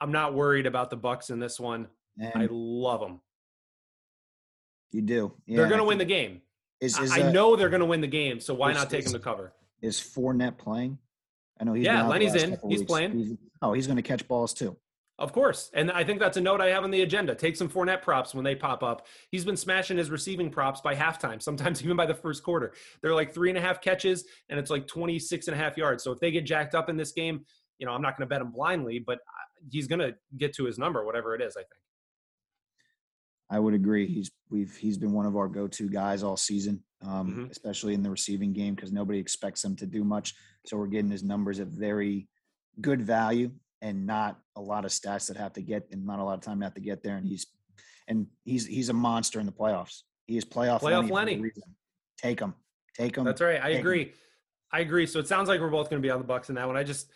I'm 0.01 0.11
not 0.11 0.35
worried 0.35 0.66
about 0.66 0.90
the 0.90 0.96
Bucs 0.96 1.31
in 1.31 1.38
this 1.38 1.61
one. 1.61 1.87
And 2.18 2.42
I 2.42 2.48
love 2.51 3.01
them. 3.01 3.20
You 4.90 5.03
do. 5.03 5.33
Yeah, 5.46 5.59
they're 5.59 5.68
going 5.68 5.79
to 5.79 5.85
win 5.85 5.98
the 5.98 6.05
game. 6.05 6.42
Is, 6.83 6.99
is 6.99 7.12
I, 7.12 7.31
know 7.31 7.55
they're 7.55 7.71
going 7.71 7.81
to 7.81 7.87
win 7.87 8.01
the 8.01 8.09
game, 8.09 8.40
so 8.40 8.55
why 8.55 8.73
is, 8.73 8.77
not 8.77 8.90
take 8.90 9.05
them 9.05 9.12
to 9.12 9.21
cover? 9.21 9.53
Is 9.83 9.99
Fournette 9.99 10.59
playing? 10.59 10.99
I 11.61 11.64
know 11.64 11.75
he's 11.75 11.85
yeah. 11.85 12.05
Lenny's 12.05 12.35
in. 12.35 12.59
He's 12.68 12.81
weeks. 12.81 12.83
playing. 12.83 13.12
He's, 13.12 13.37
oh, 13.62 13.73
he's 13.73 13.87
going 13.87 13.97
to 13.97 14.03
catch 14.03 14.27
balls 14.27 14.53
too. 14.53 14.77
Of 15.16 15.33
course. 15.33 15.71
And 15.75 15.92
I 15.92 16.03
think 16.03 16.18
that's 16.18 16.38
a 16.38 16.40
note 16.40 16.61
I 16.61 16.71
have 16.71 16.83
on 16.83 16.90
the 16.90 17.03
agenda. 17.03 17.37
Take 17.37 17.55
some 17.55 17.68
Fournette 17.68 18.03
props 18.03 18.35
when 18.35 18.45
they 18.45 18.57
pop 18.57 18.83
up. 18.83 19.07
He's 19.31 19.45
been 19.45 19.57
smashing 19.57 19.97
his 19.97 20.11
receiving 20.11 20.51
props 20.51 20.81
by 20.81 20.97
halftime, 20.97 21.40
sometimes 21.40 21.81
even 21.85 21.97
by 21.97 22.07
the 22.07 22.14
first 22.14 22.42
quarter. 22.42 22.73
They're 23.01 23.14
like 23.14 23.33
three 23.33 23.49
and 23.49 23.57
a 23.57 23.61
half 23.61 23.81
catches, 23.81 24.25
and 24.49 24.59
it's 24.59 24.71
like 24.71 24.88
26 24.88 25.47
and 25.47 25.55
a 25.55 25.59
half 25.59 25.77
yards. 25.77 26.03
So 26.03 26.11
if 26.11 26.18
they 26.18 26.33
get 26.33 26.45
jacked 26.45 26.75
up 26.75 26.88
in 26.88 26.97
this 26.97 27.12
game, 27.12 27.45
you 27.79 27.87
know, 27.87 27.92
I'm 27.92 28.03
not 28.03 28.16
going 28.16 28.29
to 28.29 28.35
bet 28.35 28.40
him 28.40 28.51
blindly, 28.51 28.99
but 28.99 29.18
uh, 29.18 29.68
he's 29.71 29.87
going 29.87 30.01
to 30.01 30.16
get 30.37 30.53
to 30.55 30.64
his 30.64 30.79
number, 30.79 31.05
whatever 31.05 31.37
it 31.37 31.42
is, 31.42 31.57
I 31.57 31.61
think. 31.61 31.68
I 33.52 33.58
would 33.58 33.74
agree. 33.74 34.06
He's 34.06 34.30
we've 34.50 34.74
he's 34.74 34.96
been 34.96 35.12
one 35.12 35.26
of 35.26 35.36
our 35.36 35.46
go-to 35.46 35.88
guys 35.90 36.22
all 36.22 36.38
season, 36.38 36.82
um, 37.02 37.30
mm-hmm. 37.30 37.50
especially 37.50 37.92
in 37.92 38.02
the 38.02 38.08
receiving 38.08 38.54
game 38.54 38.74
because 38.74 38.92
nobody 38.92 39.18
expects 39.18 39.62
him 39.62 39.76
to 39.76 39.86
do 39.86 40.04
much. 40.04 40.34
So 40.64 40.78
we're 40.78 40.86
getting 40.86 41.10
his 41.10 41.22
numbers 41.22 41.60
at 41.60 41.66
very 41.66 42.28
good 42.80 43.02
value 43.02 43.50
and 43.82 44.06
not 44.06 44.38
a 44.56 44.60
lot 44.60 44.86
of 44.86 44.90
stats 44.90 45.28
that 45.28 45.36
have 45.36 45.52
to 45.52 45.60
get 45.60 45.86
and 45.92 46.06
not 46.06 46.18
a 46.18 46.24
lot 46.24 46.34
of 46.34 46.40
time 46.40 46.60
to 46.60 46.64
have 46.64 46.74
to 46.74 46.80
get 46.80 47.02
there. 47.02 47.18
And 47.18 47.28
he's 47.28 47.46
and 48.08 48.26
he's 48.46 48.66
he's 48.66 48.88
a 48.88 48.94
monster 48.94 49.38
in 49.38 49.44
the 49.44 49.52
playoffs. 49.52 50.00
He 50.26 50.38
is 50.38 50.46
playoff, 50.46 50.80
playoff 50.80 51.10
Lenny. 51.10 51.36
Lenny. 51.36 51.50
Take 52.16 52.40
him, 52.40 52.54
take 52.96 53.18
him. 53.18 53.24
That's 53.24 53.42
right. 53.42 53.62
I 53.62 53.70
agree. 53.70 54.04
Him. 54.04 54.12
I 54.72 54.80
agree. 54.80 55.06
So 55.06 55.18
it 55.18 55.28
sounds 55.28 55.50
like 55.50 55.60
we're 55.60 55.68
both 55.68 55.90
going 55.90 56.00
to 56.00 56.06
be 56.06 56.10
on 56.10 56.20
the 56.20 56.26
Bucs 56.26 56.48
in 56.48 56.54
that 56.54 56.66
one. 56.66 56.78
I 56.78 56.84
just 56.84 57.10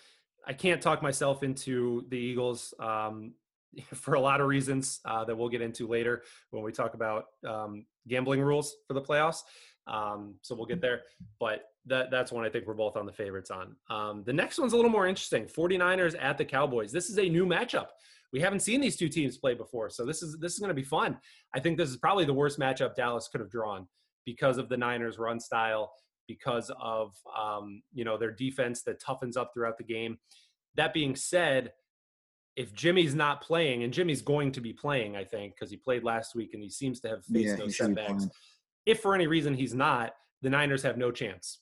I 0.46 0.52
can't 0.52 0.82
talk 0.82 1.02
myself 1.02 1.42
into 1.42 2.04
the 2.10 2.18
Eagles 2.18 2.74
um, 2.78 3.32
for 3.94 4.14
a 4.14 4.20
lot 4.20 4.40
of 4.40 4.46
reasons 4.46 5.00
uh, 5.04 5.24
that 5.24 5.36
we'll 5.36 5.48
get 5.48 5.62
into 5.62 5.86
later 5.86 6.22
when 6.50 6.62
we 6.62 6.72
talk 6.72 6.94
about 6.94 7.24
um, 7.46 7.86
gambling 8.08 8.40
rules 8.40 8.74
for 8.86 8.94
the 8.94 9.02
playoffs. 9.02 9.42
Um, 9.86 10.34
so 10.42 10.54
we'll 10.54 10.66
get 10.66 10.80
there. 10.80 11.02
But 11.38 11.64
that 11.86 12.10
that's 12.10 12.32
one 12.32 12.44
I 12.44 12.48
think 12.48 12.66
we're 12.66 12.74
both 12.74 12.96
on 12.96 13.06
the 13.06 13.12
favorites 13.12 13.50
on. 13.50 13.76
Um, 13.88 14.24
the 14.24 14.32
next 14.32 14.58
one's 14.58 14.72
a 14.72 14.76
little 14.76 14.90
more 14.90 15.06
interesting 15.06 15.44
49ers 15.44 16.16
at 16.20 16.38
the 16.38 16.44
Cowboys. 16.44 16.92
This 16.92 17.08
is 17.08 17.18
a 17.18 17.28
new 17.28 17.46
matchup. 17.46 17.88
We 18.32 18.40
haven't 18.40 18.60
seen 18.60 18.80
these 18.80 18.96
two 18.96 19.08
teams 19.08 19.38
play 19.38 19.54
before, 19.54 19.88
so 19.88 20.04
this 20.04 20.22
is 20.22 20.36
this 20.40 20.54
is 20.54 20.58
going 20.58 20.68
to 20.68 20.74
be 20.74 20.82
fun. 20.82 21.18
I 21.54 21.60
think 21.60 21.78
this 21.78 21.88
is 21.88 21.96
probably 21.96 22.24
the 22.24 22.34
worst 22.34 22.58
matchup 22.58 22.96
Dallas 22.96 23.28
could 23.28 23.40
have 23.40 23.50
drawn 23.50 23.86
because 24.24 24.58
of 24.58 24.68
the 24.68 24.76
Niners' 24.76 25.18
run 25.18 25.38
style, 25.38 25.92
because 26.26 26.70
of 26.80 27.14
um, 27.38 27.82
you 27.94 28.04
know 28.04 28.18
their 28.18 28.32
defense 28.32 28.82
that 28.82 29.00
toughens 29.00 29.36
up 29.36 29.52
throughout 29.54 29.78
the 29.78 29.84
game. 29.84 30.18
That 30.74 30.92
being 30.92 31.14
said, 31.14 31.72
if 32.56 32.72
Jimmy's 32.72 33.14
not 33.14 33.42
playing, 33.42 33.82
and 33.82 33.92
Jimmy's 33.92 34.22
going 34.22 34.52
to 34.52 34.60
be 34.60 34.72
playing, 34.72 35.16
I 35.16 35.24
think, 35.24 35.54
because 35.54 35.70
he 35.70 35.76
played 35.76 36.04
last 36.04 36.34
week 36.34 36.54
and 36.54 36.62
he 36.62 36.70
seems 36.70 37.00
to 37.00 37.08
have 37.08 37.24
faced 37.24 37.50
yeah, 37.50 37.56
those 37.56 37.76
setbacks. 37.76 38.26
If 38.86 39.00
for 39.00 39.14
any 39.14 39.26
reason 39.26 39.54
he's 39.54 39.74
not, 39.74 40.14
the 40.42 40.50
Niners 40.50 40.82
have 40.82 40.96
no 40.96 41.10
chance 41.10 41.58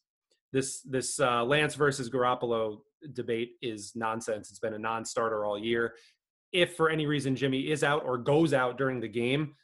this 0.55 0.81
this 0.83 1.19
uh, 1.19 1.45
Lance 1.45 1.75
versus 1.75 2.09
Garoppolo 2.09 2.79
debate 3.13 3.57
is 3.61 3.93
nonsense. 3.97 4.51
It's 4.51 4.61
been 4.61 4.73
a 4.73 4.79
non-starter 4.79 5.45
all 5.45 5.59
year. 5.59 5.95
If 6.53 6.77
for 6.77 6.89
any 6.89 7.07
reason 7.07 7.35
Jimmy 7.35 7.73
is 7.73 7.83
out 7.83 8.05
or 8.07 8.17
goes 8.17 8.55
out 8.55 8.79
during 8.79 9.01
the 9.01 9.09
game, 9.09 9.57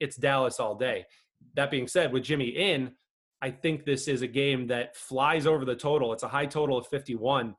it's 0.00 0.16
Dallas 0.16 0.58
all 0.58 0.74
day. 0.74 1.06
That 1.54 1.70
being 1.70 1.86
said, 1.86 2.12
with 2.12 2.24
Jimmy 2.24 2.48
in, 2.48 2.90
I 3.40 3.52
think 3.52 3.84
this 3.84 4.08
is 4.08 4.22
a 4.22 4.26
game 4.26 4.66
that 4.66 4.96
flies 4.96 5.46
over 5.46 5.64
the 5.64 5.76
total. 5.76 6.12
It's 6.12 6.24
a 6.24 6.28
high 6.28 6.46
total 6.46 6.76
of 6.76 6.88
51, 6.88 7.54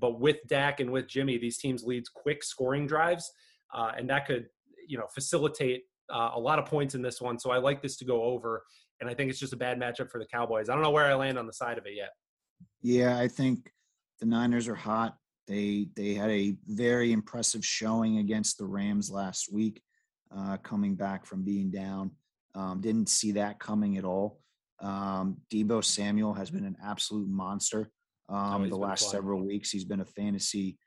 but 0.00 0.18
with 0.18 0.38
Dak 0.46 0.80
and 0.80 0.90
with 0.90 1.06
Jimmy, 1.06 1.38
these 1.38 1.58
teams 1.58 1.84
leads 1.84 2.08
quick 2.08 2.42
scoring 2.42 2.86
drives, 2.86 3.30
uh, 3.74 3.92
and 3.96 4.08
that 4.10 4.26
could 4.26 4.46
you 4.88 4.98
know 4.98 5.06
facilitate 5.14 5.82
uh, 6.12 6.30
a 6.34 6.40
lot 6.40 6.58
of 6.58 6.66
points 6.66 6.94
in 6.94 7.02
this 7.02 7.20
one. 7.20 7.38
So 7.38 7.50
I 7.50 7.58
like 7.58 7.82
this 7.82 7.96
to 7.98 8.04
go 8.04 8.22
over 8.24 8.64
and 9.00 9.08
I 9.08 9.14
think 9.14 9.30
it's 9.30 9.38
just 9.38 9.52
a 9.52 9.56
bad 9.56 9.78
matchup 9.80 10.10
for 10.10 10.18
the 10.18 10.26
Cowboys. 10.26 10.68
I 10.68 10.74
don't 10.74 10.82
know 10.82 10.90
where 10.90 11.06
I 11.06 11.14
land 11.14 11.38
on 11.38 11.46
the 11.46 11.52
side 11.52 11.78
of 11.78 11.86
it 11.86 11.94
yet. 11.96 12.10
Yeah, 12.82 13.18
I 13.18 13.28
think 13.28 13.72
the 14.20 14.26
Niners 14.26 14.68
are 14.68 14.74
hot. 14.74 15.16
They 15.48 15.88
they 15.96 16.14
had 16.14 16.30
a 16.30 16.56
very 16.66 17.12
impressive 17.12 17.64
showing 17.64 18.18
against 18.18 18.58
the 18.58 18.66
Rams 18.66 19.10
last 19.10 19.52
week, 19.52 19.82
uh, 20.34 20.58
coming 20.58 20.94
back 20.94 21.26
from 21.26 21.42
being 21.42 21.70
down. 21.70 22.12
Um, 22.54 22.80
didn't 22.80 23.08
see 23.08 23.32
that 23.32 23.58
coming 23.58 23.96
at 23.96 24.04
all. 24.04 24.40
Um, 24.80 25.38
Deebo 25.52 25.84
Samuel 25.84 26.34
has 26.34 26.50
been 26.50 26.64
an 26.64 26.76
absolute 26.84 27.28
monster 27.28 27.90
um, 28.30 28.62
oh, 28.62 28.68
the 28.68 28.76
last 28.76 29.10
several 29.10 29.44
weeks. 29.44 29.70
He's 29.70 29.84
been 29.84 30.00
a 30.00 30.06
fantasy 30.06 30.78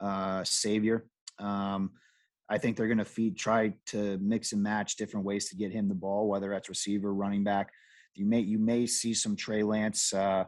uh, 0.00 0.44
savior. 0.44 1.06
Um, 1.38 1.90
I 2.48 2.58
think 2.58 2.76
they're 2.76 2.86
going 2.86 2.98
to 2.98 3.04
feed, 3.04 3.36
try 3.36 3.74
to 3.86 4.18
mix 4.18 4.52
and 4.52 4.62
match 4.62 4.96
different 4.96 5.26
ways 5.26 5.48
to 5.48 5.56
get 5.56 5.72
him 5.72 5.88
the 5.88 5.94
ball, 5.94 6.28
whether 6.28 6.50
that's 6.50 6.68
receiver, 6.68 7.12
running 7.12 7.44
back. 7.44 7.70
You 8.14 8.26
may 8.26 8.40
you 8.40 8.58
may 8.58 8.86
see 8.86 9.14
some 9.14 9.36
Trey 9.36 9.62
Lance 9.62 10.12
uh, 10.12 10.44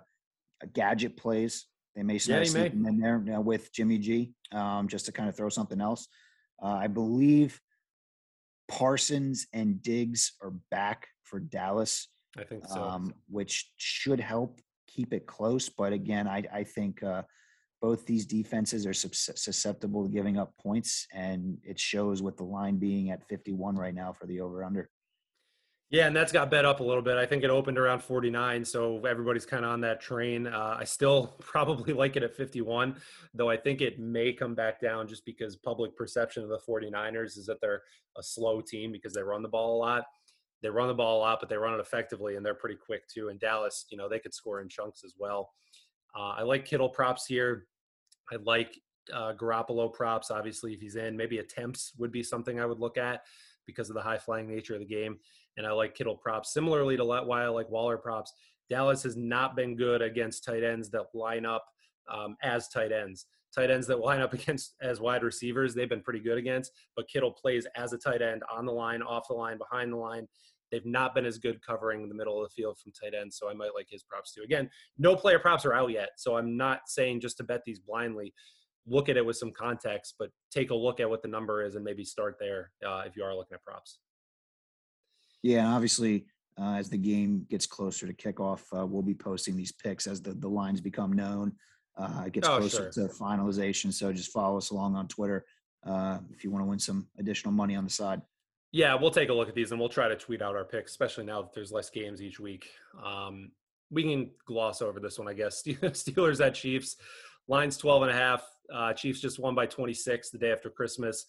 gadget 0.74 1.16
plays. 1.16 1.66
They 1.96 2.02
may 2.02 2.14
yeah, 2.14 2.44
slip 2.44 2.72
him 2.72 2.86
in 2.86 2.98
there 2.98 3.18
with 3.40 3.72
Jimmy 3.72 3.98
G, 3.98 4.32
um, 4.52 4.88
just 4.88 5.06
to 5.06 5.12
kind 5.12 5.28
of 5.28 5.36
throw 5.36 5.48
something 5.48 5.80
else. 5.80 6.08
Uh, 6.62 6.74
I 6.74 6.88
believe 6.88 7.60
Parsons 8.68 9.46
and 9.52 9.82
Diggs 9.82 10.32
are 10.42 10.52
back 10.70 11.06
for 11.22 11.40
Dallas. 11.40 12.08
I 12.36 12.44
think 12.44 12.66
so, 12.66 12.82
um, 12.82 13.14
which 13.28 13.70
should 13.76 14.20
help 14.20 14.60
keep 14.94 15.12
it 15.12 15.26
close. 15.26 15.68
But 15.68 15.92
again, 15.92 16.28
I, 16.28 16.42
I 16.52 16.64
think 16.64 17.02
uh, 17.02 17.22
both 17.80 18.06
these 18.06 18.26
defenses 18.26 18.86
are 18.86 18.94
susceptible 18.94 20.04
to 20.04 20.10
giving 20.10 20.38
up 20.38 20.56
points, 20.56 21.06
and 21.12 21.58
it 21.62 21.78
shows 21.78 22.22
with 22.22 22.36
the 22.36 22.44
line 22.44 22.76
being 22.76 23.10
at 23.10 23.26
51 23.28 23.76
right 23.76 23.94
now 23.94 24.12
for 24.12 24.26
the 24.26 24.40
over 24.40 24.64
under. 24.64 24.90
Yeah, 25.90 26.06
and 26.06 26.16
that's 26.16 26.32
got 26.32 26.50
bet 26.50 26.64
up 26.64 26.80
a 26.80 26.82
little 26.82 27.02
bit. 27.02 27.18
I 27.18 27.26
think 27.26 27.44
it 27.44 27.50
opened 27.50 27.78
around 27.78 28.02
49, 28.02 28.64
so 28.64 29.04
everybody's 29.04 29.46
kind 29.46 29.64
of 29.64 29.70
on 29.70 29.80
that 29.82 30.00
train. 30.00 30.46
Uh, 30.46 30.76
I 30.78 30.84
still 30.84 31.36
probably 31.40 31.92
like 31.92 32.16
it 32.16 32.22
at 32.22 32.34
51, 32.34 32.96
though 33.34 33.50
I 33.50 33.56
think 33.56 33.80
it 33.80 34.00
may 34.00 34.32
come 34.32 34.54
back 34.54 34.80
down 34.80 35.06
just 35.06 35.24
because 35.24 35.54
public 35.56 35.94
perception 35.94 36.42
of 36.42 36.48
the 36.48 36.58
49ers 36.68 37.36
is 37.36 37.46
that 37.46 37.60
they're 37.60 37.82
a 38.16 38.22
slow 38.22 38.60
team 38.60 38.92
because 38.92 39.12
they 39.12 39.22
run 39.22 39.42
the 39.42 39.48
ball 39.48 39.76
a 39.76 39.78
lot. 39.78 40.04
They 40.64 40.70
run 40.70 40.88
the 40.88 40.94
ball 40.94 41.18
a 41.18 41.20
lot, 41.20 41.40
but 41.40 41.50
they 41.50 41.58
run 41.58 41.74
it 41.74 41.80
effectively, 41.80 42.36
and 42.36 42.44
they're 42.44 42.54
pretty 42.54 42.76
quick 42.76 43.06
too. 43.06 43.28
And 43.28 43.38
Dallas, 43.38 43.84
you 43.90 43.98
know, 43.98 44.08
they 44.08 44.18
could 44.18 44.32
score 44.32 44.62
in 44.62 44.68
chunks 44.70 45.02
as 45.04 45.12
well. 45.18 45.52
Uh, 46.16 46.30
I 46.38 46.42
like 46.42 46.64
Kittle 46.64 46.88
props 46.88 47.26
here. 47.26 47.66
I 48.32 48.36
like 48.42 48.80
uh, 49.12 49.34
Garoppolo 49.34 49.92
props. 49.92 50.30
Obviously, 50.30 50.72
if 50.72 50.80
he's 50.80 50.96
in, 50.96 51.18
maybe 51.18 51.36
attempts 51.36 51.92
would 51.98 52.10
be 52.10 52.22
something 52.22 52.58
I 52.58 52.64
would 52.64 52.80
look 52.80 52.96
at 52.96 53.20
because 53.66 53.90
of 53.90 53.94
the 53.94 54.00
high 54.00 54.16
flying 54.16 54.48
nature 54.48 54.72
of 54.72 54.80
the 54.80 54.86
game. 54.86 55.18
And 55.58 55.66
I 55.66 55.72
like 55.72 55.94
Kittle 55.94 56.16
props. 56.16 56.54
Similarly 56.54 56.96
to 56.96 57.04
why 57.04 57.44
I 57.44 57.48
like 57.48 57.68
Waller 57.70 57.98
props, 57.98 58.32
Dallas 58.70 59.02
has 59.02 59.18
not 59.18 59.56
been 59.56 59.76
good 59.76 60.00
against 60.00 60.44
tight 60.44 60.64
ends 60.64 60.88
that 60.90 61.06
line 61.12 61.44
up 61.44 61.66
um, 62.10 62.36
as 62.42 62.68
tight 62.68 62.90
ends. 62.90 63.26
Tight 63.54 63.70
ends 63.70 63.86
that 63.88 63.98
line 64.04 64.20
up 64.20 64.32
against 64.32 64.76
as 64.80 65.00
wide 65.00 65.22
receivers, 65.22 65.74
they've 65.74 65.88
been 65.88 66.00
pretty 66.00 66.20
good 66.20 66.38
against. 66.38 66.72
But 66.96 67.08
Kittle 67.08 67.32
plays 67.32 67.66
as 67.76 67.92
a 67.92 67.98
tight 67.98 68.22
end 68.22 68.42
on 68.50 68.64
the 68.64 68.72
line, 68.72 69.02
off 69.02 69.28
the 69.28 69.34
line, 69.34 69.58
behind 69.58 69.92
the 69.92 69.96
line. 69.96 70.26
They've 70.74 70.84
not 70.84 71.14
been 71.14 71.24
as 71.24 71.38
good 71.38 71.64
covering 71.64 72.08
the 72.08 72.16
middle 72.16 72.42
of 72.42 72.48
the 72.50 72.52
field 72.52 72.76
from 72.82 72.90
tight 72.90 73.14
end, 73.14 73.32
so 73.32 73.48
I 73.48 73.54
might 73.54 73.70
like 73.76 73.86
his 73.88 74.02
props 74.02 74.32
too. 74.34 74.42
Again, 74.42 74.68
no 74.98 75.14
player 75.14 75.38
props 75.38 75.64
are 75.64 75.72
out 75.72 75.92
yet, 75.92 76.08
so 76.16 76.36
I'm 76.36 76.56
not 76.56 76.80
saying 76.88 77.20
just 77.20 77.36
to 77.36 77.44
bet 77.44 77.62
these 77.64 77.78
blindly. 77.78 78.34
look 78.86 79.08
at 79.08 79.16
it 79.16 79.24
with 79.24 79.36
some 79.36 79.52
context, 79.52 80.16
but 80.18 80.30
take 80.50 80.70
a 80.70 80.74
look 80.74 80.98
at 80.98 81.08
what 81.08 81.22
the 81.22 81.28
number 81.28 81.64
is 81.64 81.76
and 81.76 81.84
maybe 81.84 82.04
start 82.04 82.36
there 82.40 82.72
uh, 82.84 83.02
if 83.06 83.16
you 83.16 83.22
are 83.22 83.34
looking 83.36 83.54
at 83.54 83.62
props. 83.62 83.98
Yeah, 85.42 85.68
obviously, 85.68 86.26
uh, 86.60 86.74
as 86.74 86.90
the 86.90 86.98
game 86.98 87.46
gets 87.48 87.66
closer 87.66 88.06
to 88.06 88.12
kickoff, 88.14 88.62
uh, 88.76 88.84
we'll 88.84 89.02
be 89.02 89.14
posting 89.14 89.56
these 89.56 89.72
picks 89.72 90.06
as 90.08 90.20
the, 90.22 90.34
the 90.34 90.48
lines 90.48 90.80
become 90.80 91.12
known. 91.12 91.52
Uh, 91.96 92.24
it 92.26 92.32
gets 92.32 92.48
Oh, 92.48 92.58
closer 92.58 92.90
sure. 92.92 93.08
to 93.08 93.14
finalization. 93.14 93.92
So 93.92 94.12
just 94.12 94.32
follow 94.32 94.58
us 94.58 94.70
along 94.70 94.96
on 94.96 95.06
Twitter 95.06 95.44
uh, 95.86 96.18
if 96.32 96.42
you 96.44 96.50
want 96.50 96.62
to 96.64 96.68
win 96.68 96.78
some 96.80 97.06
additional 97.18 97.52
money 97.52 97.76
on 97.76 97.84
the 97.84 97.90
side. 97.90 98.20
Yeah, 98.74 98.96
we'll 98.96 99.12
take 99.12 99.28
a 99.28 99.32
look 99.32 99.48
at 99.48 99.54
these 99.54 99.70
and 99.70 99.78
we'll 99.78 99.88
try 99.88 100.08
to 100.08 100.16
tweet 100.16 100.42
out 100.42 100.56
our 100.56 100.64
picks, 100.64 100.90
especially 100.90 101.24
now 101.24 101.42
that 101.42 101.52
there's 101.54 101.70
less 101.70 101.90
games 101.90 102.20
each 102.20 102.40
week. 102.40 102.68
Um, 103.00 103.52
we 103.88 104.02
can 104.02 104.32
gloss 104.48 104.82
over 104.82 104.98
this 104.98 105.16
one, 105.16 105.28
I 105.28 105.32
guess. 105.32 105.62
Steelers 105.66 106.44
at 106.44 106.56
Chiefs, 106.56 106.96
lines 107.46 107.76
12 107.76 108.02
and 108.02 108.10
a 108.10 108.14
half. 108.14 108.42
Uh, 108.74 108.92
Chiefs 108.92 109.20
just 109.20 109.38
won 109.38 109.54
by 109.54 109.66
26 109.66 110.30
the 110.30 110.38
day 110.38 110.50
after 110.50 110.70
Christmas. 110.70 111.26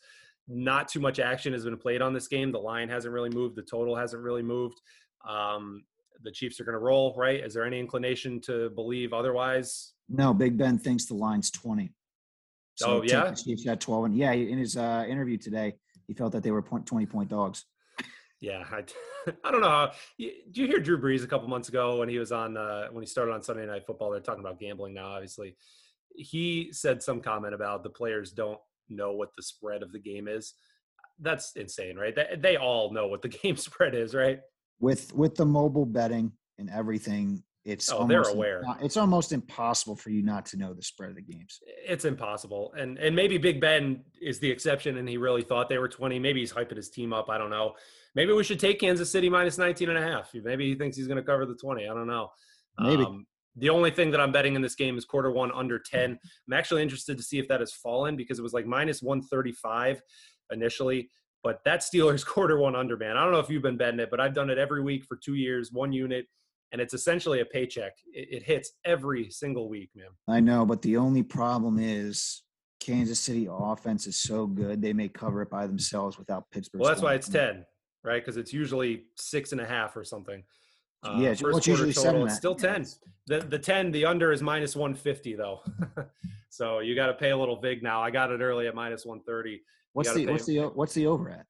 Not 0.47 0.87
too 0.87 0.99
much 0.99 1.19
action 1.19 1.53
has 1.53 1.65
been 1.65 1.77
played 1.77 2.01
on 2.01 2.15
this 2.15 2.27
game. 2.27 2.51
The 2.51 2.57
line 2.57 2.89
hasn't 2.89 3.13
really 3.13 3.29
moved. 3.29 3.55
The 3.57 3.61
total 3.61 3.95
hasn't 3.95 4.23
really 4.23 4.41
moved. 4.41 4.81
Um, 5.29 5.83
the 6.23 6.31
Chiefs 6.31 6.59
are 6.59 6.63
going 6.63 6.73
to 6.73 6.83
roll, 6.83 7.13
right? 7.15 7.45
Is 7.45 7.53
there 7.53 7.63
any 7.63 7.79
inclination 7.79 8.41
to 8.41 8.71
believe 8.71 9.13
otherwise? 9.13 9.93
No, 10.09 10.33
Big 10.33 10.57
Ben 10.57 10.79
thinks 10.79 11.05
the 11.05 11.13
line's 11.13 11.51
20. 11.51 11.91
Oh, 12.83 13.03
yeah? 13.03 13.31
Chiefs 13.33 13.67
at 13.67 13.81
12. 13.81 14.05
And 14.05 14.17
yeah, 14.17 14.31
in 14.31 14.57
his 14.57 14.77
uh, 14.77 15.05
interview 15.07 15.37
today, 15.37 15.75
he 16.07 16.13
felt 16.13 16.31
that 16.33 16.43
they 16.43 16.51
were 16.51 16.61
point, 16.61 16.85
20 16.85 17.05
point 17.05 17.29
dogs. 17.29 17.65
Yeah, 18.41 18.63
I, 18.71 18.83
I 19.43 19.51
don't 19.51 19.61
know. 19.61 19.69
How, 19.69 19.91
you, 20.17 20.31
do 20.51 20.61
you 20.61 20.67
hear 20.67 20.79
Drew 20.79 21.01
Brees 21.01 21.23
a 21.23 21.27
couple 21.27 21.47
months 21.47 21.69
ago 21.69 21.99
when 21.99 22.09
he 22.09 22.19
was 22.19 22.31
on 22.31 22.57
uh, 22.57 22.87
when 22.91 23.01
he 23.01 23.07
started 23.07 23.33
on 23.33 23.41
Sunday 23.41 23.65
Night 23.65 23.85
Football? 23.85 24.11
They're 24.11 24.19
talking 24.19 24.41
about 24.41 24.59
gambling 24.59 24.93
now. 24.93 25.07
Obviously, 25.07 25.55
he 26.15 26.69
said 26.71 27.01
some 27.01 27.21
comment 27.21 27.53
about 27.53 27.83
the 27.83 27.89
players 27.89 28.31
don't 28.31 28.59
know 28.89 29.13
what 29.13 29.29
the 29.35 29.43
spread 29.43 29.83
of 29.83 29.91
the 29.91 29.99
game 29.99 30.27
is. 30.27 30.53
That's 31.19 31.53
insane, 31.55 31.95
right? 31.95 32.15
They, 32.15 32.35
they 32.37 32.57
all 32.57 32.91
know 32.91 33.07
what 33.07 33.21
the 33.21 33.29
game 33.43 33.57
spread 33.57 33.95
is, 33.95 34.13
right? 34.13 34.41
With 34.79 35.13
with 35.13 35.35
the 35.35 35.45
mobile 35.45 35.85
betting 35.85 36.31
and 36.57 36.69
everything, 36.69 37.43
it's 37.65 37.91
Oh, 37.91 38.05
they're 38.07 38.19
almost 38.19 38.35
aware. 38.35 38.61
impo- 38.63 38.81
it's 38.83 38.95
almost 38.97 39.31
impossible 39.31 39.95
for 39.95 40.11
you 40.11 40.21
not 40.21 40.45
to 40.47 40.57
know 40.57 40.73
the 40.73 40.83
spread 40.83 41.09
of 41.09 41.15
the 41.15 41.21
games. 41.23 41.59
It's 41.87 42.05
impossible. 42.05 42.73
And 42.77 42.97
and 42.99 43.15
maybe 43.15 43.37
Big 43.37 43.59
Ben 43.59 44.03
is 44.21 44.39
the 44.39 44.49
exception, 44.49 44.97
and 44.97 45.09
he 45.09 45.17
really 45.17 45.41
thought 45.41 45.67
they 45.67 45.79
were 45.79 45.87
twenty. 45.89 46.19
Maybe 46.19 46.39
he's 46.41 46.53
hyping 46.53 46.75
his 46.77 46.89
team 46.89 47.11
up. 47.11 47.29
I 47.29 47.37
don't 47.37 47.49
know. 47.49 47.73
Maybe 48.13 48.31
we 48.33 48.43
should 48.43 48.59
take 48.59 48.79
Kansas 48.79 49.11
City 49.11 49.27
minus 49.29 49.57
19 49.57 49.89
and 49.89 49.97
a 49.97 50.01
half. 50.01 50.29
Maybe 50.33 50.69
he 50.69 50.75
thinks 50.75 50.95
he's 50.95 51.07
going 51.07 51.17
to 51.17 51.23
cover 51.23 51.45
the 51.45 51.55
20. 51.55 51.83
I 51.83 51.93
don't 51.93 52.07
know. 52.07 52.29
Maybe. 52.79 53.03
Um, 53.03 53.25
the 53.57 53.67
only 53.69 53.91
thing 53.91 54.09
that 54.11 54.21
I'm 54.21 54.31
betting 54.31 54.55
in 54.55 54.61
this 54.61 54.75
game 54.75 54.97
is 54.97 55.03
quarter 55.03 55.31
one 55.31 55.51
under 55.53 55.77
10. 55.79 56.11
I'm 56.47 56.53
actually 56.53 56.81
interested 56.81 57.17
to 57.17 57.23
see 57.23 57.39
if 57.39 57.47
that 57.49 57.59
has 57.59 57.73
fallen 57.73 58.15
because 58.15 58.39
it 58.39 58.41
was 58.41 58.53
like 58.53 58.65
minus 58.65 59.01
135 59.01 60.01
initially. 60.51 61.09
But 61.43 61.59
that 61.65 61.81
Steelers 61.81 62.25
quarter 62.33 62.57
one 62.57 62.75
under, 62.75 62.95
man. 62.97 63.17
I 63.17 63.23
don't 63.23 63.31
know 63.33 63.39
if 63.39 63.49
you've 63.49 63.61
been 63.61 63.77
betting 63.77 63.99
it, 63.99 64.09
but 64.09 64.19
I've 64.21 64.33
done 64.33 64.49
it 64.49 64.57
every 64.57 64.81
week 64.81 65.03
for 65.05 65.17
two 65.17 65.35
years, 65.35 65.71
one 65.73 65.91
unit, 65.91 66.25
and 66.71 66.81
it's 66.81 66.93
essentially 66.93 67.39
a 67.41 67.45
paycheck. 67.45 67.93
It, 68.11 68.27
it 68.37 68.43
hits 68.43 68.71
every 68.83 69.29
single 69.29 69.69
week, 69.69 69.89
man. 69.95 70.07
I 70.27 70.39
know, 70.39 70.65
but 70.65 70.81
the 70.81 70.97
only 70.97 71.23
problem 71.23 71.79
is 71.79 72.43
Kansas 72.79 73.19
City 73.19 73.47
offense 73.49 74.07
is 74.07 74.17
so 74.17 74.45
good 74.47 74.81
they 74.81 74.93
may 74.93 75.07
cover 75.09 75.41
it 75.41 75.49
by 75.49 75.67
themselves 75.67 76.17
without 76.17 76.49
Pittsburgh. 76.51 76.81
Well, 76.81 76.89
that's 76.89 77.01
why 77.01 77.13
it's 77.13 77.29
10, 77.29 77.65
right? 78.03 78.21
Because 78.23 78.37
it's 78.37 78.53
usually 78.53 79.03
six 79.15 79.51
and 79.51 79.61
a 79.61 79.65
half 79.65 79.95
or 79.95 80.03
something. 80.03 80.43
Uh, 81.03 81.17
Yeah, 81.19 81.29
it's- 81.31 81.41
well, 81.43 81.57
it's 81.57 81.67
usually 81.67 81.93
quarter 81.93 81.99
seven 82.01 82.13
total, 82.21 82.27
it's 82.27 82.35
still 82.37 82.55
10. 82.55 82.69
it's- 82.81 82.99
The 83.27 83.39
the 83.39 83.59
10, 83.59 83.91
the 83.91 84.05
under 84.05 84.31
is 84.31 84.41
minus 84.41 84.75
150 84.75 85.35
though. 85.35 85.61
so 86.49 86.79
you 86.79 86.95
got 86.95 87.07
to 87.07 87.13
pay 87.13 87.31
a 87.31 87.37
little 87.37 87.59
vig 87.59 87.81
now. 87.83 88.01
I 88.01 88.11
got 88.11 88.31
it 88.31 88.41
early 88.41 88.67
at 88.67 88.75
minus 88.75 89.05
130, 89.05 89.61
What's 89.93 90.13
the 90.13 90.25
what's 90.27 90.45
the 90.45 90.59
what's 90.73 90.93
the 90.93 91.07
over 91.07 91.29
at? 91.29 91.45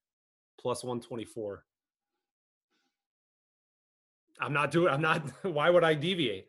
plus 0.60 0.82
124. 0.84 1.64
I'm 4.40 4.52
not 4.52 4.70
doing. 4.70 4.92
I'm 4.92 5.00
not. 5.00 5.22
Why 5.42 5.70
would 5.70 5.84
I 5.84 5.94
deviate? 5.94 6.46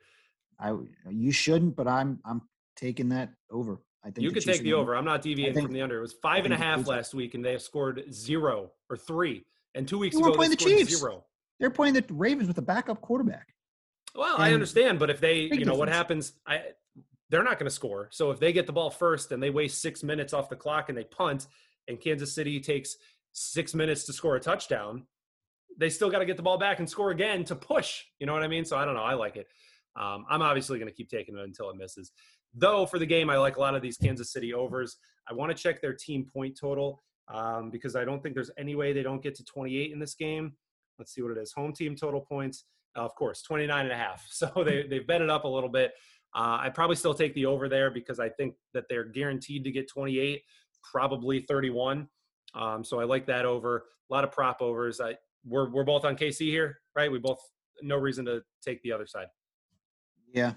I 0.59 0.75
you 1.09 1.31
shouldn't, 1.31 1.75
but 1.75 1.87
I'm 1.87 2.19
I'm 2.25 2.41
taking 2.75 3.09
that 3.09 3.31
over. 3.51 3.81
I 4.03 4.11
think 4.11 4.23
You 4.23 4.31
could 4.31 4.43
take 4.43 4.61
the 4.61 4.73
over. 4.73 4.95
I'm 4.95 5.05
not 5.05 5.21
deviating 5.21 5.53
think- 5.55 5.67
from 5.67 5.73
the 5.73 5.81
under. 5.81 5.97
It 5.97 6.01
was 6.01 6.13
five 6.21 6.45
and 6.45 6.53
a 6.53 6.57
half 6.57 6.87
last 6.87 7.13
week, 7.13 7.33
and 7.35 7.43
they 7.43 7.51
have 7.51 7.61
scored 7.61 8.03
zero 8.13 8.71
or 8.89 8.97
three. 8.97 9.45
And 9.75 9.87
two 9.87 9.99
weeks 9.99 10.15
ago, 10.15 10.31
playing 10.31 10.51
the 10.51 10.57
Chiefs. 10.57 10.97
zero. 10.97 11.23
They're 11.59 11.69
playing 11.69 11.93
the 11.95 12.05
Ravens 12.09 12.47
with 12.47 12.57
a 12.57 12.61
backup 12.63 13.01
quarterback. 13.01 13.53
Well, 14.15 14.35
I 14.37 14.53
understand, 14.53 14.97
but 14.97 15.09
if 15.09 15.19
they, 15.19 15.41
you 15.41 15.65
know, 15.65 15.75
what 15.75 15.89
happens, 15.89 16.33
I 16.47 16.61
they're 17.29 17.43
not 17.43 17.59
going 17.59 17.67
to 17.67 17.75
score. 17.75 18.07
So 18.11 18.31
if 18.31 18.39
they 18.39 18.53
get 18.53 18.65
the 18.65 18.73
ball 18.73 18.89
first 18.89 19.31
and 19.31 19.43
they 19.43 19.49
waste 19.49 19.81
six 19.81 20.01
minutes 20.01 20.33
off 20.33 20.49
the 20.49 20.55
clock 20.55 20.89
and 20.89 20.97
they 20.97 21.03
punt, 21.03 21.47
and 21.87 21.99
Kansas 21.99 22.33
City 22.33 22.59
takes 22.59 22.95
six 23.33 23.75
minutes 23.75 24.05
to 24.05 24.13
score 24.13 24.35
a 24.35 24.39
touchdown, 24.39 25.05
they 25.77 25.89
still 25.89 26.09
got 26.09 26.19
to 26.19 26.25
get 26.25 26.37
the 26.37 26.43
ball 26.43 26.57
back 26.57 26.79
and 26.79 26.89
score 26.89 27.11
again 27.11 27.43
to 27.45 27.55
push. 27.55 28.03
You 28.19 28.25
know 28.25 28.33
what 28.33 28.43
I 28.43 28.47
mean? 28.47 28.65
So 28.65 28.77
I 28.77 28.85
don't 28.85 28.95
know. 28.95 29.03
I 29.03 29.13
like 29.13 29.35
it. 29.35 29.47
Um, 29.95 30.25
I'm 30.29 30.41
obviously 30.41 30.79
going 30.79 30.89
to 30.89 30.95
keep 30.95 31.09
taking 31.09 31.37
it 31.37 31.43
until 31.43 31.69
it 31.69 31.77
misses. 31.77 32.11
Though 32.53 32.85
for 32.85 32.99
the 32.99 33.05
game, 33.05 33.29
I 33.29 33.37
like 33.37 33.57
a 33.57 33.59
lot 33.59 33.75
of 33.75 33.81
these 33.81 33.97
Kansas 33.97 34.31
City 34.31 34.53
overs. 34.53 34.97
I 35.29 35.33
want 35.33 35.55
to 35.55 35.61
check 35.61 35.81
their 35.81 35.93
team 35.93 36.25
point 36.31 36.57
total 36.59 37.03
um, 37.33 37.69
because 37.69 37.95
I 37.95 38.05
don't 38.05 38.21
think 38.21 38.35
there's 38.35 38.51
any 38.57 38.75
way 38.75 38.93
they 38.93 39.03
don't 39.03 39.21
get 39.21 39.35
to 39.35 39.43
28 39.43 39.91
in 39.91 39.99
this 39.99 40.15
game. 40.15 40.53
Let's 40.97 41.13
see 41.13 41.21
what 41.21 41.31
it 41.31 41.37
is. 41.37 41.51
Home 41.53 41.73
team 41.73 41.95
total 41.95 42.21
points, 42.21 42.65
uh, 42.97 43.01
of 43.01 43.13
course, 43.15 43.41
29 43.41 43.85
and 43.85 43.91
a 43.91 43.97
half. 43.97 44.25
So 44.31 44.51
they, 44.65 44.87
they've 44.87 45.05
bet 45.05 45.21
it 45.21 45.29
up 45.29 45.43
a 45.43 45.47
little 45.47 45.69
bit. 45.69 45.93
Uh, 46.35 46.59
I'd 46.61 46.75
probably 46.75 46.95
still 46.95 47.13
take 47.13 47.33
the 47.33 47.45
over 47.45 47.69
there 47.69 47.89
because 47.89 48.19
I 48.19 48.29
think 48.29 48.55
that 48.73 48.85
they're 48.89 49.05
guaranteed 49.05 49.63
to 49.63 49.71
get 49.71 49.89
28, 49.89 50.41
probably 50.83 51.41
31. 51.41 52.07
Um, 52.53 52.83
so 52.83 52.99
I 52.99 53.03
like 53.03 53.25
that 53.27 53.45
over. 53.45 53.85
A 54.09 54.13
lot 54.13 54.23
of 54.23 54.31
prop 54.31 54.61
overs. 54.61 54.99
I, 55.01 55.15
we're, 55.47 55.69
we're 55.69 55.83
both 55.83 56.05
on 56.05 56.15
KC 56.15 56.49
here, 56.49 56.79
right? 56.95 57.11
We 57.11 57.19
both, 57.19 57.39
no 57.81 57.97
reason 57.97 58.25
to 58.25 58.41
take 58.63 58.81
the 58.83 58.91
other 58.91 59.07
side. 59.07 59.27
Yeah. 60.33 60.53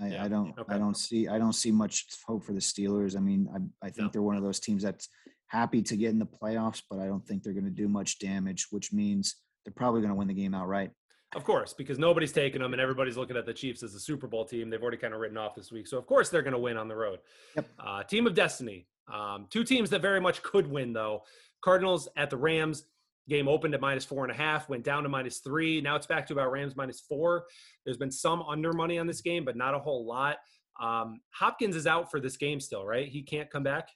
I, 0.00 0.08
Yeah, 0.08 0.24
I 0.24 0.28
don't 0.28 0.58
okay. 0.58 0.74
I 0.74 0.78
don't 0.78 0.96
see 0.96 1.28
I 1.28 1.38
don't 1.38 1.52
see 1.52 1.70
much 1.70 2.06
hope 2.26 2.44
for 2.44 2.52
the 2.52 2.60
Steelers. 2.60 3.16
I 3.16 3.20
mean, 3.20 3.48
I 3.54 3.86
I 3.86 3.90
think 3.90 4.06
No. 4.06 4.10
they're 4.12 4.22
one 4.22 4.36
of 4.36 4.42
those 4.42 4.58
teams 4.58 4.82
that's 4.82 5.08
happy 5.48 5.82
to 5.82 5.96
get 5.96 6.10
in 6.10 6.18
the 6.18 6.26
playoffs, 6.26 6.82
but 6.88 6.98
I 6.98 7.06
don't 7.06 7.24
think 7.26 7.42
they're 7.42 7.52
going 7.52 7.66
to 7.66 7.70
do 7.70 7.88
much 7.88 8.18
damage, 8.18 8.68
which 8.70 8.92
means 8.92 9.36
they're 9.64 9.72
probably 9.74 10.00
going 10.00 10.10
to 10.10 10.14
win 10.16 10.28
the 10.28 10.34
game 10.34 10.54
outright. 10.54 10.90
Of 11.36 11.44
course, 11.44 11.72
because 11.74 11.98
nobody's 11.98 12.32
taking 12.32 12.60
them 12.62 12.72
and 12.72 12.80
everybody's 12.80 13.16
looking 13.18 13.36
at 13.36 13.46
the 13.46 13.54
Chiefs 13.54 13.82
as 13.82 13.94
a 13.94 14.00
Super 14.00 14.26
Bowl 14.26 14.44
team. 14.46 14.68
They've 14.70 14.82
already 14.82 14.96
kind 14.98 15.14
of 15.14 15.20
written 15.20 15.38
off 15.38 15.54
this 15.54 15.70
week. 15.70 15.86
So, 15.86 15.96
of 15.98 16.06
course, 16.06 16.28
they're 16.30 16.42
going 16.42 16.52
to 16.52 16.58
win 16.58 16.76
on 16.76 16.88
the 16.88 16.96
road. 16.96 17.20
Yep. 17.56 17.68
Uh, 17.78 18.02
team 18.02 18.26
of 18.26 18.34
Destiny. 18.34 18.86
Um, 19.12 19.46
two 19.50 19.64
teams 19.64 19.88
that 19.90 20.02
very 20.02 20.20
much 20.20 20.42
could 20.42 20.66
win, 20.66 20.92
though. 20.92 21.22
Cardinals 21.62 22.08
at 22.16 22.28
the 22.28 22.36
Rams. 22.36 22.84
Game 23.28 23.48
opened 23.48 23.74
at 23.74 23.80
minus 23.80 24.04
four 24.04 24.24
and 24.24 24.32
a 24.32 24.36
half, 24.36 24.68
went 24.68 24.84
down 24.84 25.04
to 25.04 25.08
minus 25.08 25.38
three. 25.38 25.80
Now 25.80 25.96
it's 25.96 26.06
back 26.06 26.26
to 26.26 26.32
about 26.32 26.50
Rams 26.50 26.74
minus 26.76 27.00
four. 27.08 27.44
There's 27.84 27.96
been 27.96 28.10
some 28.10 28.42
under 28.42 28.72
money 28.72 28.98
on 28.98 29.06
this 29.06 29.20
game, 29.20 29.44
but 29.44 29.56
not 29.56 29.74
a 29.74 29.78
whole 29.78 30.06
lot. 30.06 30.38
Um, 30.80 31.20
Hopkins 31.30 31.76
is 31.76 31.86
out 31.86 32.10
for 32.10 32.18
this 32.18 32.36
game 32.36 32.58
still, 32.58 32.84
right? 32.84 33.08
He 33.08 33.22
can't 33.22 33.50
come 33.50 33.62
back. 33.62 33.88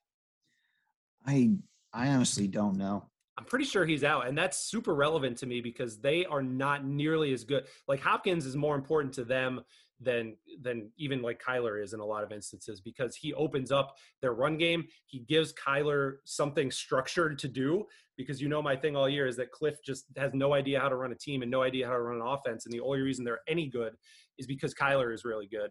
I 1.26 1.50
I 1.92 2.08
honestly 2.08 2.46
don't 2.46 2.76
know. 2.76 3.08
I'm 3.38 3.44
pretty 3.44 3.64
sure 3.66 3.84
he's 3.84 4.04
out, 4.04 4.28
and 4.28 4.38
that's 4.38 4.58
super 4.58 4.94
relevant 4.94 5.36
to 5.38 5.46
me 5.46 5.60
because 5.60 5.98
they 5.98 6.24
are 6.24 6.42
not 6.42 6.86
nearly 6.86 7.32
as 7.32 7.44
good. 7.44 7.66
Like 7.86 8.00
Hopkins 8.00 8.46
is 8.46 8.56
more 8.56 8.74
important 8.74 9.12
to 9.14 9.24
them 9.24 9.60
than 10.00 10.36
than 10.62 10.90
even 10.98 11.22
like 11.22 11.40
Kyler 11.42 11.82
is 11.82 11.92
in 11.92 12.00
a 12.00 12.04
lot 12.04 12.22
of 12.22 12.32
instances 12.32 12.80
because 12.80 13.16
he 13.16 13.32
opens 13.34 13.72
up 13.72 13.94
their 14.20 14.34
run 14.34 14.58
game. 14.58 14.84
He 15.06 15.20
gives 15.20 15.54
Kyler 15.54 16.16
something 16.24 16.70
structured 16.70 17.38
to 17.38 17.48
do 17.48 17.84
because 18.16 18.40
you 18.40 18.48
know 18.48 18.62
my 18.62 18.76
thing 18.76 18.96
all 18.96 19.08
year 19.08 19.26
is 19.26 19.36
that 19.36 19.52
Cliff 19.52 19.76
just 19.84 20.06
has 20.16 20.32
no 20.34 20.54
idea 20.54 20.80
how 20.80 20.88
to 20.88 20.96
run 20.96 21.12
a 21.12 21.16
team 21.16 21.42
and 21.42 21.50
no 21.50 21.62
idea 21.62 21.86
how 21.86 21.92
to 21.92 22.00
run 22.00 22.20
an 22.20 22.26
offense, 22.26 22.66
and 22.66 22.72
the 22.72 22.80
only 22.80 23.00
reason 23.00 23.24
they're 23.24 23.40
any 23.48 23.68
good 23.68 23.94
is 24.38 24.46
because 24.46 24.74
Kyler 24.74 25.14
is 25.14 25.24
really 25.24 25.46
good. 25.46 25.70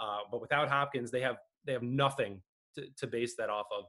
Uh, 0.00 0.18
but 0.30 0.40
without 0.40 0.68
Hopkins, 0.68 1.10
they 1.10 1.20
have 1.20 1.36
they 1.66 1.72
have 1.72 1.82
nothing 1.82 2.40
to, 2.76 2.86
to 2.98 3.06
base 3.06 3.34
that 3.36 3.50
off 3.50 3.66
of. 3.76 3.84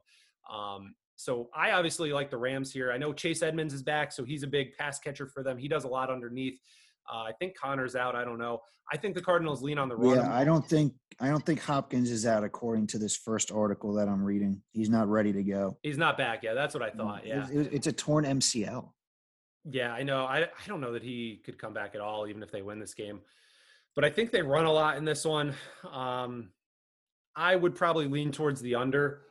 Um, 0.54 0.94
so 1.16 1.48
I 1.54 1.72
obviously 1.72 2.12
like 2.12 2.30
the 2.30 2.36
Rams 2.36 2.72
here. 2.72 2.92
I 2.92 2.98
know 2.98 3.12
Chase 3.12 3.42
Edmonds 3.42 3.74
is 3.74 3.82
back, 3.82 4.12
so 4.12 4.24
he's 4.24 4.42
a 4.42 4.46
big 4.46 4.76
pass 4.78 4.98
catcher 4.98 5.26
for 5.26 5.42
them. 5.42 5.58
He 5.58 5.68
does 5.68 5.84
a 5.84 5.88
lot 5.88 6.10
underneath. 6.10 6.58
Uh, 7.12 7.18
I 7.22 7.32
think 7.38 7.56
Conner's 7.56 7.96
out. 7.96 8.14
I 8.14 8.24
don't 8.24 8.38
know. 8.38 8.60
I 8.92 8.96
think 8.96 9.14
the 9.14 9.22
Cardinals 9.22 9.62
lean 9.62 9.78
on 9.78 9.88
the 9.88 9.96
run. 9.96 10.16
Yeah, 10.16 10.34
I 10.34 10.44
don't 10.44 10.66
think 10.66 10.94
I 11.20 11.28
don't 11.28 11.44
think 11.44 11.60
Hopkins 11.60 12.10
is 12.10 12.24
out 12.26 12.44
according 12.44 12.86
to 12.88 12.98
this 12.98 13.16
first 13.16 13.50
article 13.50 13.92
that 13.94 14.08
I'm 14.08 14.22
reading. 14.22 14.62
He's 14.72 14.88
not 14.88 15.08
ready 15.08 15.32
to 15.32 15.42
go. 15.42 15.76
He's 15.82 15.98
not 15.98 16.16
back 16.16 16.42
yet. 16.42 16.54
That's 16.54 16.74
what 16.74 16.82
I 16.82 16.90
thought. 16.90 17.26
Yeah, 17.26 17.46
It's, 17.50 17.68
it's 17.74 17.86
a 17.86 17.92
torn 17.92 18.24
MCL. 18.24 18.88
yeah, 19.70 19.92
I 19.92 20.02
know. 20.02 20.24
I 20.24 20.42
I 20.42 20.66
don't 20.66 20.80
know 20.80 20.92
that 20.92 21.02
he 21.02 21.40
could 21.44 21.58
come 21.58 21.74
back 21.74 21.94
at 21.94 22.00
all, 22.00 22.26
even 22.28 22.42
if 22.42 22.50
they 22.50 22.62
win 22.62 22.78
this 22.78 22.94
game. 22.94 23.20
But 23.94 24.04
I 24.04 24.10
think 24.10 24.30
they 24.30 24.42
run 24.42 24.64
a 24.64 24.72
lot 24.72 24.96
in 24.96 25.04
this 25.04 25.24
one. 25.24 25.54
Um, 25.90 26.50
I 27.34 27.56
would 27.56 27.74
probably 27.74 28.06
lean 28.06 28.32
towards 28.32 28.60
the 28.60 28.74
under. 28.76 29.22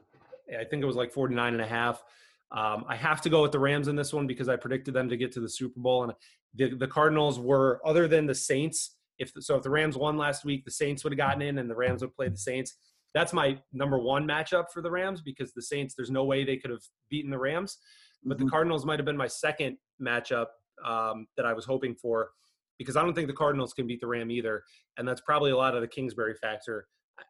I 0.57 0.63
think 0.65 0.83
it 0.83 0.85
was 0.85 0.95
like 0.95 1.11
49 1.11 1.53
and 1.53 1.61
a 1.61 1.67
half. 1.67 2.03
Um, 2.51 2.85
I 2.87 2.95
have 2.95 3.21
to 3.21 3.29
go 3.29 3.41
with 3.41 3.51
the 3.51 3.59
Rams 3.59 3.87
in 3.89 3.95
this 3.95 4.13
one 4.13 4.27
because 4.27 4.47
I 4.47 4.55
predicted 4.55 4.93
them 4.93 5.09
to 5.09 5.17
get 5.17 5.33
to 5.33 5.41
the 5.41 5.49
Super 5.49 5.79
Bowl. 5.79 6.03
And 6.03 6.13
the, 6.55 6.75
the 6.75 6.87
Cardinals 6.87 7.39
were, 7.39 7.81
other 7.85 8.07
than 8.07 8.25
the 8.25 8.35
Saints, 8.35 8.95
if 9.19 9.31
so, 9.39 9.55
if 9.55 9.63
the 9.63 9.69
Rams 9.69 9.97
won 9.97 10.17
last 10.17 10.45
week, 10.45 10.63
the 10.65 10.71
Saints 10.71 11.03
would 11.03 11.13
have 11.13 11.17
gotten 11.17 11.41
in 11.41 11.57
and 11.57 11.69
the 11.69 11.75
Rams 11.75 12.01
would 12.01 12.13
play 12.15 12.29
the 12.29 12.37
Saints. 12.37 12.75
that's 13.13 13.33
my 13.33 13.57
number 13.73 13.97
one 13.97 14.27
matchup 14.27 14.65
for 14.71 14.81
the 14.81 14.91
Rams 14.91 15.21
because 15.21 15.51
the 15.53 15.61
Saints, 15.61 15.95
there's 15.95 16.11
no 16.11 16.23
way 16.25 16.43
they 16.43 16.57
could 16.57 16.69
have 16.69 16.83
beaten 17.09 17.31
the 17.31 17.37
Rams. 17.39 17.77
But 18.23 18.37
Mhm. 18.37 18.41
the 18.41 18.49
Cardinals 18.49 18.85
might 18.85 18.99
have 18.99 19.05
been 19.05 19.17
my 19.17 19.27
second 19.27 19.77
matchup 19.99 20.47
um, 20.85 21.25
that 21.37 21.45
I 21.45 21.53
was 21.53 21.65
hoping 21.65 21.95
for 21.95 22.29
because 22.77 22.95
I 22.95 23.01
don't 23.01 23.15
think 23.15 23.27
the 23.27 23.33
Cardinals 23.33 23.73
can 23.73 23.87
beat 23.87 24.01
the 24.01 24.07
Ram 24.07 24.29
either. 24.29 24.61
And 24.97 25.07
that's 25.07 25.21
probably 25.21 25.49
a 25.49 25.57
lot 25.57 25.73
of 25.73 25.81
the 25.81 25.87
Kingsbury 25.87 26.35
factor. 26.35 26.87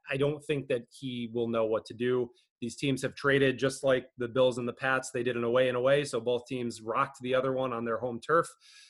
I 0.09 0.18
don't 0.18 0.43
think 0.43 0.68
that 0.68 0.82
he 0.91 1.30
will 1.34 1.47
know 1.47 1.65
what 1.65 1.86
to 1.86 1.93
do. 1.93 2.30
These 2.62 2.76
teams 2.76 3.01
have 3.03 3.16
traded 3.16 3.60
just 3.60 3.84
like 3.84 4.08
the 4.18 4.28
Bills 4.28 4.58
and 4.58 4.68
the 4.68 4.74
Pats. 4.74 5.12
They 5.12 5.24
did 5.24 5.38
an 5.38 5.43
away 5.43 5.68
and 5.68 5.78
away. 5.78 6.03
So 6.03 6.20
both 6.20 6.45
teams 6.47 6.82
rocked 6.82 7.18
the 7.22 7.36
other 7.36 7.53
one 7.53 7.74
on 7.74 7.86
their 7.86 7.97
home 7.97 8.20
turf. 8.20 8.47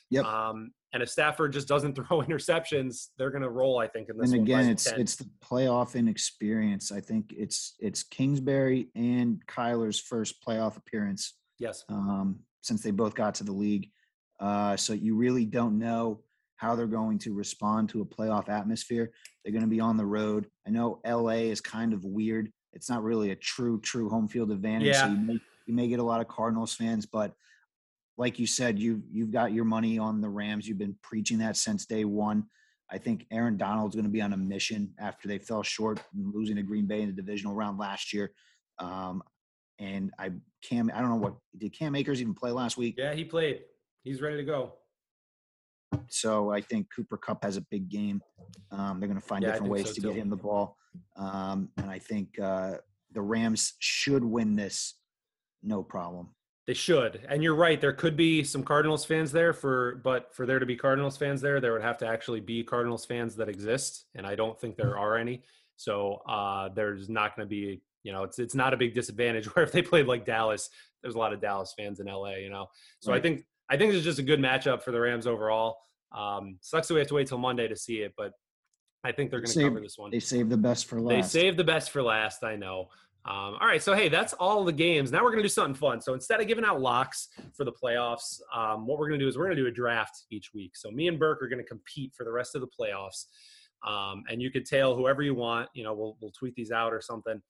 Yep. 0.10 0.26
Um, 0.26 0.72
and 0.94 1.04
if 1.04 1.10
Stafford 1.10 1.54
just 1.54 1.68
doesn't 1.68 1.96
throw 2.08 2.22
interceptions, 2.22 3.08
they're 3.18 3.32
going 3.32 3.44
to 3.44 3.50
roll, 3.50 3.80
I 3.80 3.88
think, 3.88 4.10
in 4.10 4.18
this 4.18 4.32
and 4.32 4.42
again, 4.42 4.70
it's 4.70 4.86
10. 4.86 5.02
it's 5.02 5.16
the 5.16 5.30
playoff 5.44 5.96
inexperience. 5.96 6.92
I 6.92 7.02
think 7.02 7.34
it's 7.36 7.76
it's 7.80 8.04
Kingsbury 8.04 8.90
and 8.96 9.42
Kyler's 9.48 10.00
first 10.00 10.36
playoff 10.46 10.78
appearance 10.78 11.34
yes. 11.60 11.84
um, 11.90 12.40
since 12.62 12.82
they 12.82 12.92
both 12.92 13.16
got 13.16 13.36
to 13.36 13.44
the 13.44 13.52
league. 13.52 13.90
Uh, 14.40 14.78
so 14.78 14.94
you 14.94 15.16
really 15.16 15.46
don't 15.46 15.78
know 15.78 16.22
how 16.58 16.76
they're 16.76 16.88
going 16.88 17.20
to 17.20 17.34
respond 17.34 17.90
to 17.90 18.02
a 18.02 18.06
playoff 18.06 18.50
atmosphere. 18.50 19.12
They're 19.44 19.54
going 19.54 19.64
to 19.64 19.70
be 19.70 19.80
on 19.80 19.98
the 19.98 20.06
road. 20.06 20.48
I 20.66 20.72
know 20.72 21.00
LA 21.06 21.50
is 21.50 21.62
kind 21.62 21.94
of 21.94 22.04
weird. 22.04 22.52
It's 22.78 22.92
not 22.92 23.04
really 23.04 23.32
a 23.32 23.36
true 23.36 23.82
true 23.82 24.08
home 24.08 24.28
field 24.28 24.52
advantage. 24.52 24.96
So 24.96 25.08
you 25.08 25.18
may, 25.18 25.40
you 25.66 25.74
may 25.74 25.88
get 25.88 26.00
a 26.00 26.04
lot 26.04 26.22
of 26.22 26.28
Cardinals 26.28 26.76
fans, 26.76 27.08
but 27.08 27.34
like 28.18 28.38
you 28.38 28.46
said, 28.46 28.78
you 28.78 29.02
you've 29.12 29.32
got 29.32 29.52
your 29.52 29.66
money 29.66 29.98
on 29.98 30.22
the 30.22 30.30
Rams. 30.30 30.68
You've 30.68 30.78
been 30.78 30.96
preaching 31.02 31.40
that 31.40 31.58
since 31.58 31.88
day 31.88 32.06
one. 32.06 32.46
I 32.92 33.00
think 33.00 33.26
Aaron 33.32 33.58
Donald's 33.58 33.96
going 33.96 34.06
to 34.06 34.12
be 34.12 34.22
on 34.22 34.32
a 34.32 34.38
mission 34.38 34.94
after 35.00 35.28
they 35.28 35.40
fell 35.40 35.64
short 35.64 36.00
in 36.16 36.32
losing 36.32 36.56
to 36.58 36.62
Green 36.62 36.86
Bay 36.86 37.02
in 37.02 37.08
the 37.08 37.16
divisional 37.16 37.56
round 37.56 37.80
last 37.80 38.14
year. 38.14 38.32
Um, 38.78 39.24
and 39.80 40.12
I 40.20 40.34
Cam, 40.62 40.92
I 40.94 41.02
don't 41.02 41.10
know 41.10 41.16
what 41.16 41.34
did 41.58 41.74
Cam 41.74 41.96
Akers 41.96 42.22
even 42.22 42.36
play 42.36 42.52
last 42.52 42.78
week? 42.78 42.94
Yeah, 42.96 43.16
he 43.16 43.26
played. 43.26 43.62
He's 44.04 44.22
ready 44.22 44.38
to 44.38 44.44
go. 44.44 44.74
So 46.10 46.52
I 46.52 46.62
think 46.62 46.88
Cooper 46.96 47.18
Kupp 47.18 47.44
has 47.44 47.58
a 47.58 47.62
big 47.70 47.90
game. 47.90 48.22
Um, 48.72 49.00
they're 49.00 49.10
going 49.10 49.20
to 49.20 49.26
find 49.26 49.44
Yeah, 49.44 49.52
different 49.52 49.72
ways 49.72 49.88
so 49.88 49.94
to 49.94 50.02
get 50.02 50.16
him 50.16 50.30
the 50.30 50.36
ball, 50.36 50.78
um, 51.16 51.70
and 51.78 51.90
I 51.90 52.00
think 52.00 52.40
uh, 52.40 52.76
the 53.14 53.22
Rams 53.22 53.74
should 53.80 54.24
win 54.24 54.56
this, 54.56 54.96
no 55.64 55.84
problem. 55.84 56.30
They 56.68 56.74
should. 56.74 57.26
And 57.30 57.42
you're 57.42 57.56
right. 57.56 57.80
There 57.80 57.94
could 57.94 58.18
be 58.18 58.44
some 58.44 58.62
Cardinals 58.62 59.06
fans 59.06 59.32
there 59.32 59.54
for, 59.54 60.02
but 60.04 60.36
for 60.36 60.46
there 60.46 60.60
to 60.60 60.66
be 60.66 60.76
Cardinals 60.76 61.16
fans 61.16 61.40
there, 61.40 61.62
there 61.62 61.72
would 61.72 61.82
have 61.82 61.98
to 62.00 62.08
actually 62.08 62.42
be 62.42 62.62
Cardinals 62.62 63.06
fans 63.06 63.38
that 63.38 63.48
exist. 63.48 64.06
And 64.16 64.28
I 64.28 64.36
don't 64.36 64.60
think 64.60 64.76
there 64.76 64.98
are 64.98 65.16
any. 65.16 65.44
So 65.78 66.20
uh, 66.28 66.70
there's 66.76 67.08
not 67.08 67.38
going 67.38 67.48
to 67.48 67.50
be, 67.50 67.82
you 68.04 68.12
know, 68.12 68.24
it's, 68.24 68.38
it's 68.38 68.54
not 68.54 68.74
a 68.74 68.78
big 68.78 68.94
disadvantage 68.94 69.46
where 69.56 69.64
if 69.64 69.72
they 69.72 69.82
played 69.82 70.08
like 70.08 70.26
Dallas, 70.26 70.70
there's 71.02 71.16
a 71.16 71.18
lot 71.18 71.32
of 71.32 71.40
Dallas 71.40 71.74
fans 71.78 72.02
in 72.02 72.08
LA, 72.08 72.36
you 72.36 72.50
know? 72.50 72.68
So 73.00 73.14
I 73.14 73.22
think, 73.22 73.46
I 73.70 73.78
think 73.78 73.94
it's 73.94 74.04
just 74.04 74.20
a 74.20 74.24
good 74.24 74.40
matchup 74.40 74.82
for 74.82 74.92
the 74.92 75.00
Rams 75.00 75.28
overall. 75.28 75.78
Um, 76.16 76.58
sucks 76.62 76.88
that 76.88 76.94
we 76.94 77.00
have 77.02 77.10
to 77.10 77.16
wait 77.16 77.28
till 77.28 77.38
Monday 77.38 77.68
to 77.68 77.76
see 77.76 77.98
it, 77.98 78.14
but 78.18 78.32
I 79.04 79.12
think 79.12 79.30
they're 79.30 79.42
going 79.42 79.52
to 79.52 79.64
cover 79.64 79.80
this 79.82 79.98
one. 79.98 80.12
They 80.12 80.20
saved 80.20 80.50
the 80.50 80.58
best 80.58 80.86
for 80.86 81.02
last. 81.02 81.34
They 81.34 81.40
saved 81.40 81.58
the 81.58 81.64
best 81.64 81.92
for 81.92 82.02
last. 82.02 82.44
I 82.44 82.56
know. 82.56 82.90
Um, 83.26 83.58
all 83.60 83.68
right, 83.68 83.84
so 83.84 83.94
hey, 83.94 84.08
that's 84.08 84.32
all 84.34 84.64
the 84.64 84.72
games. 84.72 85.12
Now 85.12 85.22
we're 85.22 85.32
gonna 85.32 85.42
do 85.42 85.50
something 85.50 85.76
fun. 85.76 86.00
So 86.00 86.14
instead 86.14 86.40
of 86.40 86.48
giving 86.48 86.64
out 86.64 86.80
locks 86.80 87.28
for 87.58 87.66
the 87.66 87.74
playoffs, 87.74 88.40
um, 88.56 88.88
what 88.88 88.98
we're 88.98 89.10
gonna 89.10 89.20
do 89.20 89.28
is 89.28 89.38
we're 89.38 89.44
gonna 89.44 89.56
do 89.56 89.68
a 89.68 89.72
draft 89.72 90.24
each 90.32 90.54
week. 90.54 90.78
So 90.78 90.92
me 90.92 91.10
and 91.10 91.20
Burke 91.20 91.42
are 91.42 91.50
gonna 91.50 91.64
compete 91.64 92.14
for 92.16 92.24
the 92.24 92.32
rest 92.32 92.56
of 92.56 92.62
the 92.62 92.68
playoffs, 92.68 93.26
um, 93.86 94.24
and 94.30 94.42
you 94.42 94.50
could 94.50 94.66
tail 94.66 94.96
whoever 94.96 95.24
you 95.24 95.36
want. 95.36 95.68
You 95.74 95.84
know, 95.84 95.94
we'll 95.94 96.16
we'll 96.22 96.32
tweet 96.32 96.56
these 96.56 96.72
out 96.72 96.94
or 96.94 97.02
something. 97.02 97.42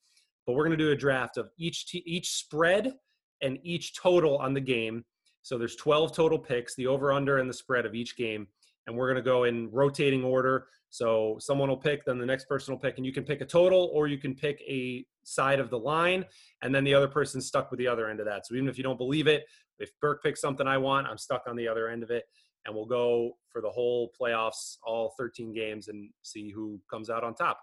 But 0.48 0.54
we're 0.54 0.64
gonna 0.64 0.76
do 0.76 0.90
a 0.90 0.96
draft 0.96 1.36
of 1.36 1.48
each 1.58 1.86
te- 1.86 2.02
each 2.04 2.32
spread 2.32 2.94
and 3.40 3.56
each 3.62 3.94
total 3.94 4.36
on 4.38 4.54
the 4.54 4.60
game. 4.60 5.04
So 5.48 5.56
there's 5.56 5.76
12 5.76 6.14
total 6.14 6.38
picks, 6.38 6.74
the 6.74 6.86
over 6.86 7.10
under 7.10 7.38
and 7.38 7.48
the 7.48 7.54
spread 7.54 7.86
of 7.86 7.94
each 7.94 8.18
game, 8.18 8.46
and 8.86 8.94
we're 8.94 9.08
gonna 9.08 9.22
go 9.22 9.44
in 9.44 9.70
rotating 9.70 10.22
order. 10.22 10.66
So 10.90 11.38
someone 11.40 11.70
will 11.70 11.78
pick, 11.78 12.04
then 12.04 12.18
the 12.18 12.26
next 12.26 12.44
person 12.44 12.74
will 12.74 12.78
pick, 12.78 12.98
and 12.98 13.06
you 13.06 13.14
can 13.14 13.24
pick 13.24 13.40
a 13.40 13.46
total 13.46 13.88
or 13.94 14.08
you 14.08 14.18
can 14.18 14.34
pick 14.34 14.60
a 14.68 15.06
side 15.24 15.58
of 15.58 15.70
the 15.70 15.78
line, 15.78 16.26
and 16.60 16.74
then 16.74 16.84
the 16.84 16.92
other 16.92 17.08
person's 17.08 17.46
stuck 17.46 17.70
with 17.70 17.78
the 17.78 17.88
other 17.88 18.10
end 18.10 18.20
of 18.20 18.26
that. 18.26 18.46
So 18.46 18.56
even 18.56 18.68
if 18.68 18.76
you 18.76 18.84
don't 18.84 18.98
believe 18.98 19.26
it, 19.26 19.46
if 19.78 19.90
Burke 20.02 20.22
picks 20.22 20.42
something 20.42 20.66
I 20.66 20.76
want, 20.76 21.06
I'm 21.06 21.16
stuck 21.16 21.44
on 21.48 21.56
the 21.56 21.66
other 21.66 21.88
end 21.88 22.02
of 22.02 22.10
it, 22.10 22.24
and 22.66 22.74
we'll 22.74 22.84
go 22.84 23.38
for 23.48 23.62
the 23.62 23.70
whole 23.70 24.12
playoffs, 24.20 24.76
all 24.86 25.14
13 25.16 25.54
games, 25.54 25.88
and 25.88 26.10
see 26.20 26.50
who 26.50 26.78
comes 26.90 27.08
out 27.08 27.24
on 27.24 27.34
top. 27.34 27.58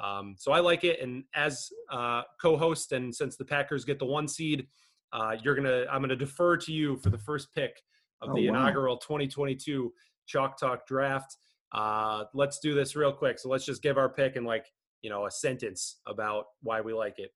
Um, 0.00 0.36
so 0.38 0.52
I 0.52 0.60
like 0.60 0.84
it, 0.84 1.00
and 1.00 1.24
as 1.34 1.68
uh, 1.90 2.22
co-host, 2.40 2.92
and 2.92 3.12
since 3.12 3.36
the 3.36 3.44
Packers 3.44 3.84
get 3.84 3.98
the 3.98 4.06
one 4.06 4.28
seed, 4.28 4.68
uh, 5.14 5.36
you're 5.42 5.54
gonna 5.54 5.86
I'm 5.90 6.02
gonna 6.02 6.14
defer 6.16 6.56
to 6.58 6.72
you 6.72 6.96
for 6.98 7.08
the 7.08 7.16
first 7.18 7.54
pick 7.54 7.80
of 8.20 8.30
Oh, 8.30 8.34
the 8.34 8.50
wow. 8.50 8.56
inaugural 8.56 8.96
2022 8.98 9.92
Chalk 10.26 10.58
Talk 10.58 10.86
Draft. 10.86 11.36
Uh, 11.72 12.24
let's 12.34 12.58
do 12.58 12.74
this 12.74 12.94
real 12.96 13.12
quick. 13.12 13.38
So 13.38 13.48
let's 13.48 13.64
just 13.64 13.82
give 13.82 13.96
our 13.96 14.08
pick 14.08 14.36
in 14.36 14.44
like 14.44 14.66
you 15.02 15.10
know 15.10 15.24
a 15.26 15.30
sentence 15.30 16.00
about 16.06 16.46
why 16.62 16.80
we 16.82 16.92
like 16.92 17.18
it. 17.18 17.30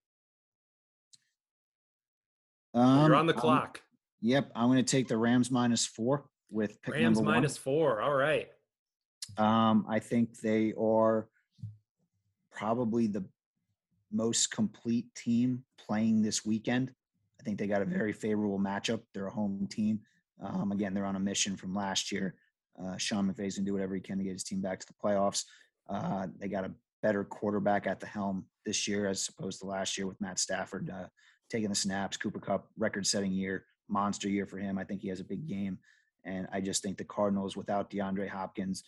Um, 2.75 3.07
You're 3.07 3.17
on 3.17 3.27
the 3.27 3.33
clock. 3.33 3.81
yep, 4.21 4.51
I'm 4.55 4.67
going 4.69 4.85
to 4.85 4.91
take 4.91 5.09
the 5.09 5.17
Rams 5.17 5.51
minus 5.51 5.87
four 5.87 6.27
with 6.51 6.81
pick 6.83 6.95
Rams 6.95 7.17
number 7.19 7.29
one. 7.31 7.35
minus 7.37 7.57
four. 7.57 8.01
All 8.03 8.15
right. 8.15 8.49
Um, 9.37 9.87
I 9.89 9.99
think 9.99 10.39
they 10.41 10.73
are 10.81 11.29
probably 12.53 13.07
the 13.07 13.25
most 14.13 14.51
complete 14.51 15.07
team 15.15 15.65
playing 15.79 16.23
this 16.23 16.45
weekend. 16.45 16.93
Think 17.49 17.59
they 17.59 17.67
got 17.67 17.81
a 17.81 17.87
very 17.87 18.13
favorable 18.13 18.59
matchup. 18.59 19.01
They're 19.15 19.29
a 19.29 19.33
home 19.33 19.67
team. 19.71 20.01
Um, 20.39 20.71
again, 20.71 20.93
they're 20.93 21.07
on 21.07 21.17
a 21.17 21.21
mission 21.21 21.57
from 21.57 21.75
last 21.75 22.13
year. 22.13 22.35
Uh, 22.79 22.99
Sean 22.99 23.25
McVay's 23.25 23.57
going 23.57 23.65
to 23.65 23.71
do 23.71 23.73
whatever 23.73 23.95
he 23.95 24.03
can 24.03 24.19
to 24.19 24.25
get 24.25 24.35
his 24.35 24.45
team 24.45 24.61
back 24.61 24.79
to 24.81 24.87
the 24.87 24.93
playoffs. 25.03 25.45
Uh, 25.89 26.27
they 26.39 26.47
got 26.47 26.67
a 26.67 26.73
better 27.03 27.25
quarterback 27.25 27.87
at 27.87 28.01
the 28.01 28.07
helm 28.07 28.45
this 28.67 28.87
year 28.87 29.07
as 29.07 29.27
opposed 29.31 29.61
to 29.61 29.67
last 29.67 29.97
year 29.97 30.07
with 30.07 30.21
Matt 30.21 30.39
Stafford 30.39 30.91
uh, 30.91 31.07
taking 31.51 31.71
the 31.71 31.75
snaps. 31.75 32.19
Cooper 32.19 32.39
Kupp, 32.39 32.67
record 32.77 33.07
setting 33.07 33.33
year, 33.33 33.65
monster 33.89 34.29
year 34.29 34.45
for 34.45 34.59
him. 34.59 34.77
I 34.77 34.85
think 34.85 35.01
he 35.01 35.09
has 35.09 35.21
a 35.21 35.25
big 35.25 35.49
game. 35.49 35.79
And 36.27 36.47
I 36.53 36.61
just 36.61 36.83
think 36.83 36.99
the 36.99 37.05
Cardinals, 37.05 37.57
without 37.57 37.91
DeAndre 37.91 38.29
Hopkins, 38.29 38.85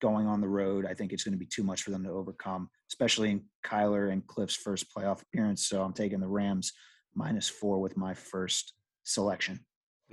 going 0.00 0.28
on 0.28 0.40
the 0.40 0.46
road. 0.46 0.86
I 0.86 0.94
think 0.94 1.12
it's 1.12 1.24
going 1.24 1.32
to 1.32 1.38
be 1.38 1.46
too 1.46 1.64
much 1.64 1.82
for 1.82 1.90
them 1.90 2.04
to 2.04 2.10
overcome, 2.10 2.70
especially 2.88 3.32
in 3.32 3.42
Kyler 3.66 4.12
and 4.12 4.24
Cliff's 4.28 4.54
first 4.54 4.86
playoff 4.94 5.20
appearance. 5.20 5.66
So 5.66 5.82
I'm 5.82 5.92
taking 5.94 6.20
the 6.20 6.28
Rams 6.28 6.72
minus 7.14 7.48
four 7.48 7.80
with 7.80 7.96
my 7.96 8.14
first 8.14 8.74
selection. 9.02 9.60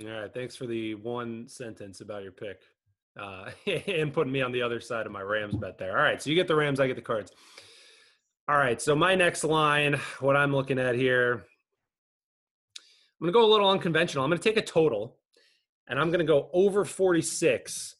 All 0.02 0.08
right. 0.08 0.32
Thanks 0.32 0.56
for 0.56 0.66
the 0.66 0.94
one 0.96 1.48
sentence 1.48 2.00
about 2.00 2.22
your 2.22 2.32
pick 2.32 2.62
uh, 3.20 3.50
and 3.86 4.12
putting 4.12 4.32
me 4.32 4.42
on 4.42 4.52
the 4.52 4.62
other 4.62 4.80
side 4.80 5.06
of 5.06 5.12
my 5.12 5.22
Rams 5.22 5.56
bet 5.56 5.78
there. 5.78 5.96
All 5.96 6.04
right. 6.04 6.20
So 6.20 6.30
you 6.30 6.36
get 6.36 6.48
the 6.48 6.56
Rams, 6.56 6.80
I 6.80 6.86
get 6.86 6.96
the 6.96 7.02
cards. 7.02 7.32
All 8.48 8.56
right. 8.56 8.80
So 8.80 8.94
my 8.96 9.14
next 9.14 9.44
line, 9.44 10.00
what 10.20 10.36
I'm 10.36 10.54
looking 10.54 10.78
at 10.78 10.94
here, 10.94 11.44
I'm 13.20 13.26
going 13.26 13.32
to 13.32 13.38
go 13.38 13.44
a 13.44 13.50
little 13.50 13.70
unconventional. 13.70 14.24
I'm 14.24 14.30
going 14.30 14.40
to 14.40 14.48
take 14.48 14.56
a 14.56 14.66
total 14.66 15.18
and 15.88 15.98
I'm 15.98 16.08
going 16.08 16.20
to 16.20 16.24
go 16.24 16.50
over 16.52 16.84
46 16.84 17.94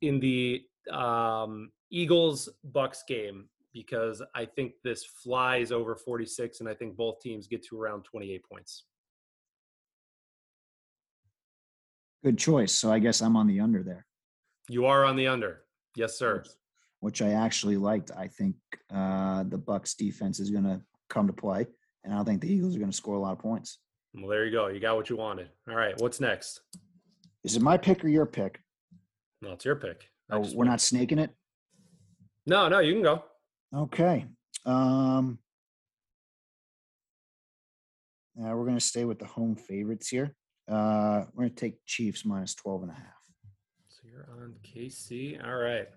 in 0.00 0.18
the 0.20 0.62
um, 0.90 1.70
Eagles 1.90 2.48
Bucs 2.72 3.00
game 3.06 3.48
because 3.72 4.22
I 4.34 4.44
think 4.44 4.74
this 4.84 5.04
flies 5.04 5.72
over 5.72 5.94
46 5.96 6.60
and 6.60 6.68
I 6.68 6.74
think 6.74 6.96
both 6.96 7.20
teams 7.20 7.46
get 7.46 7.62
to 7.66 7.80
around 7.80 8.04
28 8.04 8.44
points. 8.44 8.84
Good 12.24 12.38
choice. 12.38 12.72
So 12.72 12.92
I 12.92 12.98
guess 12.98 13.20
I'm 13.20 13.36
on 13.36 13.46
the 13.46 13.60
under 13.60 13.82
there, 13.82 14.06
You 14.68 14.86
are 14.86 15.04
on 15.04 15.16
the 15.16 15.26
under. 15.26 15.62
Yes, 15.96 16.16
sir. 16.18 16.44
which 17.00 17.20
I 17.20 17.30
actually 17.32 17.76
liked. 17.76 18.10
I 18.16 18.28
think 18.28 18.54
uh, 18.94 19.42
the 19.48 19.58
Bucs 19.58 19.96
defense 19.96 20.38
is 20.40 20.50
going 20.50 20.64
to 20.64 20.80
come 21.10 21.26
to 21.26 21.32
play, 21.32 21.66
and 22.04 22.12
I 22.12 22.16
don't 22.16 22.24
think 22.24 22.40
the 22.40 22.52
Eagles 22.52 22.76
are 22.76 22.78
going 22.78 22.90
to 22.90 22.96
score 22.96 23.16
a 23.16 23.20
lot 23.20 23.32
of 23.32 23.38
points. 23.40 23.78
Well, 24.14 24.28
there 24.28 24.44
you 24.46 24.52
go. 24.52 24.68
You 24.68 24.78
got 24.80 24.96
what 24.96 25.10
you 25.10 25.16
wanted. 25.16 25.48
All 25.68 25.74
right. 25.74 25.98
What's 26.00 26.20
next? 26.20 26.60
Is 27.44 27.56
it 27.56 27.62
my 27.62 27.76
pick 27.76 28.04
or 28.04 28.08
your 28.08 28.24
pick? 28.26 28.60
No, 29.42 29.52
it's 29.52 29.64
your 29.64 29.76
pick. 29.76 30.08
Oh, 30.30 30.38
we're 30.40 30.54
went- 30.58 30.70
not 30.70 30.80
snaking 30.80 31.18
it. 31.18 31.30
No, 32.46 32.68
no, 32.68 32.78
you 32.78 32.92
can 32.94 33.02
go. 33.02 33.24
Okay. 33.74 34.26
Um, 34.66 35.38
now 38.36 38.54
we're 38.56 38.64
going 38.64 38.78
to 38.78 38.84
stay 38.84 39.04
with 39.04 39.18
the 39.18 39.24
home 39.26 39.56
favorites 39.56 40.08
here. 40.08 40.34
Uh, 40.68 41.24
we're 41.32 41.44
going 41.44 41.50
to 41.54 41.56
take 41.56 41.84
Chiefs 41.86 42.24
minus 42.24 42.54
12 42.54 42.82
and 42.82 42.90
a 42.90 42.94
half. 42.94 43.04
So 43.88 44.02
you're 44.10 44.28
on 44.42 44.54
KC. 44.62 45.44
All 45.44 45.56
right. 45.56 45.88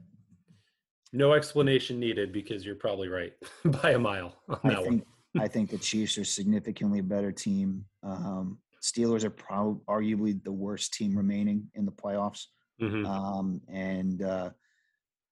No 1.13 1.33
explanation 1.33 1.99
needed 1.99 2.33
because 2.33 2.65
you're 2.65 2.75
probably 2.75 3.07
right 3.07 3.33
by 3.65 3.91
a 3.91 3.99
mile 3.99 4.35
on 4.49 4.59
I 4.63 4.69
that 4.69 4.81
one. 4.81 4.89
think, 4.89 5.03
I 5.39 5.47
think 5.47 5.69
the 5.69 5.77
Chiefs 5.77 6.17
are 6.17 6.25
significantly 6.25 6.99
a 6.99 7.03
better 7.03 7.31
team. 7.31 7.85
Um, 8.03 8.59
Steelers 8.81 9.23
are 9.23 9.29
probably 9.29 9.81
arguably 9.87 10.43
the 10.43 10.51
worst 10.51 10.93
team 10.93 11.15
remaining 11.15 11.67
in 11.75 11.85
the 11.85 11.91
playoffs. 11.91 12.45
Mhm. 12.81 13.05
Um, 13.07 13.61
and 13.69 14.21
uh, 14.21 14.49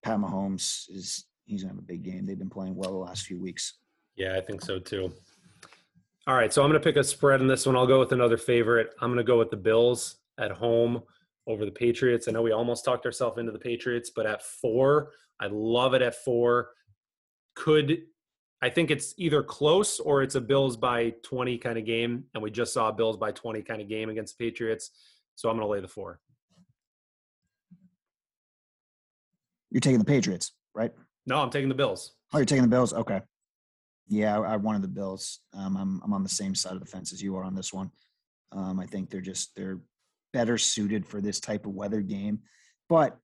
Pat 0.03 0.17
Mahomes 0.19 0.89
is 0.89 1.25
he's 1.45 1.63
gonna 1.63 1.73
have 1.73 1.79
a 1.79 1.85
big 1.85 2.03
game. 2.03 2.25
They've 2.25 2.37
been 2.37 2.49
playing 2.49 2.75
well 2.75 2.91
the 2.91 2.97
last 2.97 3.25
few 3.25 3.39
weeks. 3.39 3.75
Yeah, 4.15 4.35
I 4.37 4.41
think 4.41 4.61
so 4.61 4.79
too. 4.79 5.13
All 6.25 6.35
right, 6.35 6.53
so 6.53 6.63
I'm 6.63 6.69
going 6.69 6.81
to 6.81 6.83
pick 6.83 6.95
a 6.95 7.03
spread 7.03 7.41
in 7.41 7.47
this 7.47 7.65
one. 7.65 7.75
I'll 7.75 7.85
go 7.85 7.99
with 7.99 8.13
another 8.13 8.37
favorite. 8.37 8.91
I'm 9.01 9.09
going 9.09 9.17
to 9.17 9.25
go 9.25 9.37
with 9.37 9.49
the 9.49 9.57
Bills 9.57 10.19
at 10.39 10.51
home 10.51 11.01
over 11.47 11.65
the 11.65 11.71
Patriots. 11.71 12.29
I 12.29 12.31
know 12.31 12.41
we 12.41 12.53
almost 12.53 12.85
talked 12.85 13.05
ourselves 13.05 13.39
into 13.39 13.51
the 13.51 13.59
Patriots, 13.59 14.09
but 14.15 14.25
at 14.25 14.41
four, 14.41 15.11
I 15.41 15.47
love 15.51 15.93
it 15.93 16.01
at 16.01 16.15
four. 16.23 16.69
Could 17.55 18.03
I 18.61 18.69
think 18.69 18.89
it's 18.91 19.13
either 19.17 19.43
close 19.43 19.99
or 19.99 20.23
it's 20.23 20.35
a 20.35 20.41
Bills 20.41 20.77
by 20.77 21.13
20 21.23 21.57
kind 21.57 21.77
of 21.77 21.83
game, 21.83 22.23
and 22.33 22.41
we 22.41 22.49
just 22.49 22.73
saw 22.73 22.87
a 22.87 22.93
Bills 22.93 23.17
by 23.17 23.33
20 23.33 23.61
kind 23.61 23.81
of 23.81 23.89
game 23.89 24.09
against 24.09 24.37
the 24.37 24.45
Patriots. 24.45 24.91
So 25.35 25.49
I'm 25.49 25.57
going 25.57 25.67
to 25.67 25.71
lay 25.71 25.81
the 25.81 25.87
four. 25.89 26.21
You're 29.69 29.81
taking 29.81 29.99
the 29.99 30.05
Patriots, 30.05 30.53
right? 30.73 30.93
No, 31.25 31.39
I'm 31.39 31.49
taking 31.49 31.69
the 31.69 31.75
Bills. 31.75 32.13
Oh, 32.33 32.37
you're 32.37 32.45
taking 32.45 32.63
the 32.63 32.69
Bills. 32.69 32.93
Okay. 32.93 33.21
Yeah, 34.07 34.37
I, 34.37 34.53
I 34.53 34.55
wanted 34.57 34.81
the 34.81 34.89
Bills. 34.89 35.39
Um, 35.53 35.77
I'm 35.77 36.01
I'm 36.03 36.13
on 36.13 36.23
the 36.23 36.29
same 36.29 36.55
side 36.55 36.73
of 36.73 36.79
the 36.79 36.85
fence 36.85 37.13
as 37.13 37.21
you 37.21 37.35
are 37.37 37.43
on 37.43 37.55
this 37.55 37.73
one. 37.73 37.91
Um, 38.51 38.79
I 38.79 38.85
think 38.85 39.09
they're 39.09 39.21
just 39.21 39.55
they're 39.55 39.79
better 40.33 40.57
suited 40.57 41.05
for 41.05 41.21
this 41.21 41.39
type 41.39 41.65
of 41.65 41.73
weather 41.73 42.01
game. 42.01 42.39
But 42.89 43.17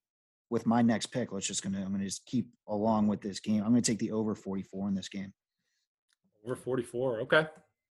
with 0.50 0.66
my 0.66 0.82
next 0.82 1.08
pick, 1.08 1.32
let's 1.32 1.48
just 1.48 1.64
gonna 1.64 1.82
I'm 1.84 1.92
gonna 1.92 2.06
just 2.06 2.26
keep 2.26 2.48
along 2.68 3.08
with 3.08 3.22
this 3.22 3.40
game. 3.40 3.64
I'm 3.64 3.70
gonna 3.70 3.82
take 3.82 4.00
the 4.00 4.12
over 4.12 4.36
44 4.36 4.88
in 4.88 4.96
this 4.96 5.10
game. 5.10 5.34
Over 6.46 6.56
44. 6.56 7.22
Okay. 7.22 7.48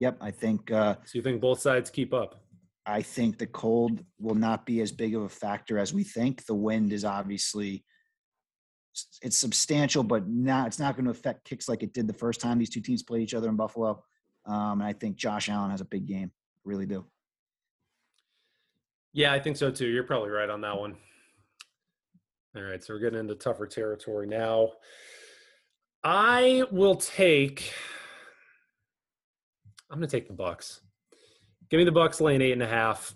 Yep, 0.01 0.17
I 0.21 0.31
think. 0.33 0.71
Uh, 0.71 0.97
so 1.05 1.13
you 1.15 1.23
think 1.23 1.41
both 1.41 1.61
sides 1.61 1.89
keep 1.89 2.13
up? 2.13 2.43
I 2.85 3.03
think 3.03 3.39
the 3.39 3.47
cold 3.47 4.05
will 4.19 4.35
not 4.35 4.67
be 4.67 4.81
as 4.81 4.91
big 4.91 5.15
of 5.15 5.23
a 5.23 5.29
factor 5.29 5.79
as 5.79 5.95
we 5.95 6.03
think. 6.03 6.45
The 6.45 6.55
wind 6.55 6.93
is 6.93 7.05
obviously 7.05 7.85
it's 9.23 9.39
substantial, 9.39 10.03
but 10.03 10.29
now 10.29 10.67
it's 10.67 10.79
not 10.79 10.97
going 10.97 11.05
to 11.07 11.11
affect 11.11 11.45
kicks 11.45 11.69
like 11.69 11.83
it 11.83 11.95
did 11.95 12.07
the 12.07 12.13
first 12.13 12.41
time 12.41 12.59
these 12.59 12.71
two 12.71 12.81
teams 12.81 13.03
played 13.03 13.23
each 13.23 13.35
other 13.35 13.49
in 13.49 13.57
Buffalo. 13.57 14.03
Um, 14.45 14.81
and 14.81 14.85
I 14.85 14.93
think 14.93 15.17
Josh 15.17 15.49
Allen 15.49 15.71
has 15.71 15.81
a 15.81 15.87
big 15.87 16.07
game. 16.07 16.31
Really 16.65 16.87
do. 16.87 17.05
Yeah, 19.13 19.33
I 19.33 19.41
think 19.41 19.57
so 19.57 19.71
too. 19.71 19.87
You're 19.87 20.05
probably 20.05 20.31
right 20.31 20.49
on 20.49 20.61
that 20.63 20.79
one. 20.79 20.97
All 22.57 22.63
right, 22.63 22.83
so 22.83 22.93
we're 22.93 23.01
getting 23.01 23.21
into 23.21 23.35
tougher 23.35 23.67
territory 23.67 24.27
now. 24.27 24.73
I 26.05 26.65
will 26.71 26.97
take. 26.97 27.73
I'm 29.91 29.99
going 29.99 30.09
to 30.09 30.17
take 30.17 30.29
the 30.29 30.35
Bucs. 30.35 30.81
Give 31.71 31.79
me 31.79 31.85
the 31.85 31.93
Bucs 31.93 32.21
lane 32.21 32.43
eight 32.43 32.53
and 32.53 32.63
a 32.63 32.67
half. 32.67 33.15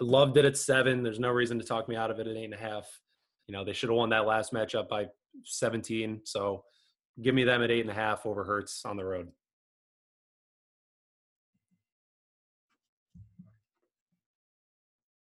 I 0.00 0.04
loved 0.04 0.36
it 0.36 0.44
at 0.44 0.56
seven. 0.56 1.02
There's 1.02 1.18
no 1.18 1.30
reason 1.30 1.58
to 1.58 1.64
talk 1.64 1.88
me 1.88 1.96
out 1.96 2.10
of 2.10 2.20
it 2.20 2.26
at 2.26 2.36
eight 2.36 2.44
and 2.44 2.54
a 2.54 2.58
half. 2.58 2.86
You 3.46 3.52
know, 3.52 3.64
they 3.64 3.72
should 3.72 3.88
have 3.90 3.96
won 3.96 4.10
that 4.10 4.26
last 4.26 4.52
matchup 4.52 4.88
by 4.88 5.06
17. 5.44 6.22
So 6.24 6.64
give 7.22 7.34
me 7.34 7.44
them 7.44 7.62
at 7.62 7.70
eight 7.70 7.80
and 7.82 7.90
a 7.90 7.94
half 7.94 8.26
over 8.26 8.44
Hurts 8.44 8.84
on 8.84 8.96
the 8.96 9.04
road. 9.04 9.28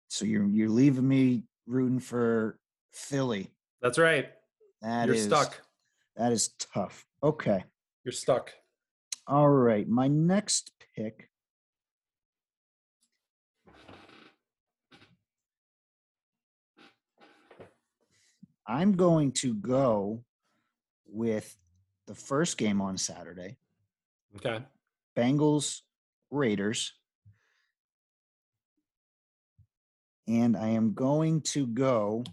So 0.08 0.26
you're 0.26 0.48
you're 0.48 0.70
leaving 0.70 1.08
me 1.08 1.44
rooting 1.68 2.00
for 2.00 2.58
Philly. 2.92 3.52
That's 3.82 3.98
right. 3.98 4.30
That 4.82 5.08
You're 5.08 5.16
is- 5.16 5.26
stuck. 5.26 5.62
That 6.16 6.32
is 6.32 6.50
tough. 6.74 7.06
Okay. 7.22 7.64
You're 8.04 8.12
stuck. 8.12 8.52
All 9.28 9.50
right. 9.50 9.88
My 9.88 10.08
next 10.08 10.72
pick. 10.96 11.30
I'm 18.68 18.94
going 18.94 19.32
to 19.34 19.54
go 19.54 20.24
with 21.08 21.56
the 22.06 22.16
first 22.16 22.58
game 22.58 22.82
on 22.82 22.98
Saturday 22.98 23.58
Okay. 24.36 24.60
Bengals 25.16 25.82
Raiders. 26.30 26.94
And 30.28 30.58
I 30.58 30.68
am 30.70 30.94
going 30.94 31.42
to 31.54 31.66
go 31.66 32.24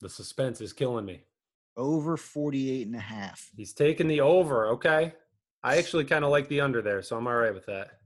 The 0.00 0.08
suspense 0.08 0.60
is 0.60 0.72
killing 0.72 1.04
me. 1.04 1.24
over 1.76 2.16
48 2.16 2.86
and 2.86 2.94
a 2.94 3.00
half. 3.00 3.50
He's 3.56 3.72
taking 3.72 4.06
the 4.06 4.20
over. 4.20 4.66
Okay. 4.68 5.14
I 5.64 5.78
actually 5.78 6.04
kind 6.04 6.24
of 6.24 6.30
like 6.30 6.48
the 6.48 6.60
under 6.60 6.82
there, 6.82 7.02
so 7.02 7.16
I'm 7.16 7.26
all 7.26 7.34
right 7.34 7.52
with 7.54 7.66
that. 7.66 7.98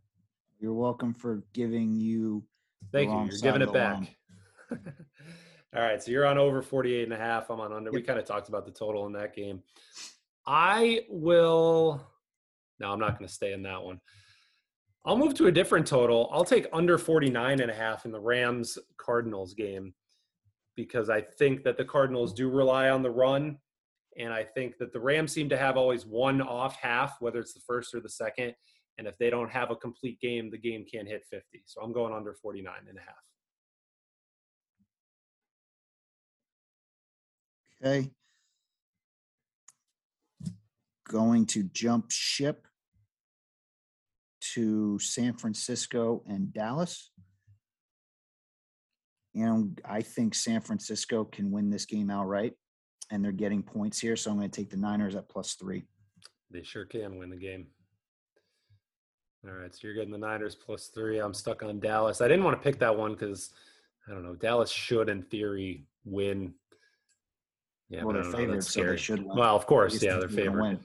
You're 0.59 0.73
welcome 0.73 1.13
for 1.13 1.43
giving 1.53 1.95
you 1.97 2.45
Thank 2.93 3.11
you. 3.11 3.19
You're 3.31 3.53
giving 3.53 3.63
it 3.63 3.73
back. 3.73 4.17
all 5.75 5.83
right. 5.83 6.03
So 6.03 6.11
you're 6.11 6.27
on 6.27 6.39
over 6.39 6.61
48 6.63 7.05
and 7.05 7.13
a 7.13 7.17
half. 7.17 7.51
I'm 7.51 7.61
on 7.61 7.73
under. 7.73 7.91
We 7.91 8.03
kind 8.03 8.19
of 8.19 8.25
talked 8.27 8.49
about 8.49 8.67
the 8.67 8.73
total 8.73 9.07
in 9.07 9.13
that 9.15 9.35
game. 9.35 9.63
I 10.47 11.03
will. 11.09 12.07
No, 12.79 12.93
I'm 12.93 12.99
not 12.99 13.19
going 13.19 13.29
to 13.29 13.33
stay 13.33 13.53
in 13.53 13.63
that 13.63 13.83
one. 13.83 14.01
I'll 15.05 15.17
move 15.17 15.35
to 15.35 15.47
a 15.47 15.53
different 15.53 15.87
total. 15.87 16.29
I'll 16.33 16.45
take 16.45 16.67
under 16.73 16.99
49 16.99 17.61
and 17.61 17.71
a 17.71 17.75
half 17.75 18.05
in 18.05 18.13
the 18.13 18.21
Rams 18.21 18.79
Cardinals 18.99 19.55
game 19.55 19.95
because 20.77 21.11
I 21.11 21.21
think 21.21 21.65
that 21.65 21.77
the 21.77 21.85
Cardinals 21.85 22.33
do 22.33 22.49
rely 22.51 22.91
on 22.91 23.03
the 23.03 23.11
run. 23.11 23.59
And 24.19 24.33
I 24.33 24.45
think 24.45 24.77
that 24.79 24.93
the 24.93 25.01
Rams 25.01 25.33
seem 25.33 25.49
to 25.49 25.57
have 25.57 25.77
always 25.77 26.05
one 26.05 26.43
off 26.43 26.77
half, 26.77 27.17
whether 27.21 27.41
it's 27.41 27.55
the 27.55 27.63
first 27.67 27.95
or 27.95 28.01
the 28.01 28.09
second. 28.09 28.55
And 28.99 29.07
if 29.07 29.17
they 29.17 29.31
don't 29.31 29.51
have 29.51 29.71
a 29.71 29.77
complete 29.77 30.21
game, 30.21 30.51
the 30.51 30.59
game 30.59 30.85
can't 30.85 31.09
hit 31.09 31.25
50. 31.31 31.63
So 31.65 31.81
I'm 31.81 31.93
going 31.93 32.13
under 32.13 32.35
49 32.35 32.75
and 32.89 32.99
a 32.99 33.01
half. 33.01 33.32
Okay. 37.85 38.11
Going 41.09 41.47
to 41.47 41.65
jump 41.65 42.11
ship 42.11 42.67
to 44.55 44.99
San 44.99 45.35
Francisco 45.35 46.23
and 46.27 46.53
Dallas. 46.53 47.11
And 49.35 49.81
I 49.85 50.03
think 50.03 50.35
San 50.35 50.61
Francisco 50.61 51.25
can 51.25 51.51
win 51.51 51.71
this 51.71 51.87
game 51.87 52.11
outright, 52.11 52.53
and 53.11 53.25
they're 53.25 53.33
getting 53.33 53.63
points 53.63 53.99
here. 53.99 54.15
So 54.15 54.31
I'm 54.31 54.37
going 54.37 54.51
to 54.51 54.61
take 54.61 54.71
the 54.71 54.77
Niners 54.77 55.17
at 55.17 55.29
plus 55.29 55.55
three. 55.55 55.85
They 56.51 56.63
sure 56.63 56.85
can 56.85 57.19
win 57.19 57.31
the 57.31 57.37
game. 57.37 57.69
All 59.45 59.55
right, 59.55 59.75
so 59.75 59.81
you're 59.83 59.95
getting 59.95 60.13
the 60.13 60.19
Niners 60.19 60.55
plus 60.55 60.89
three. 60.89 61.19
I'm 61.19 61.35
stuck 61.35 61.63
on 61.63 61.81
Dallas. 61.81 62.21
I 62.21 62.29
didn't 62.29 62.45
want 62.45 62.61
to 62.61 62.63
pick 62.63 62.79
that 62.81 62.97
one 62.97 63.13
because 63.15 63.51
I 64.07 64.13
don't 64.13 64.23
know. 64.23 64.35
Dallas 64.35 64.71
should, 64.71 65.09
in 65.09 65.23
theory, 65.23 65.87
win. 66.05 66.55
Yeah, 67.93 68.05
well, 68.05 68.15
they're 68.15 68.25
favored, 68.25 68.65
so 68.65 68.85
they 68.85 68.97
should 68.97 69.23
win. 69.23 69.37
Well, 69.37 69.55
of 69.55 69.67
course, 69.67 70.03
yeah, 70.03 70.13
they're 70.13 70.21
they're 70.21 70.29
favored. 70.47 70.79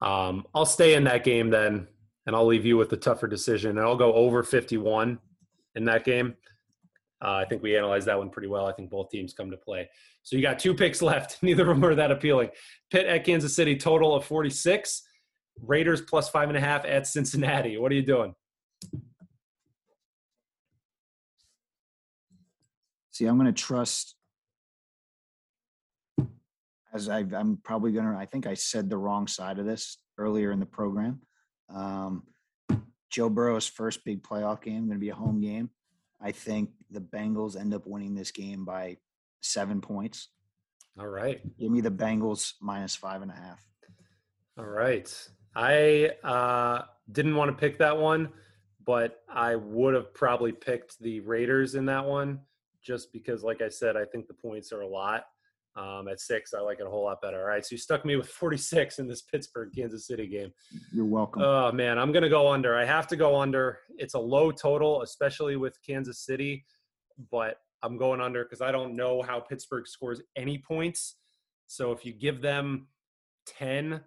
Um, 0.00 0.46
I'll 0.54 0.64
stay 0.64 0.94
in 0.94 1.02
that 1.04 1.24
game 1.24 1.50
then, 1.50 1.88
and 2.26 2.36
I'll 2.36 2.46
leave 2.46 2.64
you 2.64 2.76
with 2.76 2.90
the 2.90 2.96
tougher 2.96 3.26
decision. 3.26 3.70
And 3.70 3.80
I'll 3.80 3.96
go 3.96 4.12
over 4.14 4.44
51 4.44 5.18
in 5.74 5.84
that 5.86 6.04
game. 6.04 6.36
Uh, 7.20 7.32
I 7.32 7.44
think 7.44 7.60
we 7.60 7.76
analyzed 7.76 8.06
that 8.06 8.16
one 8.16 8.30
pretty 8.30 8.46
well. 8.46 8.66
I 8.66 8.72
think 8.72 8.88
both 8.88 9.10
teams 9.10 9.32
come 9.32 9.50
to 9.50 9.56
play. 9.56 9.90
So 10.22 10.36
you 10.36 10.42
got 10.42 10.60
two 10.60 10.74
picks 10.74 11.02
left. 11.02 11.42
Neither 11.42 11.68
of 11.68 11.76
them 11.76 11.84
are 11.84 11.96
that 11.96 12.12
appealing. 12.12 12.50
Pitt 12.92 13.06
at 13.06 13.24
Kansas 13.24 13.56
City, 13.56 13.76
total 13.76 14.14
of 14.14 14.24
46. 14.24 15.02
Raiders 15.60 16.02
plus 16.02 16.28
five 16.28 16.48
and 16.48 16.56
a 16.56 16.60
half 16.60 16.84
at 16.84 17.08
Cincinnati. 17.08 17.78
What 17.78 17.90
are 17.90 17.96
you 17.96 18.02
doing? 18.02 18.32
See, 23.10 23.26
I'm 23.26 23.36
going 23.36 23.52
to 23.52 23.60
trust. 23.60 24.14
As 26.98 27.08
I, 27.08 27.24
I'm 27.32 27.58
probably 27.62 27.92
going 27.92 28.12
to, 28.12 28.18
I 28.18 28.26
think 28.26 28.44
I 28.48 28.54
said 28.54 28.90
the 28.90 28.96
wrong 28.98 29.28
side 29.28 29.60
of 29.60 29.66
this 29.66 29.98
earlier 30.18 30.50
in 30.50 30.58
the 30.58 30.66
program. 30.66 31.20
Um, 31.72 32.24
Joe 33.08 33.28
Burrow's 33.28 33.68
first 33.68 34.04
big 34.04 34.24
playoff 34.24 34.62
game 34.62 34.86
going 34.86 34.98
to 34.98 35.00
be 35.00 35.10
a 35.10 35.14
home 35.14 35.40
game. 35.40 35.70
I 36.20 36.32
think 36.32 36.70
the 36.90 37.00
Bengals 37.00 37.56
end 37.56 37.72
up 37.72 37.86
winning 37.86 38.16
this 38.16 38.32
game 38.32 38.64
by 38.64 38.96
seven 39.42 39.80
points. 39.80 40.28
All 40.98 41.06
right. 41.06 41.40
Give 41.56 41.70
me 41.70 41.80
the 41.80 41.90
Bengals 41.92 42.54
minus 42.60 42.96
five 42.96 43.22
and 43.22 43.30
a 43.30 43.34
half. 43.34 43.64
All 44.58 44.64
right. 44.64 45.08
I 45.54 46.10
uh, 46.24 46.82
didn't 47.12 47.36
want 47.36 47.52
to 47.52 47.56
pick 47.56 47.78
that 47.78 47.96
one, 47.96 48.30
but 48.84 49.22
I 49.32 49.54
would 49.54 49.94
have 49.94 50.12
probably 50.14 50.50
picked 50.50 50.98
the 50.98 51.20
Raiders 51.20 51.76
in 51.76 51.86
that 51.86 52.04
one 52.04 52.40
just 52.82 53.12
because, 53.12 53.44
like 53.44 53.62
I 53.62 53.68
said, 53.68 53.96
I 53.96 54.04
think 54.04 54.26
the 54.26 54.34
points 54.34 54.72
are 54.72 54.80
a 54.80 54.88
lot. 54.88 55.26
Um, 55.76 56.08
at 56.08 56.20
six, 56.20 56.54
I 56.54 56.60
like 56.60 56.80
it 56.80 56.86
a 56.86 56.90
whole 56.90 57.04
lot 57.04 57.20
better. 57.22 57.40
All 57.40 57.46
right. 57.46 57.64
So 57.64 57.72
you 57.72 57.78
stuck 57.78 58.04
me 58.04 58.16
with 58.16 58.28
46 58.28 58.98
in 58.98 59.06
this 59.06 59.22
Pittsburgh 59.32 59.70
Kansas 59.74 60.06
City 60.06 60.26
game. 60.26 60.52
You're 60.92 61.04
welcome. 61.04 61.42
Oh, 61.42 61.70
man. 61.70 61.98
I'm 61.98 62.12
going 62.12 62.24
to 62.24 62.28
go 62.28 62.48
under. 62.48 62.76
I 62.76 62.84
have 62.84 63.06
to 63.08 63.16
go 63.16 63.40
under. 63.40 63.78
It's 63.96 64.14
a 64.14 64.18
low 64.18 64.50
total, 64.50 65.02
especially 65.02 65.56
with 65.56 65.78
Kansas 65.86 66.24
City, 66.24 66.64
but 67.30 67.58
I'm 67.82 67.96
going 67.96 68.20
under 68.20 68.44
because 68.44 68.60
I 68.60 68.72
don't 68.72 68.96
know 68.96 69.22
how 69.22 69.40
Pittsburgh 69.40 69.86
scores 69.86 70.20
any 70.36 70.58
points. 70.58 71.16
So 71.68 71.92
if 71.92 72.04
you 72.04 72.12
give 72.12 72.42
them 72.42 72.88
10, 73.46 74.00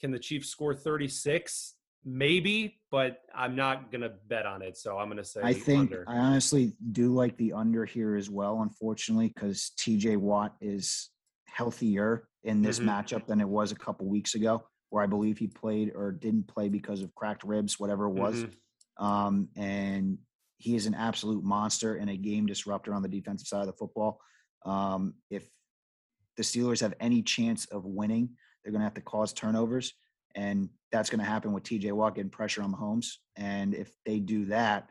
can 0.00 0.10
the 0.10 0.18
Chiefs 0.18 0.48
score 0.48 0.74
36? 0.74 1.74
Maybe, 2.04 2.80
but 2.90 3.22
I'm 3.34 3.54
not 3.56 3.90
going 3.90 4.00
to 4.02 4.12
bet 4.28 4.46
on 4.46 4.62
it. 4.62 4.76
So 4.76 4.98
I'm 4.98 5.08
going 5.08 5.18
to 5.18 5.24
say 5.24 5.40
I 5.42 5.52
think 5.52 5.90
under. 5.92 6.04
I 6.08 6.16
honestly 6.18 6.72
do 6.92 7.12
like 7.12 7.36
the 7.36 7.52
under 7.52 7.84
here 7.84 8.16
as 8.16 8.30
well, 8.30 8.62
unfortunately, 8.62 9.28
because 9.34 9.72
TJ 9.78 10.16
Watt 10.16 10.54
is 10.60 11.10
healthier 11.46 12.28
in 12.44 12.62
this 12.62 12.78
Mhm. 12.78 12.86
matchup 12.86 13.26
than 13.26 13.40
it 13.40 13.48
was 13.48 13.72
a 13.72 13.76
couple 13.76 14.06
weeks 14.06 14.34
ago, 14.34 14.66
where 14.90 15.02
I 15.02 15.06
believe 15.06 15.38
he 15.38 15.48
played 15.48 15.92
or 15.94 16.12
didn't 16.12 16.46
play 16.48 16.68
because 16.68 17.02
of 17.02 17.14
cracked 17.14 17.44
ribs, 17.44 17.78
whatever 17.80 18.06
it 18.06 18.14
was. 18.14 18.44
Mhm. 18.44 19.04
Um, 19.04 19.48
and 19.56 20.18
he 20.58 20.76
is 20.76 20.86
an 20.86 20.94
absolute 20.94 21.44
monster 21.44 21.96
and 21.96 22.08
a 22.10 22.16
game 22.16 22.46
disruptor 22.46 22.94
on 22.94 23.02
the 23.02 23.08
defensive 23.08 23.46
side 23.48 23.60
of 23.60 23.66
the 23.66 23.72
football. 23.74 24.20
Um, 24.64 25.14
if 25.30 25.48
the 26.36 26.42
Steelers 26.42 26.80
have 26.80 26.94
any 27.00 27.22
chance 27.22 27.66
of 27.66 27.84
winning, 27.84 28.36
they're 28.62 28.72
going 28.72 28.80
to 28.80 28.84
have 28.84 28.94
to 28.94 29.00
cause 29.00 29.32
turnovers, 29.32 29.92
and 30.34 30.68
that's 30.90 31.10
going 31.10 31.20
to 31.20 31.24
happen 31.24 31.52
with 31.52 31.64
TJ 31.64 31.92
Watt 31.92 32.14
getting 32.14 32.30
pressure 32.30 32.62
on 32.62 32.72
Mahomes. 32.72 33.14
And 33.36 33.74
if 33.74 33.92
they 34.06 34.18
do 34.20 34.46
that, 34.46 34.90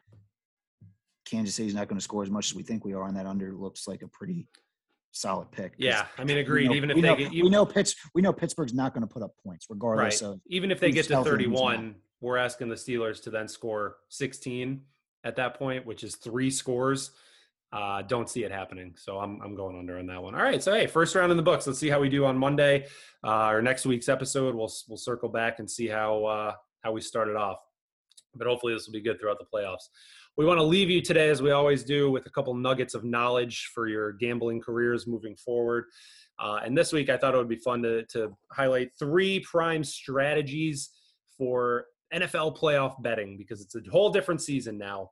Kansas 1.26 1.56
City's 1.56 1.74
not 1.74 1.88
going 1.88 1.98
to 1.98 2.04
score 2.04 2.24
as 2.24 2.30
much 2.30 2.52
as 2.52 2.56
we 2.56 2.64
think 2.64 2.86
we 2.86 2.94
are, 2.94 3.08
and 3.08 3.18
that 3.18 3.26
under 3.26 3.54
looks 3.54 3.88
like 3.88 4.02
a 4.02 4.08
pretty 4.08 4.48
solid 5.12 5.52
pick. 5.52 5.74
Yeah, 5.78 6.06
I 6.18 6.24
mean, 6.24 6.38
agreed. 6.38 6.70
know- 6.70 6.76
even 6.76 6.90
if 6.90 6.96
we 6.96 7.02
they 7.02 7.08
know, 7.08 7.16
get, 7.16 7.32
we 7.32 7.50
know 7.50 7.66
Pitts, 7.66 7.96
we 8.14 8.22
know 8.22 8.32
Pittsburgh's 8.32 8.74
not 8.74 8.94
going 8.94 9.02
to 9.02 9.14
put 9.14 9.24
up 9.24 9.32
points 9.44 9.66
regardless 9.70 10.22
right, 10.22 10.30
of 10.30 10.42
even 10.48 10.72
if 10.72 10.80
they 10.80 10.92
get 10.92 11.08
to 11.08 11.14
healthy 11.14 11.32
and 11.32 11.42
who's 11.42 11.50
not. 11.52 11.70
31, 11.70 11.96
we're 12.22 12.38
asking 12.38 12.70
the 12.70 12.76
Steelers 12.76 13.22
to 13.24 13.30
then 13.30 13.48
score 13.48 13.98
16 14.10 14.82
at 15.24 15.36
that 15.36 15.56
point, 15.60 15.86
which 15.86 16.04
is 16.04 16.16
three 16.16 16.50
scores. 16.50 17.12
Uh, 17.72 18.02
don't 18.04 18.30
see 18.30 18.44
it 18.44 18.52
happening, 18.52 18.94
so 18.96 19.20
I'm 19.20 19.42
I'm 19.42 19.56
going 19.56 19.78
under 19.78 20.00
on 20.00 20.08
that 20.08 20.24
one. 20.24 20.36
All 20.36 20.42
right, 20.42 20.64
so 20.64 20.74
hey, 20.74 20.88
first 20.88 21.16
round 21.16 21.32
in 21.32 21.38
the 21.38 21.44
books. 21.44 21.68
Let's 21.68 21.80
see 21.80 21.90
how 21.90 22.00
we 22.00 22.08
do 22.08 22.26
on 22.26 22.38
Monday 22.38 22.88
uh, 23.26 23.50
or 23.50 23.62
next 23.62 23.86
week's 23.86 24.08
episode. 24.08 24.56
We'll 24.56 24.72
we'll 24.88 24.98
circle 24.98 25.28
back 25.28 25.60
and 25.60 25.70
see 25.70 25.88
how 25.88 26.24
uh, 26.26 26.54
how 26.82 26.94
we 26.94 27.02
started 27.02 27.36
off. 27.36 27.58
But 28.36 28.48
hopefully, 28.48 28.74
this 28.74 28.88
will 28.88 28.94
be 28.94 29.02
good 29.02 29.20
throughout 29.20 29.40
the 29.40 29.46
playoffs. 29.54 29.90
We 30.38 30.46
want 30.46 30.60
to 30.60 30.64
leave 30.64 30.90
you 30.90 31.02
today, 31.02 31.30
as 31.30 31.42
we 31.42 31.52
always 31.52 31.84
do, 31.84 32.12
with 32.12 32.28
a 32.28 32.30
couple 32.30 32.54
nuggets 32.54 32.94
of 32.94 33.04
knowledge 33.04 33.72
for 33.74 33.88
your 33.88 34.14
gambling 34.14 34.62
careers 34.62 35.08
moving 35.08 35.36
forward. 35.36 35.86
Uh, 36.40 36.60
and 36.64 36.78
this 36.78 36.94
week, 36.94 37.10
I 37.10 37.18
thought 37.18 37.34
it 37.34 37.38
would 37.38 37.50
be 37.50 37.56
fun 37.56 37.82
to, 37.82 38.06
to 38.12 38.38
highlight 38.52 38.92
three 39.00 39.40
prime 39.40 39.84
strategies 39.84 40.92
for 41.38 41.86
NFL 42.14 42.56
playoff 42.56 43.02
betting 43.02 43.36
because 43.36 43.62
it's 43.62 43.76
a 43.76 43.82
whole 43.92 44.12
different 44.12 44.42
season 44.42 44.78
now. 44.78 45.10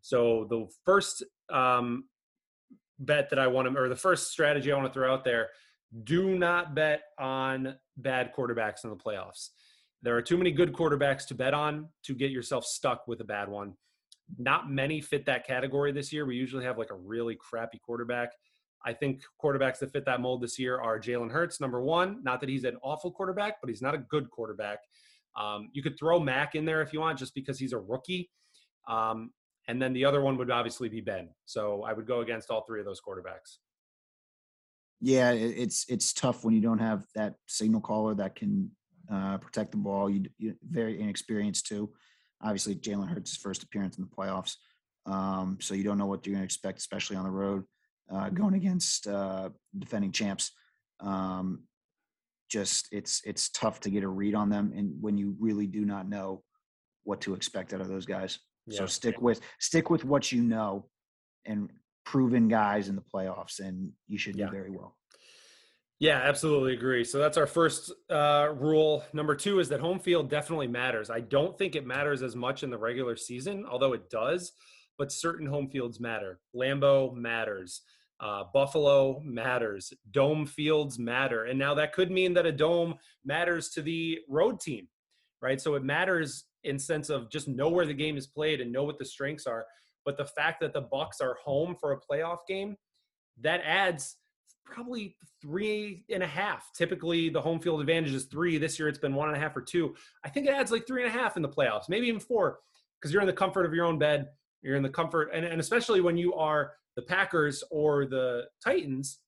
So, 0.00 0.46
the 0.48 0.66
first 0.84 1.22
um, 1.50 2.04
bet 2.98 3.30
that 3.30 3.38
I 3.38 3.46
want 3.46 3.72
to, 3.72 3.78
or 3.78 3.88
the 3.88 3.96
first 3.96 4.30
strategy 4.30 4.72
I 4.72 4.76
want 4.76 4.86
to 4.86 4.92
throw 4.92 5.12
out 5.12 5.24
there 5.24 5.48
do 6.04 6.38
not 6.38 6.74
bet 6.74 7.02
on 7.18 7.76
bad 7.98 8.32
quarterbacks 8.34 8.84
in 8.84 8.90
the 8.90 8.96
playoffs. 8.96 9.50
There 10.02 10.16
are 10.16 10.22
too 10.22 10.36
many 10.36 10.50
good 10.50 10.72
quarterbacks 10.72 11.26
to 11.28 11.34
bet 11.34 11.54
on 11.54 11.88
to 12.04 12.14
get 12.14 12.30
yourself 12.30 12.64
stuck 12.64 13.06
with 13.06 13.20
a 13.20 13.24
bad 13.24 13.48
one. 13.48 13.74
Not 14.38 14.70
many 14.70 15.00
fit 15.00 15.26
that 15.26 15.46
category 15.46 15.92
this 15.92 16.12
year. 16.12 16.24
We 16.24 16.36
usually 16.36 16.64
have 16.64 16.78
like 16.78 16.90
a 16.90 16.96
really 16.96 17.36
crappy 17.36 17.78
quarterback. 17.84 18.32
I 18.84 18.92
think 18.92 19.22
quarterbacks 19.42 19.78
that 19.78 19.92
fit 19.92 20.04
that 20.06 20.20
mold 20.20 20.42
this 20.42 20.58
year 20.58 20.80
are 20.80 20.98
Jalen 20.98 21.30
Hurts, 21.30 21.60
number 21.60 21.82
one. 21.82 22.22
Not 22.24 22.40
that 22.40 22.48
he's 22.48 22.64
an 22.64 22.78
awful 22.82 23.12
quarterback, 23.12 23.60
but 23.60 23.68
he's 23.68 23.82
not 23.82 23.94
a 23.94 23.98
good 23.98 24.28
quarterback. 24.30 24.78
Um, 25.36 25.68
you 25.72 25.82
could 25.82 25.98
throw 25.98 26.18
Mac 26.18 26.54
in 26.54 26.64
there 26.64 26.82
if 26.82 26.92
you 26.92 27.00
want, 27.00 27.18
just 27.18 27.34
because 27.34 27.58
he's 27.58 27.72
a 27.72 27.78
rookie. 27.78 28.30
Um, 28.88 29.30
and 29.68 29.80
then 29.80 29.92
the 29.92 30.04
other 30.04 30.20
one 30.20 30.36
would 30.36 30.50
obviously 30.50 30.88
be 30.88 31.00
Ben. 31.00 31.28
So 31.44 31.82
I 31.84 31.92
would 31.92 32.06
go 32.06 32.20
against 32.20 32.50
all 32.50 32.62
three 32.62 32.80
of 32.80 32.86
those 32.86 33.00
quarterbacks. 33.00 33.58
Yeah, 35.00 35.32
it's 35.32 35.84
it's 35.88 36.12
tough 36.12 36.44
when 36.44 36.54
you 36.54 36.60
don't 36.60 36.78
have 36.78 37.04
that 37.14 37.34
signal 37.48 37.80
caller 37.80 38.14
that 38.14 38.36
can 38.36 38.70
uh, 39.10 39.38
protect 39.38 39.72
the 39.72 39.76
ball. 39.76 40.08
You 40.08 40.26
you 40.38 40.54
very 40.68 41.00
inexperienced 41.00 41.66
too. 41.66 41.92
Obviously, 42.40 42.76
Jalen 42.76 43.08
Hurts' 43.08 43.36
first 43.36 43.62
appearance 43.62 43.98
in 43.98 44.04
the 44.04 44.10
playoffs, 44.16 44.54
um, 45.06 45.58
so 45.60 45.74
you 45.74 45.84
don't 45.84 45.98
know 45.98 46.06
what 46.06 46.24
you're 46.26 46.34
going 46.34 46.42
to 46.42 46.44
expect, 46.44 46.78
especially 46.78 47.16
on 47.16 47.24
the 47.24 47.30
road, 47.30 47.64
uh, 48.12 48.30
going 48.30 48.54
against 48.54 49.06
uh, 49.06 49.50
defending 49.76 50.12
champs. 50.12 50.52
Um, 51.00 51.64
just 52.48 52.88
it's 52.92 53.22
it's 53.24 53.48
tough 53.48 53.80
to 53.80 53.90
get 53.90 54.04
a 54.04 54.08
read 54.08 54.34
on 54.34 54.50
them, 54.50 54.72
and 54.76 54.94
when 55.00 55.18
you 55.18 55.34
really 55.40 55.66
do 55.66 55.84
not 55.84 56.08
know 56.08 56.44
what 57.04 57.20
to 57.22 57.34
expect 57.34 57.72
out 57.72 57.80
of 57.80 57.88
those 57.88 58.06
guys. 58.06 58.38
So 58.70 58.86
stick 58.86 59.20
with 59.20 59.40
stick 59.58 59.90
with 59.90 60.04
what 60.04 60.30
you 60.32 60.42
know, 60.42 60.86
and 61.44 61.70
proven 62.04 62.48
guys 62.48 62.88
in 62.88 62.96
the 62.96 63.02
playoffs, 63.02 63.60
and 63.60 63.92
you 64.08 64.18
should 64.18 64.36
Yeah. 64.36 64.46
do 64.46 64.52
very 64.52 64.70
well. 64.70 64.96
Yeah, 65.98 66.18
absolutely 66.18 66.74
agree. 66.74 67.04
So 67.04 67.18
that's 67.18 67.36
our 67.36 67.46
first 67.46 67.92
uh, 68.10 68.52
rule. 68.56 69.04
Number 69.12 69.36
two 69.36 69.60
is 69.60 69.68
that 69.68 69.78
home 69.78 70.00
field 70.00 70.28
definitely 70.28 70.66
matters. 70.66 71.10
I 71.10 71.20
don't 71.20 71.56
think 71.56 71.76
it 71.76 71.86
matters 71.86 72.22
as 72.22 72.34
much 72.34 72.64
in 72.64 72.70
the 72.70 72.78
regular 72.78 73.14
season, 73.14 73.64
although 73.70 73.92
it 73.92 74.10
does, 74.10 74.52
but 74.98 75.12
certain 75.12 75.46
home 75.46 75.68
fields 75.68 76.00
matter. 76.00 76.40
Lambeau 76.56 77.14
matters. 77.14 77.82
Uh, 78.18 78.44
Buffalo 78.52 79.20
matters. 79.24 79.92
Dome 80.10 80.44
fields 80.44 80.98
matter. 80.98 81.44
And 81.44 81.56
now 81.58 81.74
that 81.74 81.92
could 81.92 82.10
mean 82.10 82.34
that 82.34 82.46
a 82.46 82.52
dome 82.52 82.94
matters 83.24 83.68
to 83.70 83.82
the 83.82 84.18
road 84.28 84.58
team, 84.60 84.88
right? 85.40 85.60
So 85.60 85.74
it 85.76 85.84
matters 85.84 86.44
in 86.64 86.78
sense 86.78 87.10
of 87.10 87.30
just 87.30 87.48
know 87.48 87.68
where 87.68 87.86
the 87.86 87.94
game 87.94 88.16
is 88.16 88.26
played 88.26 88.60
and 88.60 88.72
know 88.72 88.84
what 88.84 88.98
the 88.98 89.04
strengths 89.04 89.46
are. 89.46 89.66
But 90.04 90.16
the 90.16 90.24
fact 90.24 90.60
that 90.60 90.72
the 90.72 90.82
Bucs 90.82 91.20
are 91.20 91.36
home 91.44 91.76
for 91.80 91.92
a 91.92 92.00
playoff 92.00 92.38
game, 92.48 92.76
that 93.40 93.60
adds 93.64 94.16
probably 94.64 95.16
three 95.40 96.04
and 96.10 96.22
a 96.22 96.26
half. 96.26 96.70
Typically, 96.76 97.28
the 97.28 97.40
home 97.40 97.60
field 97.60 97.80
advantage 97.80 98.12
is 98.12 98.24
three. 98.24 98.58
This 98.58 98.78
year, 98.78 98.88
it's 98.88 98.98
been 98.98 99.14
one 99.14 99.28
and 99.28 99.36
a 99.36 99.40
half 99.40 99.56
or 99.56 99.62
two. 99.62 99.94
I 100.24 100.28
think 100.28 100.46
it 100.46 100.50
adds 100.50 100.70
like 100.70 100.86
three 100.86 101.04
and 101.04 101.14
a 101.14 101.18
half 101.18 101.36
in 101.36 101.42
the 101.42 101.48
playoffs, 101.48 101.88
maybe 101.88 102.06
even 102.08 102.20
four, 102.20 102.58
because 103.00 103.12
you're 103.12 103.22
in 103.22 103.26
the 103.26 103.32
comfort 103.32 103.66
of 103.66 103.74
your 103.74 103.84
own 103.84 103.98
bed. 103.98 104.28
You're 104.62 104.76
in 104.76 104.82
the 104.82 104.88
comfort, 104.88 105.30
and, 105.34 105.44
and 105.44 105.60
especially 105.60 106.00
when 106.00 106.16
you 106.16 106.34
are 106.34 106.72
the 106.94 107.02
Packers 107.02 107.64
or 107.70 108.06
the 108.06 108.44
Titans, 108.62 109.18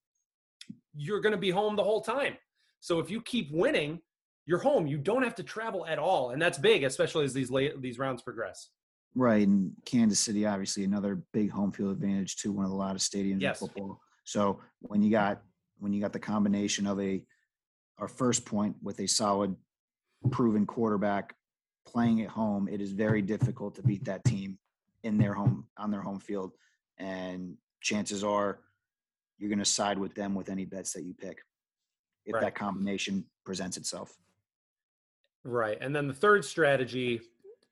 you're 0.94 1.20
going 1.20 1.32
to 1.32 1.38
be 1.38 1.50
home 1.50 1.74
the 1.74 1.82
whole 1.82 2.00
time. 2.00 2.36
So 2.78 3.00
if 3.00 3.10
you 3.10 3.20
keep 3.22 3.50
winning, 3.50 4.00
you're 4.46 4.58
home. 4.58 4.86
You 4.86 4.98
don't 4.98 5.22
have 5.22 5.34
to 5.36 5.42
travel 5.42 5.86
at 5.86 5.98
all, 5.98 6.30
and 6.30 6.40
that's 6.40 6.58
big, 6.58 6.84
especially 6.84 7.24
as 7.24 7.32
these 7.32 7.50
late 7.50 7.80
these 7.80 7.98
rounds 7.98 8.22
progress. 8.22 8.70
Right, 9.14 9.46
and 9.46 9.72
Kansas 9.84 10.18
City, 10.18 10.44
obviously, 10.44 10.84
another 10.84 11.22
big 11.32 11.50
home 11.50 11.70
field 11.72 11.92
advantage 11.92 12.36
too. 12.36 12.52
One 12.52 12.64
of 12.64 12.70
the 12.70 12.76
loudest 12.76 13.12
stadiums 13.12 13.40
Yes. 13.40 13.60
in 13.62 13.68
football. 13.68 14.00
So 14.24 14.60
when 14.80 15.02
you 15.02 15.10
got 15.10 15.42
when 15.78 15.92
you 15.92 16.00
got 16.00 16.12
the 16.12 16.18
combination 16.20 16.86
of 16.86 17.00
a 17.00 17.22
our 17.98 18.08
first 18.08 18.44
point 18.44 18.76
with 18.82 18.98
a 19.00 19.06
solid, 19.06 19.54
proven 20.30 20.66
quarterback 20.66 21.34
playing 21.86 22.22
at 22.22 22.28
home, 22.28 22.66
it 22.68 22.80
is 22.80 22.92
very 22.92 23.22
difficult 23.22 23.74
to 23.76 23.82
beat 23.82 24.04
that 24.04 24.24
team 24.24 24.58
in 25.04 25.16
their 25.18 25.34
home 25.34 25.66
on 25.78 25.90
their 25.90 26.00
home 26.02 26.18
field, 26.18 26.52
and 26.98 27.56
chances 27.80 28.24
are 28.24 28.60
you're 29.38 29.48
going 29.48 29.58
to 29.58 29.64
side 29.64 29.98
with 29.98 30.14
them 30.14 30.34
with 30.34 30.48
any 30.48 30.64
bets 30.64 30.92
that 30.92 31.02
you 31.04 31.12
pick 31.14 31.42
if 32.24 32.34
Right. 32.34 32.40
that 32.42 32.54
combination 32.54 33.24
presents 33.44 33.76
itself. 33.76 34.16
Right. 35.44 35.76
And 35.80 35.94
then 35.94 36.08
the 36.08 36.14
third 36.14 36.44
strategy 36.44 37.20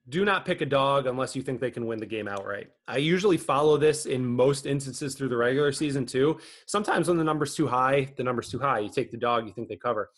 do 0.09 0.25
not 0.25 0.45
pick 0.45 0.61
a 0.61 0.67
dog 0.67 1.07
unless 1.07 1.37
you 1.37 1.43
think 1.43 1.61
they 1.61 1.71
can 1.71 1.87
win 1.87 1.99
the 1.99 2.07
game 2.07 2.27
outright. 2.27 2.69
I 2.89 2.97
usually 2.99 3.37
follow 3.37 3.77
this 3.77 4.05
in 4.05 4.27
most 4.27 4.67
instances 4.67 5.15
through 5.15 5.29
the 5.29 5.37
regular 5.37 5.73
season 5.73 6.07
too. 6.07 6.41
Sometimes 6.67 7.09
when 7.09 7.17
the 7.17 7.25
number's 7.25 7.55
too 7.55 7.69
high, 7.69 8.13
the 8.17 8.25
number's 8.25 8.49
too 8.49 8.59
high. 8.59 8.81
You 8.81 8.89
take 8.89 9.11
the 9.11 9.17
dog, 9.17 9.47
you 9.47 9.53
think 9.53 9.69
they 9.69 9.77
cover. 9.77 10.11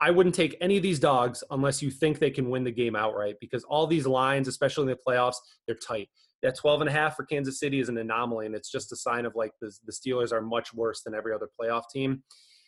I 0.00 0.10
wouldn't 0.10 0.34
take 0.34 0.56
any 0.60 0.76
of 0.76 0.82
these 0.82 1.00
dogs 1.00 1.42
unless 1.50 1.82
you 1.82 1.90
think 1.90 2.18
they 2.18 2.30
can 2.30 2.50
win 2.50 2.64
the 2.64 2.70
game 2.70 2.94
outright 2.94 3.36
because 3.40 3.64
all 3.64 3.86
these 3.86 4.06
lines, 4.06 4.46
especially 4.46 4.82
in 4.82 4.88
the 4.88 4.98
playoffs, 5.06 5.36
they're 5.66 5.76
tight. 5.76 6.10
That 6.42 6.54
12 6.54 6.82
and 6.82 6.90
a 6.90 6.92
half 6.92 7.16
for 7.16 7.24
Kansas 7.24 7.58
City 7.58 7.80
is 7.80 7.88
an 7.88 7.96
anomaly, 7.96 8.44
and 8.44 8.54
it's 8.54 8.70
just 8.70 8.92
a 8.92 8.96
sign 8.96 9.24
of 9.24 9.34
like 9.34 9.52
the, 9.62 9.72
the 9.86 9.92
Steelers 9.92 10.32
are 10.32 10.42
much 10.42 10.74
worse 10.74 11.02
than 11.02 11.14
every 11.14 11.32
other 11.32 11.48
playoff 11.58 11.84
team. 11.90 12.22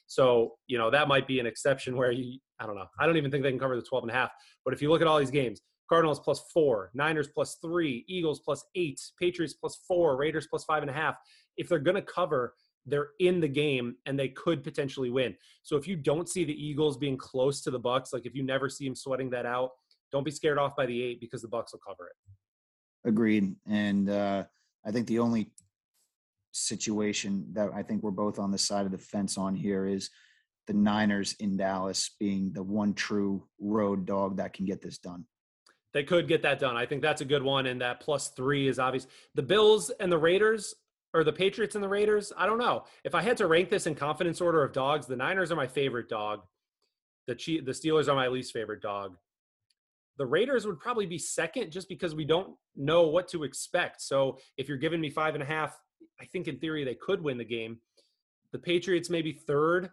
So, 0.09 0.54
you 0.66 0.78
know, 0.78 0.90
that 0.90 1.06
might 1.06 1.28
be 1.28 1.38
an 1.38 1.46
exception 1.46 1.96
where 1.96 2.11
you, 2.11 2.38
I 2.59 2.66
don't 2.66 2.74
know. 2.74 2.86
I 2.98 3.06
don't 3.06 3.16
even 3.16 3.30
think 3.30 3.44
they 3.44 3.50
can 3.50 3.59
cover 3.59 3.76
the 3.76 3.82
12 3.82 4.04
and 4.04 4.11
a 4.11 4.14
half. 4.14 4.30
But 4.64 4.74
if 4.74 4.82
you 4.82 4.90
look 4.90 5.00
at 5.00 5.06
all 5.06 5.18
these 5.18 5.30
games, 5.30 5.61
Cardinals 5.88 6.18
plus 6.18 6.42
four, 6.52 6.90
Niners 6.94 7.28
plus 7.28 7.56
three, 7.62 8.04
Eagles 8.09 8.40
plus 8.40 8.64
eight, 8.74 9.00
Patriots 9.20 9.54
plus 9.54 9.80
four, 9.86 10.16
Raiders 10.16 10.46
plus 10.48 10.64
five 10.64 10.82
and 10.82 10.90
a 10.90 10.94
half. 10.94 11.16
If 11.56 11.68
they're 11.68 11.78
going 11.78 11.94
to 11.94 12.02
cover, 12.02 12.54
they're 12.86 13.11
in 13.20 13.40
the 13.40 13.48
game 13.48 13.96
and 14.06 14.18
they 14.18 14.28
could 14.28 14.64
potentially 14.64 15.11
win. 15.11 15.34
So 15.62 15.76
if 15.76 15.86
you 15.86 15.96
don't 15.96 16.28
see 16.28 16.44
the 16.44 16.52
Eagles 16.52 16.96
being 16.96 17.16
close 17.16 17.61
to 17.62 17.70
the 17.70 17.80
Bucs, 17.80 18.12
like 18.12 18.26
if 18.26 18.34
you 18.34 18.42
never 18.42 18.68
see 18.68 18.86
them 18.86 18.96
sweating 18.96 19.30
that 19.30 19.46
out, 19.46 19.70
don't 20.11 20.24
be 20.24 20.30
scared 20.30 20.59
off 20.59 20.74
by 20.74 20.86
the 20.86 21.02
eight 21.02 21.20
because 21.20 21.42
the 21.42 21.48
Bucs 21.48 21.72
will 21.72 21.80
cover 21.86 22.06
it. 22.06 23.09
Agreed. 23.09 23.54
And 23.66 24.09
uh, 24.09 24.44
I 24.86 24.90
think 24.90 25.06
the 25.06 25.18
only 25.18 25.50
situation 26.59 27.46
that 27.52 27.70
I 27.74 27.82
think 27.82 28.02
we're 28.02 28.11
both 28.11 28.38
on 28.38 28.50
the 28.50 28.59
side 28.59 28.86
of 28.86 28.92
the 28.92 28.98
fence 28.98 29.38
on 29.38 29.54
here 29.54 29.86
is 29.86 30.11
the 30.66 30.74
Niners 30.74 31.34
in 31.40 31.56
Dallas 31.56 32.11
being 32.20 32.52
the 32.52 32.62
one 32.62 32.94
true 32.94 33.46
road 33.59 34.06
dog 34.06 34.36
that 34.36 34.52
can 34.52 34.66
get 34.66 34.82
this 34.82 34.98
done. 34.98 35.24
They 35.94 36.04
could 36.04 36.28
get 36.28 36.42
that 36.42 36.59
done. 36.59 36.76
I 36.76 36.84
think 36.84 37.00
that's 37.00 37.22
a 37.22 37.24
good 37.24 37.42
one. 37.42 37.66
And 37.66 37.80
that 37.80 38.00
plus 38.00 38.28
three 38.28 38.68
is 38.68 38.78
obvious. 38.78 39.06
The 39.34 39.42
Bills 39.42 39.90
and 40.00 40.12
the 40.12 40.18
Raiders, 40.18 40.74
or 41.14 41.24
the 41.24 41.32
Patriots 41.32 41.74
and 41.74 41.82
the 41.82 41.88
Raiders, 41.88 42.32
I 42.36 42.46
don't 42.46 42.59
know. 42.59 42.84
If 43.04 43.14
I 43.14 43.22
had 43.22 43.38
to 43.38 43.46
rank 43.46 43.70
this 43.70 43.86
in 43.86 43.94
confidence 43.94 44.40
order 44.42 44.62
of 44.62 44.72
dogs, 44.72 45.06
the 45.06 45.16
Niners 45.16 45.50
are 45.50 45.56
my 45.56 45.66
favorite 45.66 46.11
dog. 46.11 46.42
The 47.26 47.34
che- 47.34 47.61
the 47.61 47.72
Steelers 47.72 48.09
are 48.09 48.14
my 48.14 48.28
least 48.28 48.52
favorite 48.52 48.82
dog. 48.82 49.16
The 50.18 50.26
Raiders 50.26 50.66
would 50.66 50.80
probably 50.80 51.06
be 51.06 51.18
second 51.18 51.70
just 51.70 51.88
because 51.88 52.14
we 52.14 52.26
don't 52.26 52.54
know 52.76 53.06
what 53.06 53.28
to 53.28 53.44
expect. 53.44 54.02
So 54.02 54.38
if 54.59 54.68
you're 54.68 54.76
giving 54.76 55.00
me 55.00 55.09
five 55.09 55.34
and 55.34 55.42
a 55.42 55.46
half, 55.46 55.78
I 56.20 56.24
think 56.26 56.49
in 56.49 56.59
theory 56.59 56.84
they 56.84 56.94
could 56.94 57.22
win 57.22 57.38
the 57.38 57.44
game. 57.44 57.78
The 58.53 58.59
Patriots 58.59 59.11
maybe 59.11 59.32
third. 59.32 59.90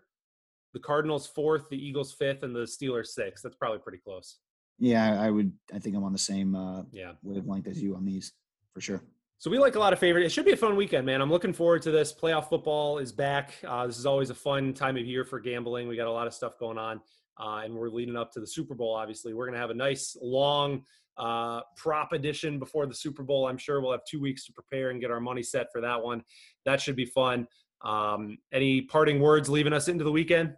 the 0.74 0.80
Cardinals 0.80 1.26
fourth, 1.28 1.70
the 1.70 1.78
Eagles 1.78 2.12
fifth, 2.14 2.44
and 2.44 2.54
the 2.56 2.64
Steelers 2.64 3.08
sixth. 3.08 3.44
That's 3.44 3.56
probably 3.56 3.80
pretty 3.80 4.00
close. 4.00 4.38
Yeah, 4.78 5.22
I 5.22 5.30
would. 5.32 5.54
I 5.74 5.80
think 5.80 5.96
I'm 5.96 6.04
on 6.04 6.12
the 6.12 6.18
same 6.18 6.54
uh, 6.56 6.84
Yeah. 6.92 7.14
wavelength 7.24 7.68
as 7.68 7.82
you 7.82 7.96
on 7.96 8.04
these 8.04 8.34
for 8.74 8.82
sure. 8.82 9.02
So 9.38 9.50
we 9.50 9.58
like 9.60 9.76
a 9.76 9.80
lot 9.80 9.94
of 9.94 10.00
favorite. 10.00 10.26
It 10.26 10.30
should 10.34 10.46
be 10.46 10.52
a 10.54 10.58
fun 10.58 10.76
weekend, 10.76 11.06
man. 11.06 11.22
I'm 11.22 11.30
looking 11.30 11.54
forward 11.54 11.82
to 11.84 11.92
this. 11.92 12.12
Playoff 12.14 12.50
football 12.50 12.98
is 12.98 13.12
back. 13.14 13.54
Uh, 13.66 13.86
this 13.88 13.98
is 13.98 14.06
always 14.06 14.30
a 14.30 14.36
fun 14.36 14.74
time 14.74 14.98
of 14.98 15.06
year 15.06 15.24
for 15.24 15.40
gambling. 15.40 15.88
We 15.88 15.96
got 15.96 16.08
a 16.08 16.12
lot 16.12 16.28
of 16.28 16.34
stuff 16.34 16.58
going 16.60 16.78
on, 16.78 17.00
uh, 17.40 17.62
and 17.64 17.74
we're 17.74 17.90
leading 17.90 18.16
up 18.16 18.32
to 18.34 18.40
the 18.40 18.48
Super 18.48 18.76
Bowl. 18.76 18.94
Obviously, 18.94 19.34
we're 19.34 19.46
gonna 19.46 19.58
have 19.58 19.70
a 19.70 19.74
nice 19.76 20.16
long 20.22 20.84
uh, 21.18 21.62
prop 21.78 22.12
edition 22.14 22.60
before 22.60 22.86
the 22.86 22.94
Super 22.94 23.24
Bowl. 23.24 23.48
I'm 23.48 23.58
sure 23.58 23.82
we'll 23.82 23.92
have 23.92 24.06
two 24.10 24.20
weeks 24.22 24.46
to 24.46 24.54
prepare 24.54 24.90
and 24.90 25.00
get 25.00 25.12
our 25.12 25.22
money 25.22 25.44
set 25.44 25.68
for 25.72 25.82
that 25.82 26.02
one. 26.02 26.22
That 26.66 26.82
should 26.82 26.96
be 26.96 27.06
fun. 27.06 27.48
Um, 27.84 28.38
any 28.52 28.82
parting 28.82 29.20
words 29.20 29.50
leaving 29.50 29.74
us 29.74 29.88
into 29.88 30.04
the 30.04 30.12
weekend? 30.12 30.54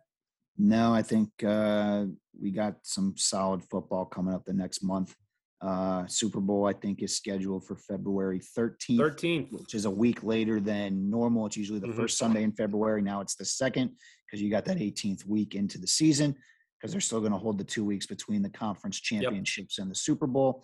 No, 0.57 0.93
I 0.93 1.03
think 1.03 1.29
uh, 1.43 2.05
we 2.39 2.49
got 2.51 2.75
some 2.83 3.13
solid 3.17 3.63
football 3.63 4.05
coming 4.05 4.33
up 4.33 4.45
the 4.45 4.53
next 4.53 4.81
month. 4.83 5.15
Uh, 5.61 6.05
Super 6.07 6.39
Bowl, 6.39 6.65
I 6.67 6.73
think, 6.73 7.01
is 7.03 7.15
scheduled 7.15 7.65
for 7.65 7.75
February 7.75 8.39
13th, 8.39 8.97
13th. 8.99 9.51
which 9.51 9.73
is 9.75 9.85
a 9.85 9.91
week 9.91 10.23
later 10.23 10.59
than 10.59 11.09
normal. 11.09 11.45
It's 11.47 11.57
usually 11.57 11.79
the 11.79 11.87
Mhm. 11.87 11.95
first 11.95 12.17
Sunday 12.17 12.43
in 12.43 12.51
February. 12.51 13.01
Now 13.01 13.21
it's 13.21 13.35
the 13.35 13.45
second 13.45 13.95
because 14.25 14.41
you 14.41 14.49
got 14.51 14.65
that 14.65 14.79
18th 14.79 15.25
week 15.25 15.53
into 15.55 15.77
the 15.79 15.87
season 15.87 16.35
because 16.79 16.91
they're 16.91 17.01
still 17.01 17.19
going 17.19 17.31
to 17.31 17.37
hold 17.37 17.57
the 17.57 17.63
two 17.63 17.83
weeks 17.83 18.05
between 18.05 18.41
the 18.41 18.49
conference 18.49 18.99
championships 18.99 19.79
and 19.79 19.89
the 19.89 19.95
Super 19.95 20.27
Bowl. 20.27 20.63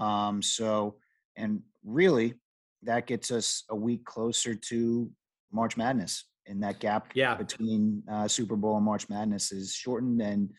Um, 0.00 0.42
so, 0.42 0.96
and 1.36 1.62
really, 1.84 2.34
that 2.82 3.06
gets 3.06 3.30
us 3.30 3.64
a 3.70 3.76
week 3.76 4.04
closer 4.04 4.54
to 4.54 5.10
March 5.52 5.76
Madness. 5.76 6.24
And 6.46 6.62
that 6.62 6.78
gap 6.80 7.10
Yeah. 7.14 7.34
between 7.36 8.02
uh, 8.10 8.28
Super 8.28 8.56
Bowl 8.56 8.76
and 8.76 8.84
March 8.84 9.08
Madness 9.08 9.52
is 9.52 9.72
shortened, 9.72 10.20
and 10.20 10.50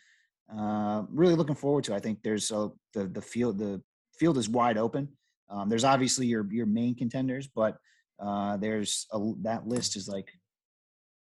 uh, 0.55 1.03
really 1.09 1.35
looking 1.35 1.55
forward 1.55 1.83
to. 1.85 1.93
it. 1.93 1.97
I 1.97 1.99
think 1.99 2.19
there's 2.23 2.49
a, 2.51 2.69
the 2.93 3.05
the 3.07 3.21
field 3.21 3.59
the 3.59 3.81
field 4.17 4.37
is 4.37 4.49
wide 4.49 4.77
open. 4.77 5.07
Um, 5.49 5.69
there's 5.69 5.83
obviously 5.83 6.25
your 6.25 6.47
your 6.51 6.65
main 6.65 6.95
contenders, 6.95 7.47
but 7.47 7.77
uh, 8.19 8.57
there's 8.57 9.05
a, 9.11 9.19
that 9.41 9.67
list 9.67 9.95
is 9.95 10.07
like 10.07 10.27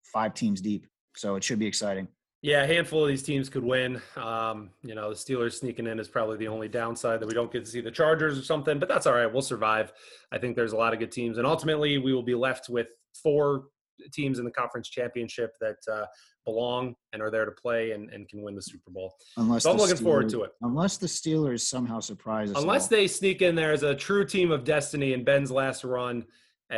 five 0.04 0.32
teams 0.32 0.62
deep, 0.62 0.86
so 1.14 1.34
it 1.36 1.44
should 1.44 1.58
be 1.58 1.66
exciting. 1.66 2.08
Yeah, 2.45 2.62
a 2.62 2.66
handful 2.66 3.01
of 3.01 3.09
these 3.09 3.22
teams 3.22 3.49
could 3.49 3.64
win. 3.64 4.03
Um, 4.16 4.68
you 4.82 4.95
know, 4.95 5.09
the 5.09 5.14
Steelers 5.14 5.55
sneaking 5.55 5.86
in 5.86 5.99
is 5.99 6.09
probably 6.09 6.36
the 6.36 6.49
only 6.49 6.68
downside 6.68 7.20
that 7.20 7.26
we 7.26 7.32
don't 7.32 7.51
get 7.51 7.64
to 7.64 7.70
see 7.70 7.80
the 7.80 7.90
Chargers 7.90 8.38
or 8.38 8.42
something, 8.42 8.78
but 8.78 8.86
that's 8.86 9.07
all 9.07 9.14
right. 9.14 9.32
We'll 9.32 9.40
survive. 9.40 9.95
I 10.30 10.36
think 10.36 10.55
there's 10.55 10.74
a 10.74 10.76
lot 10.76 10.92
of 10.92 10.99
good 10.99 11.11
teams, 11.11 11.38
and 11.38 11.47
ultimately, 11.47 11.97
we 11.97 12.12
will 12.12 12.22
be 12.22 12.34
left 12.34 12.68
with 12.68 12.88
four 13.22 13.68
teams 14.12 14.38
in 14.40 14.45
the 14.45 14.51
conference 14.51 14.90
championship 14.90 15.53
that 15.62 15.76
uh, 15.90 16.05
belong 16.45 16.95
and 17.14 17.22
are 17.22 17.30
there 17.30 17.47
to 17.47 17.51
play 17.53 17.92
and, 17.92 18.11
and 18.11 18.28
can 18.28 18.42
win 18.42 18.55
the 18.55 18.61
Super 18.61 18.90
Bowl. 18.90 19.14
Unless 19.38 19.62
So 19.62 19.70
I'm 19.70 19.78
looking 19.78 19.97
forward 19.97 20.28
to 20.28 20.42
it. 20.42 20.51
Unless 20.61 20.99
the 20.99 21.07
Steelers 21.07 21.62
somehow 21.62 22.01
surprise 22.01 22.51
us, 22.51 22.61
Unless 22.61 22.82
all. 22.82 22.88
they 22.99 23.07
sneak 23.07 23.40
in 23.40 23.55
there 23.55 23.72
as 23.72 23.84
a 23.84 23.95
true 23.95 24.26
team 24.26 24.51
of 24.51 24.64
destiny 24.64 25.14
in 25.14 25.24
Ben's 25.24 25.51
last 25.51 25.82
run, 25.82 26.26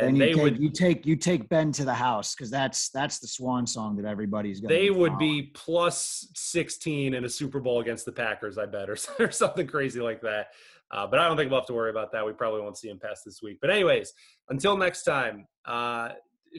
and 0.03 0.17
you 0.17 0.23
they 0.23 0.33
take, 0.33 0.43
would 0.43 0.59
you 0.59 0.69
take 0.69 1.05
you 1.05 1.15
take 1.15 1.49
Ben 1.49 1.71
to 1.73 1.85
the 1.85 1.93
house 1.93 2.35
because 2.35 2.49
that's 2.49 2.89
that's 2.89 3.19
the 3.19 3.27
swan 3.27 3.65
song 3.65 3.95
that 3.97 4.05
everybody's 4.05 4.59
going. 4.59 4.73
they 4.73 4.89
would 4.89 5.17
be 5.17 5.51
plus 5.53 6.27
16 6.35 7.13
in 7.13 7.25
a 7.25 7.29
Super 7.29 7.59
Bowl 7.59 7.79
against 7.81 8.05
the 8.05 8.11
Packers, 8.11 8.57
I 8.57 8.65
bet, 8.65 8.89
or, 8.89 8.97
or 9.19 9.31
something 9.31 9.67
crazy 9.67 9.99
like 9.99 10.21
that. 10.21 10.47
Uh, 10.89 11.05
but 11.05 11.19
I 11.19 11.27
don't 11.27 11.35
think 11.35 11.51
we'll 11.51 11.59
have 11.59 11.67
to 11.67 11.73
worry 11.73 11.89
about 11.89 12.11
that. 12.13 12.25
We 12.25 12.33
probably 12.33 12.61
won't 12.61 12.77
see 12.77 12.89
him 12.89 12.99
pass 12.99 13.21
this 13.23 13.41
week. 13.41 13.57
But, 13.59 13.71
anyways, 13.71 14.13
until 14.49 14.77
next 14.77 15.03
time, 15.03 15.45
uh, 15.65 16.09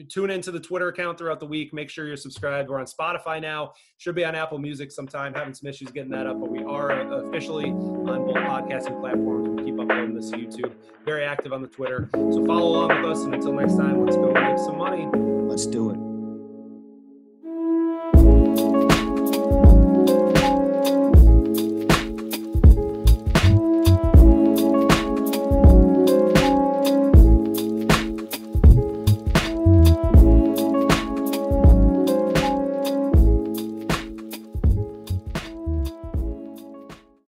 tune 0.07 0.29
into 0.29 0.51
the 0.51 0.59
Twitter 0.59 0.87
account 0.89 1.17
throughout 1.17 1.39
the 1.39 1.47
week. 1.47 1.73
Make 1.73 1.89
sure 1.89 2.05
you're 2.05 2.17
subscribed. 2.17 2.69
We're 2.69 2.79
on 2.79 2.85
Spotify 2.85 3.41
now. 3.41 3.73
Should 3.97 4.15
be 4.15 4.25
on 4.25 4.35
Apple 4.35 4.59
Music 4.59 4.91
sometime. 4.91 5.33
Having 5.33 5.55
some 5.55 5.67
issues 5.67 5.89
getting 5.89 6.11
that 6.11 6.27
up, 6.27 6.39
but 6.39 6.51
we 6.51 6.63
are 6.63 6.91
officially 7.27 7.71
on 7.71 8.05
both 8.05 8.35
podcasting 8.35 8.99
platforms. 9.01 9.48
Uploading 9.89 10.13
this 10.13 10.31
YouTube. 10.31 10.71
Very 11.03 11.23
active 11.23 11.51
on 11.51 11.63
the 11.63 11.67
Twitter. 11.67 12.09
So 12.13 12.45
follow 12.45 12.85
along 12.85 13.01
with 13.01 13.11
us. 13.11 13.23
And 13.23 13.33
until 13.33 13.53
next 13.53 13.75
time, 13.75 14.05
let's 14.05 14.17
go 14.17 14.31
make 14.31 14.59
some 14.59 14.77
money. 14.77 15.07
Let's 15.07 15.65
do 15.65 15.89
it. 15.89 16.08